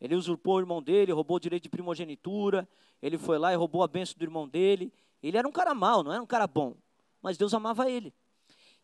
Ele 0.00 0.14
usurpou 0.14 0.56
o 0.56 0.60
irmão 0.60 0.82
dele, 0.82 1.12
roubou 1.12 1.36
o 1.36 1.40
direito 1.40 1.64
de 1.64 1.68
primogenitura, 1.68 2.68
ele 3.02 3.18
foi 3.18 3.38
lá 3.38 3.52
e 3.52 3.56
roubou 3.56 3.82
a 3.82 3.88
bênção 3.88 4.16
do 4.16 4.24
irmão 4.24 4.48
dele. 4.48 4.92
Ele 5.22 5.36
era 5.36 5.46
um 5.46 5.52
cara 5.52 5.74
mau, 5.74 6.02
não 6.02 6.12
era 6.12 6.22
um 6.22 6.26
cara 6.26 6.46
bom, 6.46 6.74
mas 7.20 7.36
Deus 7.36 7.52
amava 7.52 7.90
ele. 7.90 8.14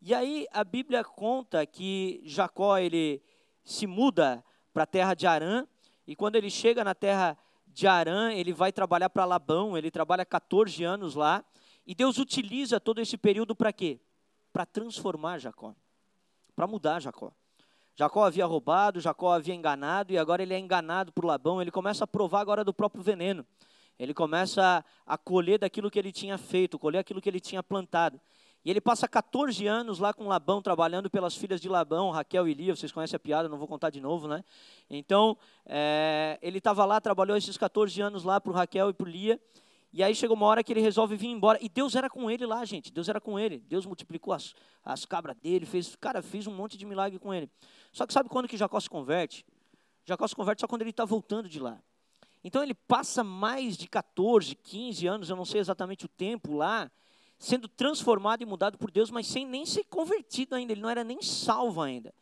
E 0.02 0.14
aí 0.14 0.46
a 0.52 0.62
Bíblia 0.62 1.02
conta 1.02 1.64
que 1.64 2.20
Jacó 2.24 2.76
ele 2.76 3.22
se 3.64 3.86
muda 3.86 4.44
para 4.72 4.82
a 4.82 4.86
terra 4.86 5.14
de 5.14 5.26
Arã, 5.26 5.66
e 6.06 6.14
quando 6.14 6.36
ele 6.36 6.50
chega 6.50 6.84
na 6.84 6.94
terra 6.94 7.36
de 7.66 7.86
Arã, 7.86 8.32
ele 8.32 8.52
vai 8.52 8.70
trabalhar 8.72 9.08
para 9.08 9.24
Labão, 9.24 9.76
ele 9.76 9.90
trabalha 9.90 10.24
14 10.24 10.84
anos 10.84 11.14
lá, 11.14 11.44
e 11.86 11.94
Deus 11.94 12.18
utiliza 12.18 12.78
todo 12.78 13.00
esse 13.00 13.16
período 13.16 13.56
para 13.56 13.72
quê? 13.72 13.98
Para 14.56 14.64
transformar 14.64 15.36
Jacó, 15.36 15.74
para 16.54 16.66
mudar 16.66 16.98
Jacó. 16.98 17.30
Jacó 17.94 18.24
havia 18.24 18.46
roubado, 18.46 19.02
Jacó 19.02 19.34
havia 19.34 19.54
enganado, 19.54 20.14
e 20.14 20.16
agora 20.16 20.42
ele 20.42 20.54
é 20.54 20.58
enganado 20.58 21.12
por 21.12 21.26
Labão, 21.26 21.60
ele 21.60 21.70
começa 21.70 22.04
a 22.04 22.06
provar 22.06 22.40
agora 22.40 22.64
do 22.64 22.72
próprio 22.72 23.02
veneno. 23.02 23.44
Ele 23.98 24.14
começa 24.14 24.82
a, 25.06 25.18
colher 25.18 25.58
daquilo 25.58 25.90
que 25.90 25.98
ele 25.98 26.10
tinha 26.10 26.38
feito, 26.38 26.78
colher 26.78 27.00
aquilo 27.00 27.20
que 27.20 27.28
ele 27.28 27.38
tinha 27.38 27.62
plantado. 27.62 28.18
E 28.64 28.70
ele 28.70 28.80
passa 28.80 29.06
14 29.06 29.66
anos 29.66 29.98
lá 29.98 30.14
com 30.14 30.26
Labão, 30.26 30.62
trabalhando 30.62 31.10
pelas 31.10 31.36
filhas 31.36 31.60
de 31.60 31.68
Labão, 31.68 32.10
Raquel 32.10 32.48
e 32.48 32.54
Lia, 32.54 32.74
vocês 32.74 32.90
conhecem 32.90 33.16
a 33.16 33.20
piada, 33.20 33.50
não 33.50 33.58
vou 33.58 33.68
contar 33.68 33.90
de 33.90 34.00
novo, 34.00 34.26
né? 34.26 34.42
Então, 34.88 35.36
é, 35.66 36.38
ele 36.40 36.56
estava 36.56 36.82
lá, 36.86 36.98
trabalhou 36.98 37.36
esses 37.36 37.58
14 37.58 38.00
anos 38.00 38.24
lá 38.24 38.40
para 38.40 38.54
Raquel 38.54 38.88
e 38.88 38.94
para 38.94 39.10
Lia, 39.10 39.38
e 39.92 40.02
aí 40.02 40.14
chegou 40.14 40.36
uma 40.36 40.46
hora 40.46 40.62
que 40.62 40.72
ele 40.72 40.80
resolve 40.80 41.16
vir 41.16 41.28
embora. 41.28 41.58
E 41.62 41.68
Deus 41.68 41.94
era 41.94 42.10
com 42.10 42.30
ele 42.30 42.44
lá, 42.44 42.64
gente. 42.64 42.92
Deus 42.92 43.08
era 43.08 43.20
com 43.20 43.38
ele. 43.38 43.60
Deus 43.60 43.86
multiplicou 43.86 44.34
as, 44.34 44.54
as 44.84 45.04
cabras 45.04 45.36
dele, 45.36 45.64
fez, 45.64 45.96
cara, 45.96 46.20
fez 46.22 46.46
um 46.46 46.54
monte 46.54 46.76
de 46.76 46.84
milagre 46.84 47.18
com 47.18 47.32
ele. 47.32 47.50
Só 47.92 48.06
que 48.06 48.12
sabe 48.12 48.28
quando 48.28 48.48
que 48.48 48.56
Jacó 48.56 48.78
se 48.78 48.90
converte? 48.90 49.44
Jacó 50.04 50.26
se 50.26 50.34
converte 50.34 50.60
só 50.60 50.68
quando 50.68 50.82
ele 50.82 50.90
está 50.90 51.04
voltando 51.04 51.48
de 51.48 51.58
lá. 51.58 51.80
Então 52.44 52.62
ele 52.62 52.74
passa 52.74 53.24
mais 53.24 53.76
de 53.76 53.88
14, 53.88 54.54
15 54.54 55.06
anos, 55.06 55.30
eu 55.30 55.34
não 55.34 55.44
sei 55.44 55.60
exatamente 55.60 56.04
o 56.04 56.08
tempo 56.08 56.54
lá, 56.54 56.88
sendo 57.38 57.66
transformado 57.66 58.42
e 58.42 58.46
mudado 58.46 58.78
por 58.78 58.90
Deus, 58.90 59.10
mas 59.10 59.26
sem 59.26 59.44
nem 59.44 59.66
ser 59.66 59.84
convertido 59.84 60.54
ainda. 60.54 60.72
Ele 60.72 60.80
não 60.80 60.90
era 60.90 61.02
nem 61.02 61.20
salvo 61.22 61.82
ainda. 61.82 62.14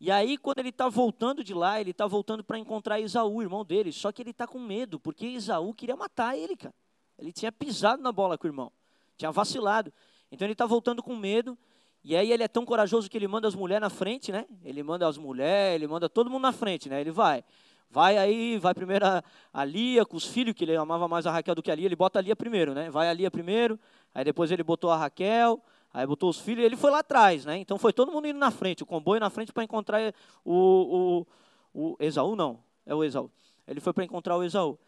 E 0.00 0.10
aí, 0.10 0.38
quando 0.38 0.60
ele 0.60 0.68
está 0.68 0.88
voltando 0.88 1.44
de 1.44 1.52
lá, 1.52 1.80
ele 1.80 1.90
está 1.90 2.06
voltando 2.06 2.42
para 2.42 2.58
encontrar 2.58 3.00
Esaú, 3.00 3.42
irmão 3.42 3.64
dele. 3.64 3.92
Só 3.92 4.10
que 4.12 4.22
ele 4.22 4.30
está 4.30 4.46
com 4.46 4.58
medo, 4.58 4.98
porque 4.98 5.26
Esaú 5.26 5.74
queria 5.74 5.96
matar 5.96 6.36
ele, 6.36 6.56
cara. 6.56 6.74
Ele 7.18 7.32
tinha 7.32 7.50
pisado 7.50 8.02
na 8.02 8.12
bola 8.12 8.38
com 8.38 8.46
o 8.46 8.50
irmão, 8.50 8.72
tinha 9.16 9.30
vacilado. 9.30 9.92
Então 10.30 10.46
ele 10.46 10.52
está 10.52 10.66
voltando 10.66 11.02
com 11.02 11.16
medo. 11.16 11.56
E 12.04 12.16
aí 12.16 12.32
ele 12.32 12.42
é 12.42 12.48
tão 12.48 12.64
corajoso 12.64 13.10
que 13.10 13.18
ele 13.18 13.26
manda 13.26 13.48
as 13.48 13.54
mulheres 13.54 13.82
na 13.82 13.90
frente, 13.90 14.30
né? 14.30 14.46
Ele 14.64 14.82
manda 14.82 15.06
as 15.06 15.18
mulheres, 15.18 15.74
ele 15.74 15.86
manda 15.86 16.08
todo 16.08 16.30
mundo 16.30 16.42
na 16.42 16.52
frente, 16.52 16.88
né? 16.88 17.00
Ele 17.00 17.10
vai. 17.10 17.44
Vai 17.90 18.18
aí, 18.18 18.58
vai 18.58 18.74
primeiro 18.74 19.06
a, 19.06 19.22
a 19.52 19.64
Lia 19.64 20.04
com 20.04 20.16
os 20.16 20.26
filhos, 20.26 20.54
que 20.54 20.64
ele 20.64 20.76
amava 20.76 21.08
mais 21.08 21.26
a 21.26 21.32
Raquel 21.32 21.54
do 21.54 21.62
que 21.62 21.70
a 21.70 21.74
Lia, 21.74 21.86
ele 21.86 21.96
bota 21.96 22.18
a 22.18 22.22
Lia 22.22 22.36
primeiro, 22.36 22.74
né? 22.74 22.90
Vai 22.90 23.08
a 23.08 23.12
Lia 23.12 23.30
primeiro, 23.30 23.80
aí 24.14 24.24
depois 24.24 24.50
ele 24.50 24.62
botou 24.62 24.90
a 24.90 24.96
Raquel, 24.96 25.60
aí 25.92 26.06
botou 26.06 26.28
os 26.28 26.38
filhos, 26.38 26.64
ele 26.64 26.76
foi 26.76 26.90
lá 26.90 26.98
atrás, 26.98 27.46
né? 27.46 27.56
Então 27.56 27.78
foi 27.78 27.92
todo 27.92 28.12
mundo 28.12 28.28
indo 28.28 28.38
na 28.38 28.50
frente, 28.50 28.82
o 28.82 28.86
comboio 28.86 29.18
na 29.18 29.30
frente 29.30 29.52
para 29.52 29.64
encontrar 29.64 30.14
o, 30.44 31.26
o, 31.72 31.90
o 31.92 31.96
Esaú, 31.98 32.36
não, 32.36 32.60
é 32.84 32.94
o 32.94 33.02
Esaú. 33.02 33.30
Ele 33.66 33.80
foi 33.80 33.92
para 33.94 34.04
encontrar 34.04 34.36
o 34.36 34.42
Esaú. 34.42 34.78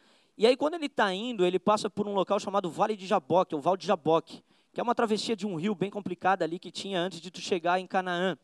E 0.41 0.47
aí, 0.47 0.57
quando 0.57 0.73
ele 0.73 0.87
está 0.87 1.13
indo, 1.13 1.45
ele 1.45 1.59
passa 1.59 1.91
por 1.91 2.09
um 2.09 2.15
local 2.15 2.41
chamado 2.41 2.71
Vale 2.71 2.97
de 2.97 3.07
Jaboque, 3.07 3.55
ou 3.55 3.61
Val 3.61 3.77
de 3.77 3.87
Jaboque, 3.87 4.43
que 4.73 4.81
é 4.81 4.83
uma 4.83 4.95
travessia 4.95 5.37
de 5.37 5.47
um 5.47 5.55
rio 5.55 5.75
bem 5.75 5.91
complicada 5.91 6.47
ali 6.47 6.59
que 6.59 6.71
tinha 6.71 6.99
antes 6.99 7.21
de 7.21 7.31
tu 7.31 7.43
chegar 7.43 7.79
em 7.79 7.87
Canaã. 7.87 8.39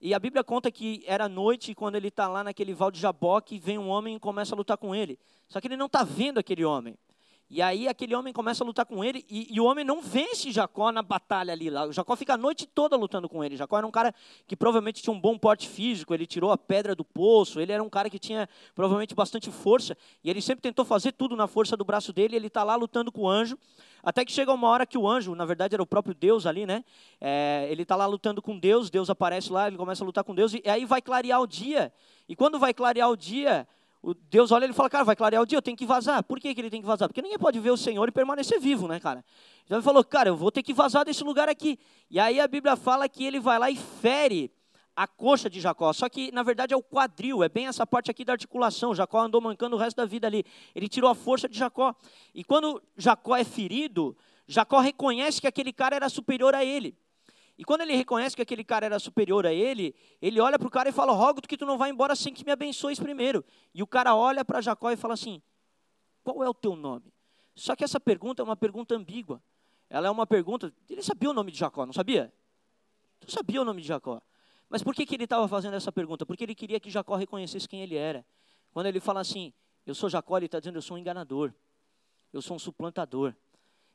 E 0.00 0.14
a 0.14 0.18
Bíblia 0.18 0.42
conta 0.42 0.70
que 0.70 1.04
era 1.06 1.28
noite 1.28 1.72
e 1.72 1.74
quando 1.74 1.96
ele 1.96 2.08
está 2.08 2.28
lá 2.28 2.42
naquele 2.42 2.72
Val 2.72 2.90
de 2.90 2.98
Jaboque, 2.98 3.58
vem 3.58 3.76
um 3.76 3.90
homem 3.90 4.16
e 4.16 4.18
começa 4.18 4.54
a 4.54 4.56
lutar 4.56 4.78
com 4.78 4.94
ele. 4.94 5.18
Só 5.46 5.60
que 5.60 5.66
ele 5.66 5.76
não 5.76 5.84
está 5.84 6.02
vendo 6.02 6.38
aquele 6.38 6.64
homem. 6.64 6.96
E 7.50 7.60
aí 7.60 7.86
aquele 7.86 8.14
homem 8.14 8.32
começa 8.32 8.64
a 8.64 8.66
lutar 8.66 8.86
com 8.86 9.04
ele 9.04 9.24
e, 9.28 9.54
e, 9.54 9.60
o 9.60 9.64
homem 9.64 9.84
não 9.84 10.00
vence 10.00 10.50
Jacó 10.50 10.90
na 10.90 11.02
batalha 11.02 11.52
ali. 11.52 11.70
Jacó 11.90 12.16
fica 12.16 12.34
a 12.34 12.36
noite 12.36 12.66
toda 12.66 12.96
lutando 12.96 13.28
com 13.28 13.44
ele. 13.44 13.56
Jacó 13.56 13.76
era 13.76 13.86
um 13.86 13.90
cara 13.90 14.14
que 14.46 14.56
provavelmente 14.56 15.02
tinha 15.02 15.12
um 15.14 15.20
bom 15.20 15.36
porte 15.36 15.68
físico, 15.68 16.14
ele 16.14 16.26
tirou 16.26 16.50
a 16.50 16.58
pedra 16.58 16.94
do 16.94 17.04
poço, 17.04 17.60
ele 17.60 17.70
era 17.70 17.82
um 17.82 17.90
cara 17.90 18.08
que 18.08 18.18
tinha 18.18 18.48
provavelmente 18.74 19.14
bastante 19.14 19.50
força 19.50 19.96
e 20.22 20.30
ele 20.30 20.40
sempre 20.40 20.62
tentou 20.62 20.84
fazer 20.84 21.12
tudo 21.12 21.36
na 21.36 21.46
força 21.46 21.76
do 21.76 21.84
braço 21.84 22.12
dele. 22.12 22.34
Ele 22.34 22.46
está 22.46 22.64
lá 22.64 22.76
lutando 22.76 23.12
com 23.12 23.22
o 23.22 23.28
anjo, 23.28 23.58
até 24.02 24.24
que 24.24 24.32
chega 24.32 24.52
uma 24.52 24.68
hora 24.68 24.86
que 24.86 24.96
o 24.96 25.06
anjo, 25.06 25.34
na 25.34 25.44
verdade 25.44 25.74
era 25.74 25.82
o 25.82 25.86
próprio 25.86 26.14
Deus 26.14 26.46
ali, 26.46 26.64
né? 26.64 26.82
É, 27.20 27.68
ele 27.70 27.82
está 27.82 27.94
lá 27.94 28.06
lutando 28.06 28.40
com 28.40 28.58
Deus, 28.58 28.88
Deus 28.88 29.10
aparece 29.10 29.52
lá, 29.52 29.68
ele 29.68 29.76
começa 29.76 30.02
a 30.02 30.06
lutar 30.06 30.24
com 30.24 30.34
Deus 30.34 30.54
e 30.54 30.62
aí 30.66 30.86
vai 30.86 31.02
clarear 31.02 31.40
o 31.40 31.46
dia. 31.46 31.92
E 32.26 32.34
quando 32.34 32.58
vai 32.58 32.72
clarear 32.72 33.10
o 33.10 33.16
dia, 33.16 33.68
o 34.04 34.12
Deus 34.12 34.52
olha 34.52 34.66
e 34.66 34.72
fala, 34.74 34.90
cara, 34.90 35.02
vai 35.02 35.16
clarear 35.16 35.42
o 35.42 35.46
dia, 35.46 35.56
eu 35.56 35.62
tenho 35.62 35.76
que 35.76 35.86
vazar. 35.86 36.22
Por 36.22 36.38
que, 36.38 36.54
que 36.54 36.60
ele 36.60 36.68
tem 36.68 36.82
que 36.82 36.86
vazar? 36.86 37.08
Porque 37.08 37.22
ninguém 37.22 37.38
pode 37.38 37.58
ver 37.58 37.70
o 37.70 37.76
Senhor 37.76 38.06
e 38.06 38.12
permanecer 38.12 38.60
vivo, 38.60 38.86
né, 38.86 39.00
cara? 39.00 39.24
Então 39.64 39.78
ele 39.78 39.82
falou, 39.82 40.04
cara, 40.04 40.28
eu 40.28 40.36
vou 40.36 40.52
ter 40.52 40.62
que 40.62 40.74
vazar 40.74 41.06
desse 41.06 41.24
lugar 41.24 41.48
aqui. 41.48 41.78
E 42.10 42.20
aí 42.20 42.38
a 42.38 42.46
Bíblia 42.46 42.76
fala 42.76 43.08
que 43.08 43.24
ele 43.24 43.40
vai 43.40 43.58
lá 43.58 43.70
e 43.70 43.76
fere 43.76 44.52
a 44.94 45.06
coxa 45.06 45.48
de 45.48 45.58
Jacó. 45.58 45.90
Só 45.94 46.06
que, 46.08 46.30
na 46.32 46.42
verdade, 46.42 46.74
é 46.74 46.76
o 46.76 46.82
quadril, 46.82 47.42
é 47.42 47.48
bem 47.48 47.66
essa 47.66 47.86
parte 47.86 48.10
aqui 48.10 48.26
da 48.26 48.32
articulação. 48.32 48.94
Jacó 48.94 49.20
andou 49.20 49.40
mancando 49.40 49.74
o 49.74 49.78
resto 49.78 49.96
da 49.96 50.04
vida 50.04 50.26
ali. 50.26 50.44
Ele 50.74 50.86
tirou 50.86 51.08
a 51.08 51.14
força 51.14 51.48
de 51.48 51.58
Jacó. 51.58 51.94
E 52.34 52.44
quando 52.44 52.82
Jacó 52.98 53.34
é 53.34 53.42
ferido, 53.42 54.14
Jacó 54.46 54.80
reconhece 54.80 55.40
que 55.40 55.46
aquele 55.46 55.72
cara 55.72 55.96
era 55.96 56.10
superior 56.10 56.54
a 56.54 56.62
ele. 56.62 56.94
E 57.56 57.64
quando 57.64 57.82
ele 57.82 57.94
reconhece 57.94 58.34
que 58.34 58.42
aquele 58.42 58.64
cara 58.64 58.86
era 58.86 58.98
superior 58.98 59.46
a 59.46 59.52
ele, 59.52 59.94
ele 60.20 60.40
olha 60.40 60.58
para 60.58 60.66
o 60.66 60.70
cara 60.70 60.88
e 60.88 60.92
fala: 60.92 61.12
Rogo 61.12 61.40
que 61.42 61.56
tu 61.56 61.64
não 61.64 61.78
vá 61.78 61.88
embora 61.88 62.16
sem 62.16 62.34
que 62.34 62.44
me 62.44 62.50
abençoes 62.50 62.98
primeiro. 62.98 63.44
E 63.72 63.82
o 63.82 63.86
cara 63.86 64.14
olha 64.14 64.44
para 64.44 64.60
Jacó 64.60 64.90
e 64.90 64.96
fala 64.96 65.14
assim: 65.14 65.40
Qual 66.24 66.42
é 66.42 66.48
o 66.48 66.54
teu 66.54 66.74
nome? 66.74 67.12
Só 67.54 67.76
que 67.76 67.84
essa 67.84 68.00
pergunta 68.00 68.42
é 68.42 68.44
uma 68.44 68.56
pergunta 68.56 68.96
ambígua. 68.96 69.40
Ela 69.88 70.08
é 70.08 70.10
uma 70.10 70.26
pergunta. 70.26 70.72
Ele 70.88 71.02
sabia 71.02 71.30
o 71.30 71.32
nome 71.32 71.52
de 71.52 71.58
Jacó, 71.58 71.86
não 71.86 71.92
sabia? 71.92 72.32
Não 73.20 73.28
sabia 73.28 73.62
o 73.62 73.64
nome 73.64 73.80
de 73.80 73.86
Jacó. 73.86 74.20
Mas 74.68 74.82
por 74.82 74.92
que, 74.92 75.06
que 75.06 75.14
ele 75.14 75.24
estava 75.24 75.46
fazendo 75.46 75.74
essa 75.74 75.92
pergunta? 75.92 76.26
Porque 76.26 76.42
ele 76.42 76.54
queria 76.54 76.80
que 76.80 76.90
Jacó 76.90 77.14
reconhecesse 77.14 77.68
quem 77.68 77.80
ele 77.80 77.94
era. 77.94 78.26
Quando 78.72 78.86
ele 78.86 78.98
fala 78.98 79.20
assim: 79.20 79.52
Eu 79.86 79.94
sou 79.94 80.10
Jacó, 80.10 80.36
ele 80.36 80.46
está 80.46 80.58
dizendo: 80.58 80.76
Eu 80.76 80.82
sou 80.82 80.96
um 80.96 80.98
enganador. 80.98 81.54
Eu 82.32 82.42
sou 82.42 82.56
um 82.56 82.58
suplantador. 82.58 83.32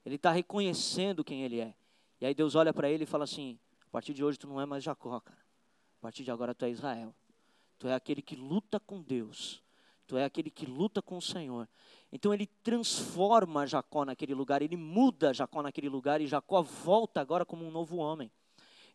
Ele 0.06 0.16
está 0.16 0.32
reconhecendo 0.32 1.26
quem 1.26 1.44
ele 1.44 1.60
é. 1.60 1.76
E 2.22 2.26
aí 2.26 2.34
Deus 2.34 2.56
olha 2.56 2.74
para 2.74 2.90
ele 2.90 3.04
e 3.04 3.08
fala 3.08 3.24
assim: 3.24 3.58
a 3.88 3.90
partir 3.90 4.14
de 4.14 4.24
hoje 4.24 4.38
tu 4.38 4.48
não 4.48 4.60
é 4.60 4.66
mais 4.66 4.84
Jacó, 4.84 5.20
cara. 5.20 5.40
A 6.00 6.02
partir 6.02 6.24
de 6.24 6.32
agora 6.32 6.54
tu 6.54 6.66
é 6.66 6.70
Israel. 6.70 7.14
Tu 7.78 7.88
é 7.88 7.94
aquele 7.94 8.22
que 8.22 8.36
luta 8.36 8.80
com 8.80 9.02
Deus. 9.02 9.64
Tu 10.06 10.18
é 10.18 10.26
aquele 10.26 10.50
que 10.50 10.66
luta 10.66 11.02
com 11.02 11.18
o 11.18 11.22
Senhor. 11.22 11.68
Então 12.12 12.34
ele 12.34 12.48
transforma 12.48 13.68
Jacó 13.68 14.04
naquele 14.04 14.34
lugar, 14.34 14.62
ele 14.62 14.76
muda 14.76 15.34
Jacó 15.34 15.62
naquele 15.62 15.88
lugar 15.88 16.20
e 16.20 16.28
Jacó 16.28 16.62
volta 16.62 17.22
agora 17.22 17.46
como 17.46 17.66
um 17.66 17.72
novo 17.72 17.98
homem. 17.98 18.32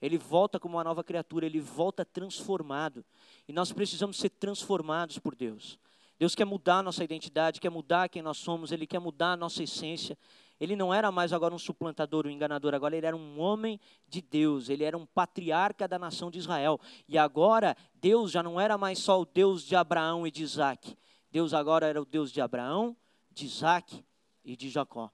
Ele 0.02 0.18
volta 0.18 0.58
como 0.58 0.76
uma 0.76 0.84
nova 0.84 1.04
criatura, 1.04 1.46
ele 1.46 1.60
volta 1.60 2.04
transformado. 2.04 3.04
E 3.46 3.52
nós 3.52 3.72
precisamos 3.72 4.18
ser 4.18 4.30
transformados 4.30 5.18
por 5.18 5.34
Deus. 5.34 5.78
Deus 6.18 6.34
quer 6.34 6.44
mudar 6.44 6.82
nossa 6.82 7.02
identidade, 7.02 7.60
quer 7.60 7.70
mudar 7.70 8.08
quem 8.08 8.22
nós 8.22 8.38
somos, 8.38 8.70
Ele 8.70 8.86
quer 8.86 9.00
mudar 9.00 9.32
a 9.32 9.36
nossa 9.36 9.62
essência. 9.62 10.16
Ele 10.60 10.76
não 10.76 10.94
era 10.94 11.10
mais 11.10 11.32
agora 11.32 11.54
um 11.54 11.58
suplantador, 11.58 12.26
um 12.26 12.30
enganador, 12.30 12.74
agora 12.74 12.96
ele 12.96 13.06
era 13.06 13.16
um 13.16 13.40
homem 13.40 13.80
de 14.08 14.22
Deus, 14.22 14.68
ele 14.68 14.84
era 14.84 14.96
um 14.96 15.04
patriarca 15.04 15.88
da 15.88 15.98
nação 15.98 16.30
de 16.30 16.38
Israel. 16.38 16.80
E 17.08 17.18
agora, 17.18 17.76
Deus 17.94 18.30
já 18.30 18.42
não 18.42 18.60
era 18.60 18.78
mais 18.78 18.98
só 18.98 19.20
o 19.20 19.24
Deus 19.24 19.64
de 19.64 19.74
Abraão 19.74 20.26
e 20.26 20.30
de 20.30 20.42
Isaac. 20.42 20.96
Deus 21.30 21.52
agora 21.52 21.86
era 21.86 22.00
o 22.00 22.04
Deus 22.04 22.30
de 22.30 22.40
Abraão, 22.40 22.96
de 23.32 23.46
Isaac 23.46 24.04
e 24.44 24.56
de 24.56 24.70
Jacó. 24.70 25.10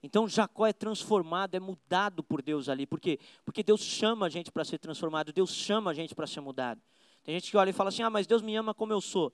Então 0.00 0.28
Jacó 0.28 0.66
é 0.66 0.72
transformado, 0.72 1.54
é 1.54 1.60
mudado 1.60 2.22
por 2.22 2.40
Deus 2.40 2.68
ali. 2.68 2.86
Por 2.86 3.00
quê? 3.00 3.18
Porque 3.44 3.62
Deus 3.62 3.80
chama 3.80 4.26
a 4.26 4.28
gente 4.28 4.52
para 4.52 4.64
ser 4.64 4.78
transformado, 4.78 5.32
Deus 5.32 5.50
chama 5.50 5.90
a 5.90 5.94
gente 5.94 6.14
para 6.14 6.26
ser 6.26 6.40
mudado. 6.40 6.80
Tem 7.24 7.34
gente 7.34 7.50
que 7.50 7.56
olha 7.56 7.70
e 7.70 7.72
fala 7.72 7.88
assim: 7.88 8.02
ah, 8.02 8.10
mas 8.10 8.26
Deus 8.26 8.42
me 8.42 8.54
ama 8.54 8.72
como 8.72 8.92
eu 8.92 9.00
sou. 9.00 9.32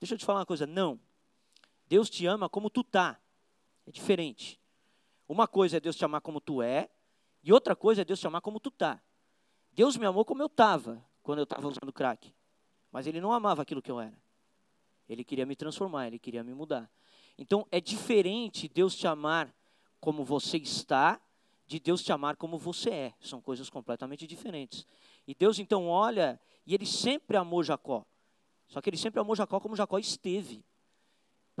Deixa 0.00 0.14
eu 0.14 0.18
te 0.18 0.24
falar 0.24 0.40
uma 0.40 0.46
coisa: 0.46 0.66
não. 0.66 1.00
Deus 1.86 2.10
te 2.10 2.26
ama 2.26 2.48
como 2.48 2.68
tu 2.68 2.84
tá. 2.84 3.18
É 3.86 3.90
diferente. 3.90 4.59
Uma 5.30 5.46
coisa 5.46 5.76
é 5.76 5.80
Deus 5.80 5.94
te 5.94 6.04
amar 6.04 6.20
como 6.20 6.40
tu 6.40 6.60
é, 6.60 6.90
e 7.40 7.52
outra 7.52 7.76
coisa 7.76 8.02
é 8.02 8.04
Deus 8.04 8.18
te 8.18 8.26
amar 8.26 8.40
como 8.40 8.58
tu 8.58 8.68
tá. 8.68 9.00
Deus 9.70 9.96
me 9.96 10.04
amou 10.04 10.24
como 10.24 10.42
eu 10.42 10.48
estava, 10.48 11.06
quando 11.22 11.38
eu 11.38 11.44
estava 11.44 11.68
usando 11.68 11.92
crack. 11.92 12.34
Mas 12.90 13.06
Ele 13.06 13.20
não 13.20 13.32
amava 13.32 13.62
aquilo 13.62 13.80
que 13.80 13.92
eu 13.92 14.00
era. 14.00 14.20
Ele 15.08 15.22
queria 15.22 15.46
me 15.46 15.54
transformar, 15.54 16.08
Ele 16.08 16.18
queria 16.18 16.42
me 16.42 16.52
mudar. 16.52 16.90
Então, 17.38 17.64
é 17.70 17.80
diferente 17.80 18.66
Deus 18.66 18.96
te 18.96 19.06
amar 19.06 19.54
como 20.00 20.24
você 20.24 20.56
está, 20.56 21.20
de 21.64 21.78
Deus 21.78 22.02
te 22.02 22.10
amar 22.10 22.34
como 22.34 22.58
você 22.58 22.90
é. 22.90 23.14
São 23.20 23.40
coisas 23.40 23.70
completamente 23.70 24.26
diferentes. 24.26 24.84
E 25.28 25.32
Deus, 25.32 25.60
então, 25.60 25.86
olha, 25.86 26.40
e 26.66 26.74
Ele 26.74 26.86
sempre 26.86 27.36
amou 27.36 27.62
Jacó. 27.62 28.04
Só 28.66 28.80
que 28.80 28.90
Ele 28.90 28.96
sempre 28.96 29.20
amou 29.20 29.36
Jacó 29.36 29.60
como 29.60 29.76
Jacó 29.76 29.96
esteve 29.96 30.64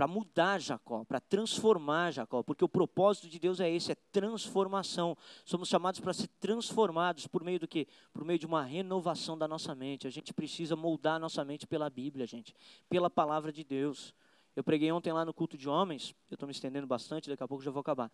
para 0.00 0.06
mudar 0.06 0.58
Jacó, 0.58 1.04
para 1.04 1.20
transformar 1.20 2.10
Jacó, 2.10 2.42
porque 2.42 2.64
o 2.64 2.68
propósito 2.70 3.28
de 3.28 3.38
Deus 3.38 3.60
é 3.60 3.68
esse, 3.68 3.92
é 3.92 3.94
transformação. 4.10 5.14
Somos 5.44 5.68
chamados 5.68 6.00
para 6.00 6.14
ser 6.14 6.26
transformados 6.40 7.26
por 7.26 7.44
meio 7.44 7.60
do 7.60 7.68
que? 7.68 7.86
Por 8.10 8.24
meio 8.24 8.38
de 8.38 8.46
uma 8.46 8.62
renovação 8.62 9.36
da 9.36 9.46
nossa 9.46 9.74
mente. 9.74 10.06
A 10.06 10.10
gente 10.10 10.32
precisa 10.32 10.74
moldar 10.74 11.16
a 11.16 11.18
nossa 11.18 11.44
mente 11.44 11.66
pela 11.66 11.90
Bíblia, 11.90 12.26
gente, 12.26 12.54
pela 12.88 13.10
palavra 13.10 13.52
de 13.52 13.62
Deus. 13.62 14.14
Eu 14.56 14.64
preguei 14.64 14.90
ontem 14.90 15.12
lá 15.12 15.22
no 15.22 15.34
culto 15.34 15.58
de 15.58 15.68
homens, 15.68 16.14
eu 16.30 16.34
estou 16.34 16.46
me 16.46 16.52
estendendo 16.52 16.86
bastante, 16.86 17.28
daqui 17.28 17.42
a 17.42 17.46
pouco 17.46 17.62
já 17.62 17.70
vou 17.70 17.80
acabar. 17.80 18.10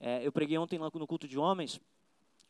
É, 0.00 0.26
eu 0.26 0.32
preguei 0.32 0.56
ontem 0.56 0.78
lá 0.78 0.90
no 0.90 1.06
culto 1.06 1.28
de 1.28 1.38
homens, 1.38 1.78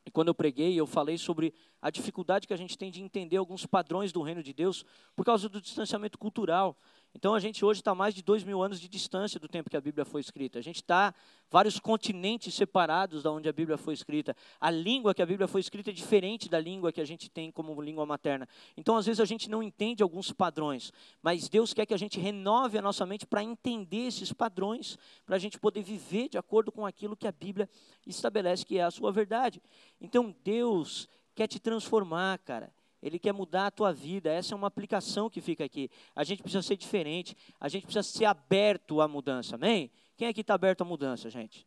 e 0.06 0.10
quando 0.12 0.28
eu 0.28 0.34
preguei, 0.34 0.78
eu 0.78 0.86
falei 0.86 1.18
sobre 1.18 1.52
a 1.82 1.90
dificuldade 1.90 2.46
que 2.46 2.54
a 2.54 2.56
gente 2.56 2.78
tem 2.78 2.92
de 2.92 3.02
entender 3.02 3.36
alguns 3.36 3.66
padrões 3.66 4.12
do 4.12 4.22
reino 4.22 4.40
de 4.40 4.52
Deus 4.52 4.84
por 5.16 5.26
causa 5.26 5.48
do 5.48 5.60
distanciamento 5.60 6.16
cultural. 6.16 6.78
Então 7.16 7.32
a 7.32 7.40
gente 7.40 7.64
hoje 7.64 7.80
está 7.80 7.94
mais 7.94 8.14
de 8.14 8.22
dois 8.22 8.44
mil 8.44 8.62
anos 8.62 8.78
de 8.78 8.90
distância 8.90 9.40
do 9.40 9.48
tempo 9.48 9.70
que 9.70 9.76
a 9.76 9.80
Bíblia 9.80 10.04
foi 10.04 10.20
escrita. 10.20 10.58
A 10.58 10.62
gente 10.62 10.82
está 10.82 11.14
vários 11.50 11.80
continentes 11.80 12.52
separados 12.52 13.22
da 13.22 13.32
onde 13.32 13.48
a 13.48 13.52
Bíblia 13.54 13.78
foi 13.78 13.94
escrita. 13.94 14.36
A 14.60 14.70
língua 14.70 15.14
que 15.14 15.22
a 15.22 15.26
Bíblia 15.26 15.48
foi 15.48 15.62
escrita 15.62 15.88
é 15.88 15.94
diferente 15.94 16.46
da 16.46 16.60
língua 16.60 16.92
que 16.92 17.00
a 17.00 17.06
gente 17.06 17.30
tem 17.30 17.50
como 17.50 17.80
língua 17.80 18.04
materna. 18.04 18.46
Então 18.76 18.98
às 18.98 19.06
vezes 19.06 19.18
a 19.18 19.24
gente 19.24 19.48
não 19.48 19.62
entende 19.62 20.02
alguns 20.02 20.30
padrões, 20.30 20.92
mas 21.22 21.48
Deus 21.48 21.72
quer 21.72 21.86
que 21.86 21.94
a 21.94 21.96
gente 21.96 22.20
renove 22.20 22.76
a 22.76 22.82
nossa 22.82 23.06
mente 23.06 23.26
para 23.26 23.42
entender 23.42 24.08
esses 24.08 24.30
padrões, 24.30 24.98
para 25.24 25.36
a 25.36 25.38
gente 25.38 25.58
poder 25.58 25.82
viver 25.82 26.28
de 26.28 26.36
acordo 26.36 26.70
com 26.70 26.84
aquilo 26.84 27.16
que 27.16 27.26
a 27.26 27.32
Bíblia 27.32 27.66
estabelece 28.06 28.62
que 28.62 28.76
é 28.76 28.82
a 28.82 28.90
sua 28.90 29.10
verdade. 29.10 29.62
Então 29.98 30.36
Deus 30.44 31.08
quer 31.34 31.46
te 31.46 31.58
transformar, 31.58 32.38
cara. 32.40 32.70
Ele 33.06 33.20
quer 33.20 33.32
mudar 33.32 33.68
a 33.68 33.70
tua 33.70 33.92
vida. 33.92 34.32
Essa 34.32 34.52
é 34.52 34.56
uma 34.56 34.66
aplicação 34.66 35.30
que 35.30 35.40
fica 35.40 35.64
aqui. 35.64 35.88
A 36.12 36.24
gente 36.24 36.42
precisa 36.42 36.60
ser 36.60 36.76
diferente. 36.76 37.36
A 37.60 37.68
gente 37.68 37.84
precisa 37.84 38.02
ser 38.02 38.24
aberto 38.24 39.00
à 39.00 39.06
mudança. 39.06 39.54
Amém? 39.54 39.92
Quem 40.16 40.26
aqui 40.26 40.40
está 40.40 40.54
aberto 40.54 40.80
à 40.80 40.84
mudança, 40.84 41.30
gente? 41.30 41.64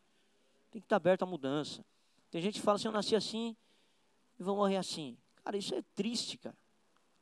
Tem 0.70 0.82
que 0.82 0.86
estar 0.86 0.98
tá 1.00 1.02
aberto 1.02 1.24
à 1.24 1.26
mudança. 1.26 1.86
Tem 2.30 2.42
gente 2.42 2.56
que 2.56 2.62
fala 2.62 2.76
assim: 2.76 2.90
eu 2.90 2.92
nasci 2.92 3.16
assim 3.16 3.56
e 4.38 4.44
vou 4.44 4.58
morrer 4.58 4.76
assim. 4.76 5.18
Cara, 5.42 5.56
isso 5.56 5.74
é 5.74 5.82
triste, 5.96 6.38
cara. 6.38 6.58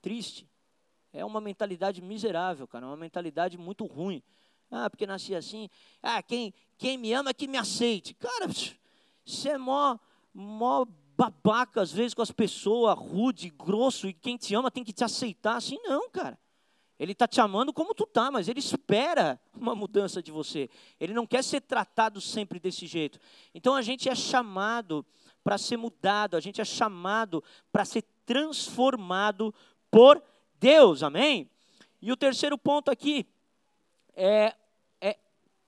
Triste. 0.02 0.50
É 1.14 1.24
uma 1.24 1.40
mentalidade 1.40 2.02
miserável, 2.02 2.68
cara. 2.68 2.86
É 2.86 2.90
uma 2.90 2.98
mentalidade 2.98 3.56
muito 3.56 3.86
ruim. 3.86 4.24
Ah, 4.72 4.90
porque 4.90 5.06
nasci 5.06 5.36
assim. 5.36 5.70
Ah, 6.02 6.24
quem, 6.24 6.56
quem 6.76 6.98
me 6.98 7.14
ama 7.14 7.36
que 7.36 7.48
me 7.48 7.58
aceite. 7.60 8.16
Cara, 8.16 8.48
você 9.24 9.50
é 9.50 9.58
mó, 9.60 9.96
mó 10.34 10.88
babaca 11.18 11.82
às 11.82 11.92
vezes 11.92 12.14
com 12.14 12.22
as 12.22 12.32
pessoas, 12.32 12.98
rude, 12.98 13.50
grosso, 13.50 14.08
e 14.08 14.14
quem 14.14 14.38
te 14.38 14.54
ama 14.54 14.70
tem 14.70 14.84
que 14.84 14.94
te 14.94 15.04
aceitar 15.04 15.56
assim, 15.56 15.80
não, 15.84 16.10
cara. 16.10 16.38
Ele 17.00 17.12
está 17.12 17.28
te 17.28 17.40
amando 17.42 17.74
como 17.74 17.94
tu 17.94 18.06
tá, 18.06 18.32
mas 18.32 18.48
ele 18.48 18.60
espera 18.60 19.40
uma 19.54 19.76
mudança 19.76 20.22
de 20.22 20.32
você. 20.32 20.70
Ele 21.00 21.14
não 21.14 21.28
quer 21.28 21.44
ser 21.44 21.62
tratado 21.62 22.20
sempre 22.20 22.60
desse 22.60 22.88
jeito. 22.88 23.20
Então 23.54 23.76
a 23.76 23.82
gente 23.82 24.10
é 24.10 24.16
chamado 24.16 25.06
para 25.44 25.58
ser 25.58 25.78
mudado, 25.78 26.36
a 26.36 26.40
gente 26.40 26.60
é 26.60 26.66
chamado 26.66 27.44
para 27.72 27.86
ser 27.86 28.04
transformado 28.26 29.54
por 29.92 30.22
Deus, 30.60 31.04
amém? 31.04 31.50
E 32.02 32.12
o 32.12 32.18
terceiro 32.18 32.58
ponto 32.58 32.90
aqui 32.90 33.28
é, 34.16 34.56
é 35.00 35.18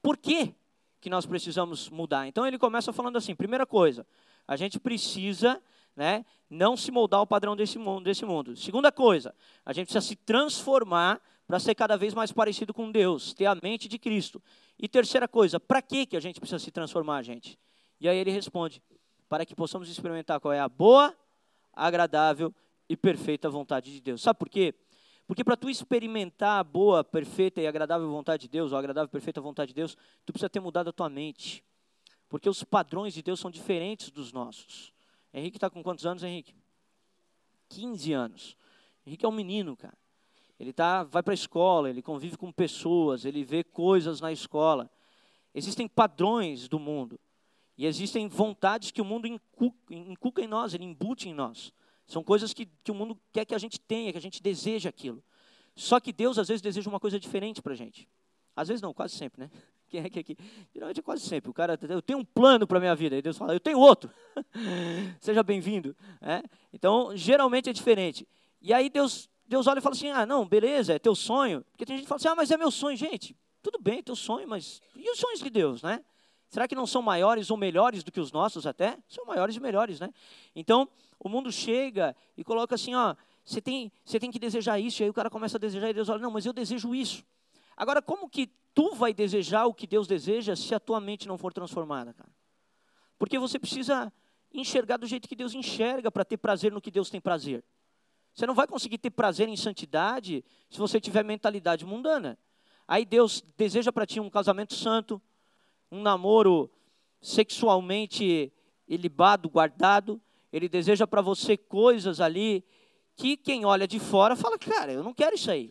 por 0.02 0.18
que, 0.18 0.54
que 1.00 1.10
nós 1.10 1.28
precisamos 1.28 1.89
mudar. 1.89 2.28
Então 2.28 2.45
ele 2.45 2.58
começa 2.58 2.91
falando 2.91 3.18
assim: 3.18 3.36
primeira 3.36 3.68
coisa, 3.68 4.06
a 4.50 4.56
gente 4.56 4.80
precisa 4.80 5.62
né, 5.95 6.26
não 6.50 6.76
se 6.76 6.89
moldar 6.89 7.20
ao 7.20 7.28
padrão 7.28 7.56
desse 7.56 7.78
mundo, 7.78 8.06
desse 8.06 8.26
mundo. 8.26 8.56
Segunda 8.56 8.91
coisa, 8.91 9.32
a 9.64 9.72
gente 9.72 9.86
precisa 9.86 10.04
se 10.04 10.16
transformar 10.16 11.22
para 11.45 11.60
ser 11.60 11.76
cada 11.76 11.95
vez 11.95 12.16
mais 12.16 12.32
parecido 12.32 12.74
com 12.74 12.91
Deus, 12.91 13.32
ter 13.32 13.45
a 13.45 13.54
mente 13.62 13.88
de 13.88 14.00
Cristo. 14.00 14.41
E 14.80 14.88
terceira 14.88 15.28
coisa, 15.28 15.60
para 15.60 15.84
que, 15.84 16.08
que 16.08 16.18
a 16.18 16.20
gente 16.20 16.39
precisa 16.39 16.58
se 16.58 16.72
transformar, 16.72 17.22
gente? 17.22 17.60
E 18.02 18.10
aí 18.10 18.18
ele 18.18 18.32
responde, 18.32 18.82
para 19.30 19.45
que 19.45 19.54
possamos 19.54 19.88
experimentar 19.88 20.39
qual 20.39 20.52
é 20.52 20.60
a 20.60 20.68
boa, 20.68 21.16
agradável 21.72 22.52
e 22.89 22.97
perfeita 22.97 23.52
vontade 23.52 23.93
de 23.93 24.02
Deus. 24.02 24.20
Sabe 24.20 24.39
por 24.39 24.50
quê? 24.50 24.74
Porque 25.28 25.43
para 25.43 25.56
tu 25.56 25.70
experimentar 25.70 26.60
a 26.60 26.64
boa, 26.64 27.04
perfeita 27.04 27.62
e 27.62 27.68
agradável 27.68 28.10
vontade 28.10 28.41
de 28.41 28.47
Deus, 28.47 28.72
ou 28.72 28.80
agradável 28.80 29.10
e 29.10 29.12
perfeita 29.12 29.39
vontade 29.39 29.68
de 29.68 29.76
Deus, 29.76 29.95
tu 30.26 30.34
precisa 30.34 30.50
ter 30.50 30.60
mudado 30.60 30.89
a 30.89 30.91
tua 30.91 31.08
mente. 31.08 31.64
Porque 32.30 32.48
os 32.48 32.64
padrões 32.64 33.14
de 33.14 33.24
Deus 33.24 33.40
são 33.40 33.50
diferentes 33.50 34.12
dos 34.12 34.32
nossos. 34.32 34.94
Henrique 35.34 35.58
está 35.58 35.70
com 35.70 35.84
quantos 35.84 36.06
anos, 36.06 36.24
Henrique? 36.24 36.56
15 37.70 38.14
anos. 38.14 38.58
Henrique 39.06 39.26
é 39.26 39.28
um 39.28 39.34
menino, 39.34 39.76
cara. 39.76 39.98
Ele 40.60 40.72
tá, 40.72 41.04
vai 41.04 41.24
para 41.24 41.34
a 41.34 41.36
escola, 41.36 41.90
ele 41.90 42.02
convive 42.02 42.38
com 42.38 42.52
pessoas, 42.52 43.26
ele 43.26 43.44
vê 43.44 43.64
coisas 43.64 44.22
na 44.22 44.32
escola. 44.32 44.90
Existem 45.56 45.88
padrões 45.88 46.68
do 46.68 46.78
mundo. 46.78 47.20
E 47.78 47.86
existem 47.86 48.28
vontades 48.28 48.92
que 48.92 49.02
o 49.02 49.06
mundo 49.06 49.26
inculca, 49.26 50.42
em 50.42 50.48
nós, 50.48 50.74
ele 50.74 50.84
embute 50.84 51.30
em 51.30 51.34
nós. 51.34 51.74
São 52.06 52.24
coisas 52.24 52.54
que, 52.54 52.66
que 52.84 52.92
o 52.92 52.96
mundo 52.96 53.18
quer 53.32 53.46
que 53.46 53.56
a 53.56 53.58
gente 53.58 53.80
tenha, 53.80 54.12
que 54.12 54.18
a 54.18 54.22
gente 54.22 54.44
deseja 54.44 54.90
aquilo. 54.90 55.24
Só 55.76 56.00
que 56.00 56.12
Deus, 56.12 56.38
às 56.38 56.50
vezes, 56.50 56.62
deseja 56.62 56.90
uma 56.90 57.00
coisa 57.00 57.18
diferente 57.18 57.62
para 57.62 57.72
a 57.72 57.76
gente. 57.76 58.08
Às 58.54 58.68
vezes 58.68 58.82
não, 58.82 58.94
quase 58.94 59.16
sempre, 59.16 59.40
né? 59.40 59.50
Quem 59.90 60.04
é 60.04 60.10
que 60.10 60.20
aqui? 60.20 60.38
Geralmente 60.72 61.00
é 61.00 61.04
quase 61.04 61.24
sempre. 61.24 61.50
O 61.50 61.54
cara, 61.54 61.78
eu 61.90 62.02
tenho 62.02 62.20
um 62.20 62.26
plano 62.26 62.68
para 62.68 62.78
a 62.78 62.80
minha 62.80 62.96
vida. 62.96 63.18
E 63.18 63.22
Deus 63.22 63.38
fala, 63.38 63.54
eu 63.54 63.60
tenho 63.60 63.80
outro. 63.80 64.12
Seja 65.20 65.42
bem-vindo. 65.42 65.96
É? 66.22 66.44
Então, 66.72 67.18
geralmente 67.18 67.70
é 67.70 67.74
diferente. 67.74 68.28
E 68.62 68.72
aí 68.72 68.90
Deus, 68.90 69.28
Deus 69.48 69.66
olha 69.66 69.80
e 69.80 69.82
fala 69.82 69.96
assim, 69.96 70.10
ah, 70.12 70.26
não, 70.26 70.48
beleza, 70.48 70.94
é 70.94 71.00
teu 71.00 71.16
sonho. 71.16 71.66
Porque 71.72 71.86
tem 71.86 71.98
gente 71.98 72.06
que 72.06 72.10
fala 72.10 72.18
assim, 72.18 72.28
ah, 72.28 72.36
mas 72.36 72.52
é 72.52 72.58
meu 72.58 72.70
sonho. 72.70 72.96
Gente, 72.96 73.36
tudo 73.64 73.80
bem, 73.82 74.00
é 74.00 74.04
teu 74.04 74.16
sonho, 74.16 74.48
mas 74.48 74.80
e 74.96 75.10
os 75.10 75.18
sonhos 75.18 75.40
de 75.40 75.50
Deus, 75.50 75.82
né? 75.82 76.04
Será 76.50 76.68
que 76.68 76.76
não 76.76 76.86
são 76.86 77.02
maiores 77.02 77.50
ou 77.50 77.58
melhores 77.58 78.04
do 78.04 78.12
que 78.12 78.20
os 78.20 78.32
nossos 78.32 78.68
até? 78.68 78.98
São 79.08 79.26
maiores 79.26 79.56
e 79.56 79.60
melhores, 79.60 80.00
né? 80.00 80.10
Então, 80.56 80.88
o 81.20 81.30
mundo 81.30 81.52
chega 81.52 82.16
e 82.38 82.44
coloca 82.44 82.76
assim, 82.76 82.94
ó, 82.96 83.16
você 83.44 83.60
tem, 83.60 83.92
você 84.06 84.20
tem 84.20 84.30
que 84.30 84.40
desejar 84.40 84.80
isso. 84.80 85.02
E 85.02 85.04
aí 85.06 85.10
o 85.10 85.14
cara 85.14 85.30
começa 85.30 85.58
a 85.58 85.60
desejar 85.60 85.90
e 85.90 85.94
Deus 85.94 86.10
olha, 86.10 86.22
não, 86.22 86.32
mas 86.32 86.46
eu 86.46 86.54
desejo 86.54 86.94
isso. 86.94 87.24
Agora, 87.76 88.02
como 88.02 88.30
que 88.30 88.52
tu 88.80 88.96
vai 88.96 89.14
desejar 89.14 89.66
o 89.66 89.74
que 89.74 89.86
Deus 89.86 90.08
deseja 90.08 90.56
se 90.56 90.74
a 90.74 90.80
tua 90.80 91.02
mente 91.02 91.28
não 91.28 91.38
for 91.38 91.52
transformada, 91.52 92.14
cara? 92.14 92.30
Porque 93.18 93.38
você 93.38 93.60
precisa 93.60 94.10
enxergar 94.54 94.96
do 94.96 95.06
jeito 95.06 95.28
que 95.28 95.36
Deus 95.36 95.54
enxerga 95.54 96.10
para 96.10 96.24
ter 96.24 96.38
prazer 96.38 96.72
no 96.72 96.80
que 96.80 96.90
Deus 96.90 97.10
tem 97.10 97.20
prazer. 97.20 97.62
Você 98.34 98.48
não 98.48 98.56
vai 98.56 98.66
conseguir 98.66 98.98
ter 98.98 99.10
prazer 99.10 99.50
em 99.50 99.58
santidade 99.58 100.46
se 100.70 100.80
você 100.80 100.98
tiver 100.98 101.26
mentalidade 101.26 101.86
mundana. 101.86 102.40
Aí 102.88 103.04
Deus 103.04 103.44
deseja 103.58 103.92
para 103.92 104.06
ti 104.06 104.22
um 104.22 104.30
casamento 104.30 104.74
santo, 104.74 105.22
um 105.92 106.02
namoro 106.02 106.72
sexualmente 107.20 108.50
ilibado, 108.88 109.50
guardado. 109.50 110.22
Ele 110.54 110.70
deseja 110.70 111.06
para 111.06 111.22
você 111.22 111.58
coisas 111.58 112.22
ali 112.22 112.64
que 113.18 113.36
quem 113.36 113.66
olha 113.66 113.86
de 113.86 114.00
fora 114.00 114.38
fala, 114.38 114.58
cara, 114.58 114.94
eu 114.94 115.04
não 115.04 115.14
quero 115.14 115.36
isso 115.36 115.52
aí. 115.52 115.70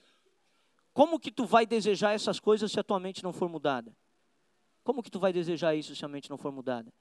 Como 0.99 1.21
que 1.21 1.31
tu 1.31 1.45
vai 1.45 1.65
desejar 1.65 2.11
essas 2.11 2.41
coisas 2.41 2.73
se 2.73 2.81
a 2.81 2.83
tua 2.83 2.99
mente 2.99 3.23
não 3.23 3.33
for 3.33 3.49
mudada? 3.49 3.97
Como 4.83 5.01
que 5.01 5.09
tu 5.09 5.21
vai 5.21 5.33
desejar 5.33 5.73
isso 5.77 5.95
se 5.95 6.05
a 6.05 6.09
mente 6.09 6.29
não 6.29 6.37
for 6.37 6.51
mudada? 6.51 6.93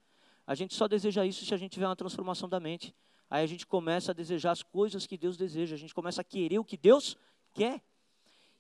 A 0.46 0.54
gente 0.54 0.76
só 0.76 0.88
deseja 0.88 1.26
isso 1.26 1.44
se 1.44 1.52
a 1.52 1.58
gente 1.58 1.72
tiver 1.72 1.88
uma 1.88 1.96
transformação 1.96 2.48
da 2.48 2.60
mente. 2.60 2.94
Aí 3.28 3.44
a 3.44 3.48
gente 3.48 3.66
começa 3.66 4.12
a 4.12 4.14
desejar 4.14 4.52
as 4.52 4.62
coisas 4.62 5.08
que 5.08 5.18
Deus 5.18 5.36
deseja, 5.36 5.74
a 5.74 5.80
gente 5.80 5.96
começa 5.96 6.22
a 6.22 6.24
querer 6.24 6.60
o 6.60 6.64
que 6.64 6.78
Deus 6.78 7.18
quer. 7.56 7.82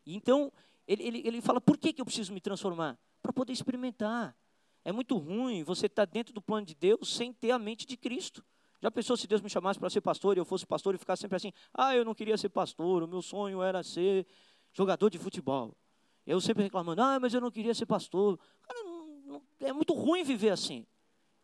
Então, 0.08 0.52
ele, 0.88 1.04
ele, 1.04 1.22
ele 1.24 1.40
fala, 1.40 1.62
por 1.62 1.78
que, 1.78 1.94
que 1.94 2.02
eu 2.02 2.06
preciso 2.06 2.34
me 2.34 2.42
transformar? 2.42 2.98
Para 3.22 3.32
poder 3.32 3.54
experimentar. 3.54 4.36
É 4.84 4.92
muito 4.92 5.16
ruim 5.18 5.64
você 5.64 5.86
estar 5.86 6.08
tá 6.08 6.12
dentro 6.12 6.34
do 6.34 6.42
plano 6.42 6.66
de 6.66 6.74
Deus 6.74 7.14
sem 7.14 7.32
ter 7.32 7.52
a 7.52 7.60
mente 7.60 7.86
de 7.86 7.96
Cristo. 7.96 8.44
Já 8.82 8.90
pensou 8.90 9.16
se 9.16 9.28
Deus 9.28 9.42
me 9.42 9.52
chamasse 9.52 9.80
para 9.80 9.92
ser 9.92 10.02
pastor 10.02 10.36
e 10.36 10.40
eu 10.40 10.46
fosse 10.46 10.66
pastor 10.66 10.96
e 10.96 10.98
ficasse 10.98 11.22
sempre 11.22 11.36
assim, 11.36 11.54
ah, 11.72 11.96
eu 11.96 12.04
não 12.04 12.16
queria 12.16 12.38
ser 12.38 12.50
pastor, 12.50 13.04
o 13.04 13.08
meu 13.08 13.22
sonho 13.22 13.62
era 13.62 13.84
ser 13.84 14.26
jogador 14.78 15.10
de 15.10 15.18
futebol. 15.18 15.76
Eu 16.26 16.40
sempre 16.40 16.64
reclamando, 16.64 17.02
ah, 17.02 17.20
mas 17.20 17.34
eu 17.34 17.42
não 17.42 17.50
queria 17.50 17.74
ser 17.74 17.88
pastor. 17.88 18.40
Cara, 18.62 18.84
não, 18.84 19.08
não, 19.26 19.42
é 19.60 19.74
muito 19.74 19.94
ruim 19.94 20.24
viver 20.24 20.52
assim. 20.52 20.86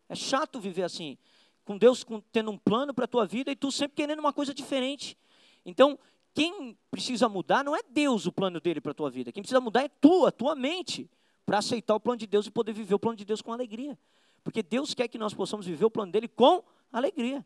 É 0.08 0.14
chato 0.14 0.60
viver 0.60 0.84
assim. 0.84 1.18
Com 1.64 1.76
Deus 1.76 2.04
com, 2.04 2.20
tendo 2.20 2.50
um 2.52 2.58
plano 2.58 2.94
para 2.94 3.06
a 3.06 3.08
tua 3.08 3.26
vida 3.26 3.50
e 3.50 3.56
tu 3.56 3.72
sempre 3.72 3.96
querendo 3.96 4.20
uma 4.20 4.32
coisa 4.32 4.54
diferente. 4.54 5.18
Então, 5.64 5.98
quem 6.32 6.78
precisa 6.90 7.28
mudar 7.28 7.64
não 7.64 7.74
é 7.74 7.80
Deus 7.88 8.26
o 8.26 8.32
plano 8.32 8.60
dele 8.60 8.80
para 8.80 8.92
a 8.92 8.94
tua 8.94 9.10
vida. 9.10 9.32
Quem 9.32 9.42
precisa 9.42 9.60
mudar 9.60 9.82
é 9.82 9.88
tu, 9.88 10.26
a 10.26 10.30
tua 10.30 10.54
mente, 10.54 11.10
para 11.44 11.58
aceitar 11.58 11.94
o 11.96 12.00
plano 12.00 12.18
de 12.18 12.26
Deus 12.26 12.46
e 12.46 12.50
poder 12.50 12.72
viver 12.72 12.94
o 12.94 12.98
plano 12.98 13.16
de 13.16 13.24
Deus 13.24 13.42
com 13.42 13.52
alegria. 13.52 13.98
Porque 14.44 14.62
Deus 14.62 14.94
quer 14.94 15.08
que 15.08 15.18
nós 15.18 15.34
possamos 15.34 15.66
viver 15.66 15.86
o 15.86 15.90
plano 15.90 16.12
dele 16.12 16.28
com 16.28 16.62
alegria. 16.92 17.44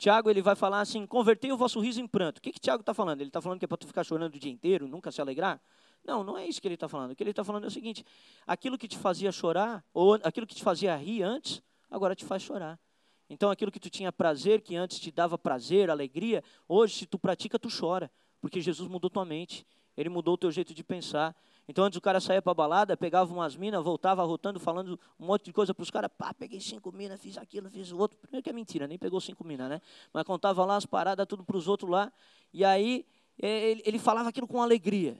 Tiago 0.00 0.30
ele 0.30 0.40
vai 0.40 0.56
falar 0.56 0.80
assim: 0.80 1.06
convertei 1.06 1.52
o 1.52 1.58
vosso 1.58 1.78
riso 1.78 2.00
em 2.00 2.06
pranto. 2.06 2.38
O 2.38 2.40
que, 2.40 2.52
que 2.52 2.58
Tiago 2.58 2.80
está 2.80 2.94
falando? 2.94 3.20
Ele 3.20 3.28
está 3.28 3.42
falando 3.42 3.58
que 3.58 3.66
é 3.66 3.68
para 3.68 3.76
tu 3.76 3.86
ficar 3.86 4.02
chorando 4.02 4.34
o 4.34 4.38
dia 4.38 4.50
inteiro, 4.50 4.88
nunca 4.88 5.12
se 5.12 5.20
alegrar? 5.20 5.60
Não, 6.02 6.24
não 6.24 6.38
é 6.38 6.46
isso 6.46 6.58
que 6.58 6.66
ele 6.66 6.74
está 6.74 6.88
falando. 6.88 7.10
O 7.10 7.14
que 7.14 7.22
ele 7.22 7.30
está 7.30 7.44
falando 7.44 7.64
é 7.64 7.66
o 7.66 7.70
seguinte: 7.70 8.02
aquilo 8.46 8.78
que 8.78 8.88
te 8.88 8.96
fazia 8.96 9.30
chorar, 9.30 9.84
ou 9.92 10.14
aquilo 10.14 10.46
que 10.46 10.54
te 10.54 10.64
fazia 10.64 10.96
rir 10.96 11.22
antes, 11.22 11.62
agora 11.90 12.14
te 12.14 12.24
faz 12.24 12.42
chorar. 12.42 12.80
Então 13.28 13.50
aquilo 13.50 13.70
que 13.70 13.78
tu 13.78 13.90
tinha 13.90 14.10
prazer, 14.10 14.62
que 14.62 14.74
antes 14.74 14.98
te 14.98 15.10
dava 15.10 15.36
prazer, 15.36 15.90
alegria, 15.90 16.42
hoje 16.66 16.94
se 16.94 17.06
tu 17.06 17.18
pratica, 17.18 17.58
tu 17.58 17.68
chora, 17.70 18.10
porque 18.40 18.58
Jesus 18.58 18.88
mudou 18.88 19.10
tua 19.10 19.26
mente, 19.26 19.66
ele 19.94 20.08
mudou 20.08 20.32
o 20.32 20.38
teu 20.38 20.50
jeito 20.50 20.72
de 20.72 20.82
pensar. 20.82 21.36
Então 21.70 21.84
antes 21.84 21.96
o 21.96 22.00
cara 22.00 22.18
saía 22.18 22.42
para 22.42 22.52
balada, 22.52 22.96
pegava 22.96 23.32
umas 23.32 23.54
minas, 23.54 23.80
voltava 23.84 24.24
rotando, 24.24 24.58
falando 24.58 24.98
um 25.20 25.26
monte 25.26 25.44
de 25.44 25.52
coisa 25.52 25.72
para 25.72 25.84
os 25.84 25.88
caras, 25.88 26.10
pá, 26.18 26.34
peguei 26.34 26.58
cinco 26.58 26.90
minas, 26.90 27.20
fiz 27.20 27.38
aquilo, 27.38 27.70
fiz 27.70 27.92
o 27.92 27.96
outro. 27.96 28.18
Primeiro 28.18 28.42
que 28.42 28.50
é 28.50 28.52
mentira, 28.52 28.88
nem 28.88 28.98
pegou 28.98 29.20
cinco 29.20 29.44
minas, 29.44 29.70
né? 29.70 29.80
Mas 30.12 30.24
contava 30.24 30.64
lá 30.64 30.74
as 30.74 30.84
paradas, 30.84 31.24
tudo 31.28 31.44
para 31.44 31.56
os 31.56 31.68
outros 31.68 31.88
lá. 31.88 32.12
E 32.52 32.64
aí 32.64 33.06
é, 33.40 33.70
ele, 33.70 33.82
ele 33.86 33.98
falava 34.00 34.30
aquilo 34.30 34.48
com 34.48 34.60
alegria. 34.60 35.16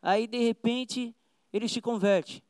Aí 0.00 0.28
de 0.28 0.38
repente 0.38 1.16
ele 1.52 1.68
se 1.68 1.80
converte. 1.80 2.44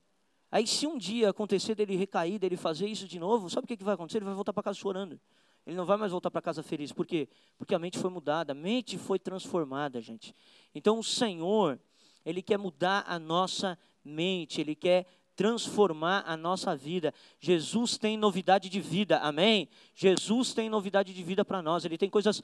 Aí 0.53 0.67
se 0.67 0.87
um 0.87 0.99
dia 0.99 1.31
acontecer 1.31 1.75
dele 1.75 1.97
recair, 1.97 2.39
dele 2.39 2.57
fazer 2.59 2.87
isso 2.87 3.09
de 3.09 3.19
novo, 3.19 3.49
sabe 3.49 3.65
o 3.65 3.67
que, 3.67 3.79
que 3.79 3.85
vai 3.85 3.95
acontecer? 3.95 4.19
Ele 4.19 4.27
vai 4.27 4.35
voltar 4.35 4.53
para 4.53 4.63
casa 4.63 4.79
chorando. 4.79 5.19
Ele 5.67 5.75
não 5.75 5.87
vai 5.87 5.97
mais 5.97 6.13
voltar 6.13 6.31
para 6.31 6.43
casa 6.43 6.63
feliz. 6.63 6.93
Por 6.93 7.07
quê? 7.07 7.31
Porque 7.57 7.75
a 7.75 7.79
mente 7.79 7.99
foi 7.99 8.11
mudada, 8.11 8.53
a 8.53 8.55
mente 8.55 8.99
foi 8.99 9.19
transformada, 9.19 10.03
gente. 10.03 10.37
Então 10.75 10.99
o 10.99 11.03
Senhor, 11.03 11.81
ele 12.29 12.43
quer 12.43 12.59
mudar 12.59 13.05
a 13.07 13.19
nossa 13.19 13.79
mente, 14.05 14.61
Ele 14.61 14.75
quer 14.75 15.07
transformar 15.37 16.25
a 16.27 16.37
nossa 16.37 16.75
vida. 16.75 17.15
Jesus 17.39 17.97
tem 17.97 18.17
novidade 18.17 18.69
de 18.69 18.81
vida, 18.81 19.19
amém? 19.19 19.69
Jesus 19.95 20.53
tem 20.53 20.69
novidade 20.69 21.15
de 21.15 21.23
vida 21.23 21.45
para 21.45 21.63
nós, 21.63 21.85
Ele 21.85 21.97
tem 21.97 22.11
coisas 22.11 22.43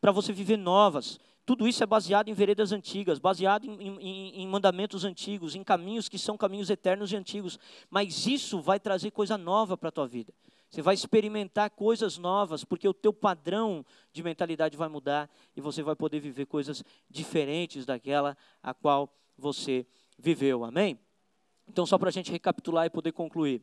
para 0.00 0.12
você 0.12 0.32
viver 0.32 0.58
novas. 0.58 1.18
Tudo 1.46 1.68
isso 1.68 1.82
é 1.82 1.86
baseado 1.86 2.28
em 2.28 2.34
veredas 2.34 2.72
antigas, 2.72 3.18
baseado 3.18 3.64
em, 3.64 3.98
em, 4.00 4.42
em, 4.42 4.46
mandamentos 4.46 5.04
antigos, 5.04 5.54
em 5.54 5.62
caminhos 5.62 6.08
que 6.08 6.18
são 6.18 6.38
caminhos 6.38 6.70
eternos 6.70 7.12
e 7.12 7.16
antigos. 7.16 7.58
Mas 7.90 8.26
isso 8.26 8.60
vai 8.60 8.80
trazer 8.80 9.10
coisa 9.10 9.36
nova 9.36 9.76
para 9.76 9.90
a 9.90 9.92
tua 9.92 10.06
vida. 10.06 10.32
Você 10.70 10.80
vai 10.80 10.94
experimentar 10.94 11.70
coisas 11.70 12.16
novas, 12.18 12.64
porque 12.64 12.88
o 12.88 12.94
teu 12.94 13.12
padrão 13.12 13.84
de 14.10 14.22
mentalidade 14.22 14.76
vai 14.76 14.88
mudar 14.88 15.30
e 15.54 15.60
você 15.60 15.82
vai 15.82 15.94
poder 15.94 16.18
viver 16.18 16.46
coisas 16.46 16.82
diferentes 17.08 17.84
daquela 17.86 18.36
a 18.62 18.72
qual 18.72 19.08
você 19.36 19.86
viveu. 20.18 20.64
Amém? 20.64 20.98
Então, 21.68 21.86
só 21.86 21.98
para 21.98 22.08
a 22.08 22.12
gente 22.12 22.30
recapitular 22.30 22.86
e 22.86 22.90
poder 22.90 23.12
concluir. 23.12 23.62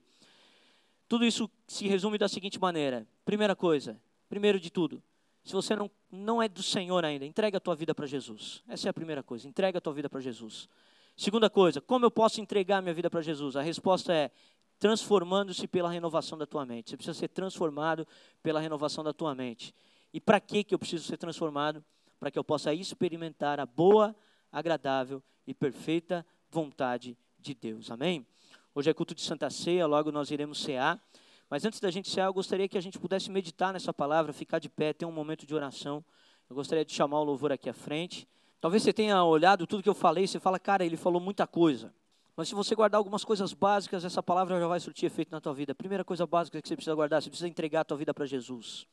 Tudo 1.08 1.26
isso 1.26 1.50
se 1.68 1.88
resume 1.88 2.18
da 2.18 2.28
seguinte 2.28 2.60
maneira: 2.60 3.08
primeira 3.26 3.56
coisa, 3.56 4.02
primeiro 4.30 4.60
de 4.60 4.72
tudo, 4.72 5.04
se 5.44 5.54
você 5.54 5.76
não, 5.76 5.90
não 6.12 6.42
é 6.42 6.48
do 6.48 6.64
Senhor 6.64 7.04
ainda, 7.04 7.26
entrega 7.26 7.58
a 7.58 7.60
tua 7.60 7.76
vida 7.76 7.94
para 7.94 8.06
Jesus. 8.06 8.64
Essa 8.68 8.88
é 8.88 8.92
a 8.92 8.94
primeira 8.94 9.24
coisa, 9.24 9.48
entrega 9.48 9.78
a 9.78 9.82
tua 9.82 9.94
vida 9.94 10.10
para 10.10 10.20
Jesus. 10.20 10.70
Segunda 11.18 11.50
coisa, 11.50 11.82
como 11.82 12.06
eu 12.06 12.12
posso 12.12 12.40
entregar 12.40 12.82
minha 12.82 12.94
vida 12.94 13.10
para 13.10 13.22
Jesus? 13.22 13.56
A 13.56 13.62
resposta 13.62 14.14
é 14.14 14.32
transformando-se 14.80 15.68
pela 15.68 15.90
renovação 15.92 16.38
da 16.38 16.46
tua 16.48 16.66
mente. 16.66 16.90
Você 16.90 16.98
precisa 16.98 17.14
ser 17.14 17.28
transformado 17.28 18.08
pela 18.42 18.60
renovação 18.60 19.04
da 19.04 19.14
tua 19.14 19.36
mente. 19.36 19.76
E 20.14 20.20
para 20.20 20.40
que 20.40 20.66
eu 20.70 20.80
preciso 20.80 21.04
ser 21.04 21.18
transformado? 21.18 21.84
Para 22.20 22.32
que 22.32 22.40
eu 22.40 22.44
possa 22.44 22.74
experimentar 22.74 23.60
a 23.60 23.66
boa, 23.66 24.16
agradável 24.52 25.24
e 25.48 25.54
perfeita 25.54 26.26
vontade 26.50 27.18
de 27.40 27.54
Deus. 27.54 27.90
Amém? 27.90 28.26
Hoje 28.74 28.90
é 28.90 28.94
culto 28.94 29.16
de 29.16 29.22
Santa 29.22 29.50
Ceia, 29.50 29.86
logo 29.86 30.12
nós 30.12 30.32
iremos 30.32 30.62
cear. 30.62 31.02
Mas 31.50 31.66
antes 31.66 31.80
da 31.80 31.92
gente 31.92 32.10
cear, 32.10 32.28
eu 32.28 32.34
gostaria 32.34 32.68
que 32.68 32.78
a 32.78 32.82
gente 32.82 32.98
pudesse 32.98 33.30
meditar 33.30 33.74
nessa 33.74 33.94
palavra, 33.94 34.32
ficar 34.32 34.60
de 34.60 34.70
pé, 34.70 34.94
ter 34.94 35.06
um 35.06 35.12
momento 35.12 35.46
de 35.46 35.54
oração. 35.54 36.04
Eu 36.50 36.56
gostaria 36.56 36.86
de 36.86 36.94
chamar 36.94 37.20
o 37.20 37.24
louvor 37.24 37.52
aqui 37.52 37.70
à 37.70 37.74
frente. 37.74 38.28
Talvez 38.62 38.84
você 38.84 38.94
tenha 38.94 39.24
olhado 39.24 39.68
tudo 39.68 39.84
que 39.84 39.90
eu 39.90 39.94
falei, 39.94 40.28
você 40.28 40.40
fala, 40.40 40.60
cara, 40.60 40.86
ele 40.86 40.96
falou 40.96 41.20
muita 41.20 41.46
coisa. 41.46 41.94
Mas 42.36 42.48
se 42.48 42.56
você 42.56 42.74
guardar 42.74 42.98
algumas 42.98 43.26
coisas 43.26 43.54
básicas, 43.54 44.06
essa 44.06 44.24
palavra 44.24 44.60
já 44.60 44.68
vai 44.68 44.80
surtir 44.80 45.08
efeito 45.08 45.32
na 45.32 45.42
tua 45.42 45.54
vida. 45.54 45.74
A 45.74 45.76
primeira 45.76 46.06
coisa 46.06 46.26
básica 46.26 46.62
que 46.62 46.68
você 46.68 46.76
precisa 46.76 46.96
guardar, 46.96 47.22
você 47.22 47.30
precisa 47.30 47.48
entregar 47.48 47.82
a 47.82 47.84
tua 47.84 47.98
vida 47.98 48.14
para 48.14 48.26
Jesus. 48.26 48.88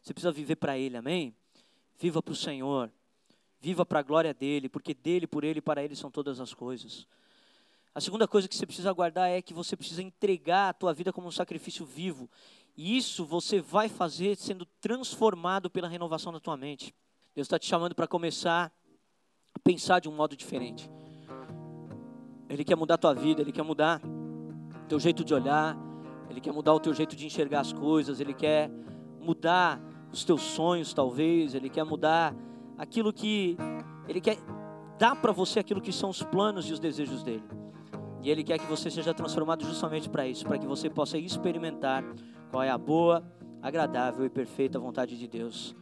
Você 0.00 0.14
precisa 0.14 0.30
viver 0.30 0.56
para 0.56 0.78
Ele, 0.78 0.96
amém? 0.96 1.34
Viva 1.98 2.22
para 2.22 2.32
o 2.32 2.36
Senhor. 2.36 2.90
Viva 3.60 3.84
para 3.84 4.00
a 4.00 4.02
glória 4.02 4.32
dele, 4.32 4.68
porque 4.68 4.94
dele, 4.94 5.26
por 5.26 5.44
ele 5.44 5.60
para 5.60 5.82
ele 5.82 5.96
são 5.96 6.10
todas 6.10 6.40
as 6.40 6.54
coisas. 6.54 7.06
A 7.94 8.00
segunda 8.00 8.28
coisa 8.28 8.46
que 8.46 8.54
você 8.54 8.64
precisa 8.64 8.92
guardar 8.92 9.28
é 9.28 9.42
que 9.42 9.52
você 9.52 9.76
precisa 9.76 10.02
entregar 10.02 10.68
a 10.68 10.72
tua 10.72 10.94
vida 10.94 11.12
como 11.12 11.26
um 11.26 11.32
sacrifício 11.32 11.84
vivo. 11.84 12.30
E 12.76 12.96
isso 12.96 13.24
você 13.24 13.60
vai 13.60 13.88
fazer 13.88 14.36
sendo 14.36 14.64
transformado 14.80 15.68
pela 15.68 15.88
renovação 15.88 16.32
da 16.32 16.38
tua 16.38 16.56
mente. 16.56 16.94
Deus 17.34 17.46
está 17.46 17.58
te 17.58 17.66
chamando 17.66 17.94
para 17.94 18.06
começar 18.06 18.72
a 19.52 19.58
pensar 19.58 19.98
de 20.00 20.08
um 20.08 20.12
modo 20.14 20.36
diferente. 20.36 20.88
Ele 22.48 22.64
quer 22.64 22.76
mudar 22.76 22.94
a 22.94 22.98
tua 22.98 23.14
vida, 23.14 23.42
Ele 23.42 23.52
quer 23.52 23.62
mudar 23.62 24.00
teu 24.88 24.98
jeito 24.98 25.24
de 25.24 25.34
olhar, 25.34 25.76
Ele 26.30 26.40
quer 26.40 26.52
mudar 26.52 26.72
o 26.74 26.80
teu 26.80 26.94
jeito 26.94 27.14
de 27.14 27.26
enxergar 27.26 27.60
as 27.60 27.72
coisas, 27.72 28.20
Ele 28.20 28.32
quer 28.32 28.70
mudar 29.20 29.80
os 30.12 30.24
teus 30.24 30.40
sonhos, 30.42 30.94
talvez, 30.94 31.54
Ele 31.54 31.68
quer 31.68 31.84
mudar 31.84 32.34
aquilo 32.78 33.12
que 33.12 33.56
Ele 34.08 34.20
quer 34.20 34.38
dar 34.98 35.16
para 35.16 35.32
você 35.32 35.58
aquilo 35.58 35.80
que 35.80 35.92
são 35.92 36.10
os 36.10 36.22
planos 36.22 36.70
e 36.70 36.72
os 36.72 36.78
desejos 36.78 37.22
dele. 37.22 37.44
E 38.22 38.30
Ele 38.30 38.42
quer 38.42 38.58
que 38.58 38.66
você 38.66 38.90
seja 38.90 39.12
transformado 39.12 39.64
justamente 39.64 40.08
para 40.08 40.26
isso, 40.26 40.46
para 40.46 40.58
que 40.58 40.66
você 40.66 40.88
possa 40.88 41.18
experimentar 41.18 42.04
qual 42.50 42.62
é 42.62 42.70
a 42.70 42.78
boa, 42.78 43.22
agradável 43.60 44.24
e 44.24 44.30
perfeita 44.30 44.78
vontade 44.78 45.18
de 45.18 45.26
Deus. 45.26 45.76